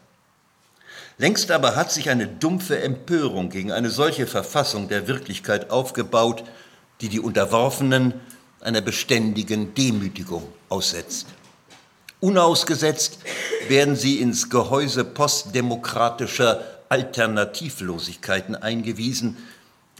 Längst 1.17 1.51
aber 1.51 1.75
hat 1.75 1.91
sich 1.91 2.09
eine 2.09 2.25
dumpfe 2.27 2.81
Empörung 2.81 3.49
gegen 3.49 3.73
eine 3.73 3.89
solche 3.89 4.27
Verfassung 4.27 4.87
der 4.87 5.09
Wirklichkeit 5.09 5.71
aufgebaut, 5.71 6.45
die 7.01 7.09
die 7.09 7.19
Unterworfenen 7.19 8.13
einer 8.61 8.79
beständigen 8.79 9.75
Demütigung 9.75 10.47
aussetzt. 10.69 11.27
Unausgesetzt 12.23 13.17
werden 13.67 13.97
sie 13.97 14.21
ins 14.21 14.49
Gehäuse 14.49 15.03
postdemokratischer 15.03 16.63
Alternativlosigkeiten 16.87 18.55
eingewiesen, 18.55 19.35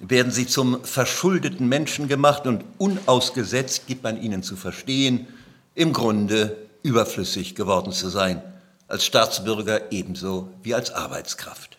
werden 0.01 0.31
sie 0.31 0.47
zum 0.47 0.85
verschuldeten 0.85 1.67
Menschen 1.67 2.07
gemacht 2.07 2.47
und 2.47 2.63
unausgesetzt 2.77 3.87
gibt 3.87 4.03
man 4.03 4.21
ihnen 4.21 4.41
zu 4.41 4.55
verstehen, 4.55 5.27
im 5.75 5.91
Grunde 5.91 6.55
überflüssig 6.81 7.55
geworden 7.55 7.91
zu 7.91 8.07
sein, 8.07 8.41
als 8.87 9.03
Staatsbürger 9.03 9.91
ebenso 9.91 10.47
wie 10.63 10.75
als 10.75 10.91
Arbeitskraft. 10.91 11.77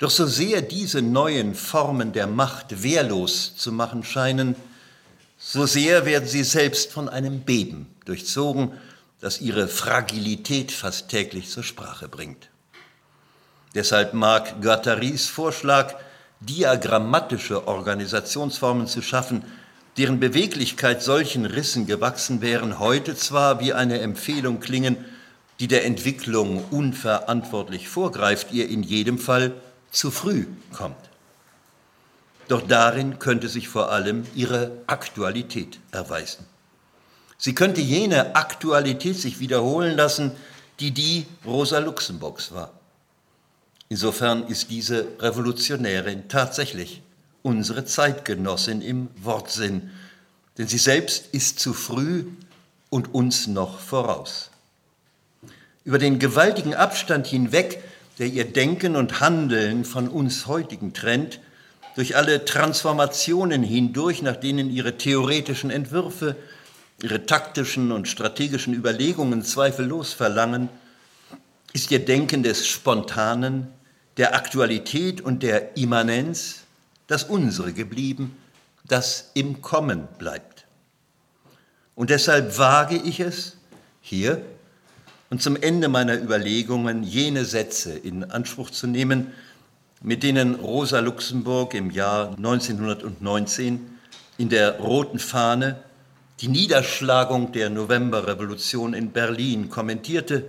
Doch 0.00 0.10
so 0.10 0.26
sehr 0.26 0.60
diese 0.60 1.02
neuen 1.02 1.54
Formen 1.54 2.12
der 2.12 2.26
Macht 2.26 2.82
wehrlos 2.82 3.54
zu 3.54 3.70
machen 3.70 4.02
scheinen, 4.02 4.56
so 5.46 5.66
sehr 5.66 6.06
werden 6.06 6.26
sie 6.26 6.42
selbst 6.42 6.90
von 6.90 7.08
einem 7.08 7.40
Beben 7.40 7.86
durchzogen, 8.06 8.72
das 9.20 9.42
ihre 9.42 9.68
Fragilität 9.68 10.72
fast 10.72 11.10
täglich 11.10 11.50
zur 11.50 11.62
Sprache 11.62 12.08
bringt. 12.08 12.48
Deshalb 13.74 14.14
mag 14.14 14.62
Guattaris 14.62 15.26
Vorschlag, 15.26 15.94
diagrammatische 16.40 17.68
Organisationsformen 17.68 18.86
zu 18.86 19.02
schaffen, 19.02 19.44
deren 19.98 20.18
Beweglichkeit 20.18 21.02
solchen 21.02 21.44
Rissen 21.44 21.86
gewachsen 21.86 22.40
wären, 22.40 22.78
heute 22.78 23.14
zwar 23.14 23.60
wie 23.60 23.74
eine 23.74 24.00
Empfehlung 24.00 24.60
klingen, 24.60 24.96
die 25.60 25.68
der 25.68 25.84
Entwicklung 25.84 26.64
unverantwortlich 26.70 27.88
vorgreift, 27.88 28.50
ihr 28.52 28.68
in 28.68 28.82
jedem 28.82 29.18
Fall 29.18 29.52
zu 29.90 30.10
früh 30.10 30.46
kommt. 30.72 30.96
Doch 32.48 32.66
darin 32.66 33.18
könnte 33.18 33.48
sich 33.48 33.68
vor 33.68 33.90
allem 33.90 34.26
ihre 34.34 34.72
Aktualität 34.86 35.78
erweisen. 35.92 36.44
Sie 37.38 37.54
könnte 37.54 37.80
jene 37.80 38.36
Aktualität 38.36 39.18
sich 39.18 39.40
wiederholen 39.40 39.96
lassen, 39.96 40.32
die 40.80 40.90
die 40.90 41.26
Rosa 41.44 41.78
Luxemburgs 41.78 42.52
war. 42.52 42.72
Insofern 43.88 44.46
ist 44.46 44.70
diese 44.70 45.06
Revolutionärin 45.20 46.28
tatsächlich 46.28 47.02
unsere 47.42 47.84
Zeitgenossin 47.84 48.80
im 48.80 49.08
Wortsinn, 49.22 49.90
denn 50.56 50.68
sie 50.68 50.78
selbst 50.78 51.26
ist 51.32 51.60
zu 51.60 51.74
früh 51.74 52.24
und 52.90 53.12
uns 53.14 53.46
noch 53.46 53.78
voraus. 53.78 54.50
Über 55.84 55.98
den 55.98 56.18
gewaltigen 56.18 56.74
Abstand 56.74 57.26
hinweg, 57.26 57.82
der 58.18 58.28
ihr 58.28 58.50
Denken 58.50 58.96
und 58.96 59.20
Handeln 59.20 59.84
von 59.84 60.08
uns 60.08 60.46
heutigen 60.46 60.94
trennt, 60.94 61.40
durch 61.94 62.16
alle 62.16 62.44
Transformationen 62.44 63.62
hindurch, 63.62 64.22
nach 64.22 64.36
denen 64.36 64.70
ihre 64.70 64.98
theoretischen 64.98 65.70
Entwürfe, 65.70 66.36
ihre 67.02 67.26
taktischen 67.26 67.92
und 67.92 68.08
strategischen 68.08 68.74
Überlegungen 68.74 69.42
zweifellos 69.42 70.12
verlangen, 70.12 70.68
ist 71.72 71.90
ihr 71.90 72.04
Denken 72.04 72.42
des 72.42 72.66
Spontanen, 72.66 73.68
der 74.16 74.34
Aktualität 74.34 75.20
und 75.20 75.42
der 75.42 75.76
Immanenz 75.76 76.60
das 77.06 77.24
unsere 77.24 77.72
geblieben, 77.72 78.36
das 78.86 79.30
im 79.34 79.60
Kommen 79.60 80.08
bleibt. 80.18 80.66
Und 81.94 82.10
deshalb 82.10 82.58
wage 82.58 82.96
ich 82.96 83.20
es, 83.20 83.56
hier 84.00 84.42
und 85.30 85.42
zum 85.42 85.56
Ende 85.56 85.88
meiner 85.88 86.20
Überlegungen 86.20 87.02
jene 87.02 87.44
Sätze 87.44 87.92
in 87.92 88.24
Anspruch 88.24 88.70
zu 88.70 88.86
nehmen, 88.86 89.32
mit 90.04 90.22
denen 90.22 90.56
Rosa 90.56 91.00
Luxemburg 91.00 91.72
im 91.72 91.90
Jahr 91.90 92.36
1919 92.36 93.98
in 94.36 94.50
der 94.50 94.78
roten 94.78 95.18
Fahne 95.18 95.82
die 96.40 96.48
Niederschlagung 96.48 97.52
der 97.52 97.70
Novemberrevolution 97.70 98.92
in 98.92 99.12
Berlin 99.12 99.70
kommentierte 99.70 100.44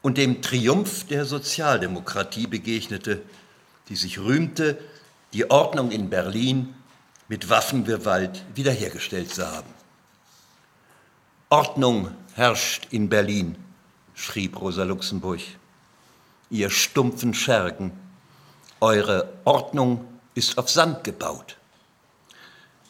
und 0.00 0.16
dem 0.16 0.40
Triumph 0.40 1.06
der 1.06 1.26
Sozialdemokratie 1.26 2.46
begegnete, 2.46 3.20
die 3.90 3.96
sich 3.96 4.18
rühmte, 4.18 4.78
die 5.34 5.50
Ordnung 5.50 5.90
in 5.90 6.08
Berlin 6.08 6.72
mit 7.28 7.50
Waffengewalt 7.50 8.42
wiederhergestellt 8.54 9.34
zu 9.34 9.46
haben. 9.46 9.68
Ordnung 11.50 12.12
herrscht 12.36 12.86
in 12.90 13.10
Berlin, 13.10 13.56
schrieb 14.14 14.58
Rosa 14.58 14.84
Luxemburg. 14.84 15.40
Ihr 16.48 16.70
stumpfen 16.70 17.34
Schergen 17.34 17.92
eure 18.82 19.32
Ordnung 19.44 20.04
ist 20.34 20.58
auf 20.58 20.68
Sand 20.68 21.04
gebaut. 21.04 21.56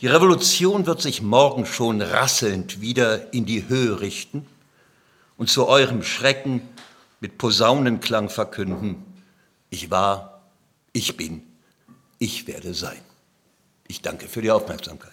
Die 0.01 0.07
Revolution 0.09 0.87
wird 0.87 1.01
sich 1.01 1.23
morgen 1.23 1.67
schon 1.67 2.03
rasselnd 2.03 2.81
wieder 2.81 3.33
in 3.33 3.47
die 3.47 3.69
Höhe 3.69 4.01
richten 4.01 4.47
und 5.37 5.49
zu 5.49 5.69
eurem 5.69 6.03
Schrecken 6.03 6.63
mit 7.21 7.39
Posaunenklang 7.39 8.31
verkünden, 8.31 9.05
ich 9.71 9.91
war, 9.91 10.43
ich 10.93 11.17
bin, 11.17 11.43
ich 12.19 12.47
werde 12.49 12.75
sein. 12.75 13.01
Ich 13.87 14.03
danke 14.03 14.27
für 14.27 14.43
die 14.43 14.51
Aufmerksamkeit. 14.51 15.13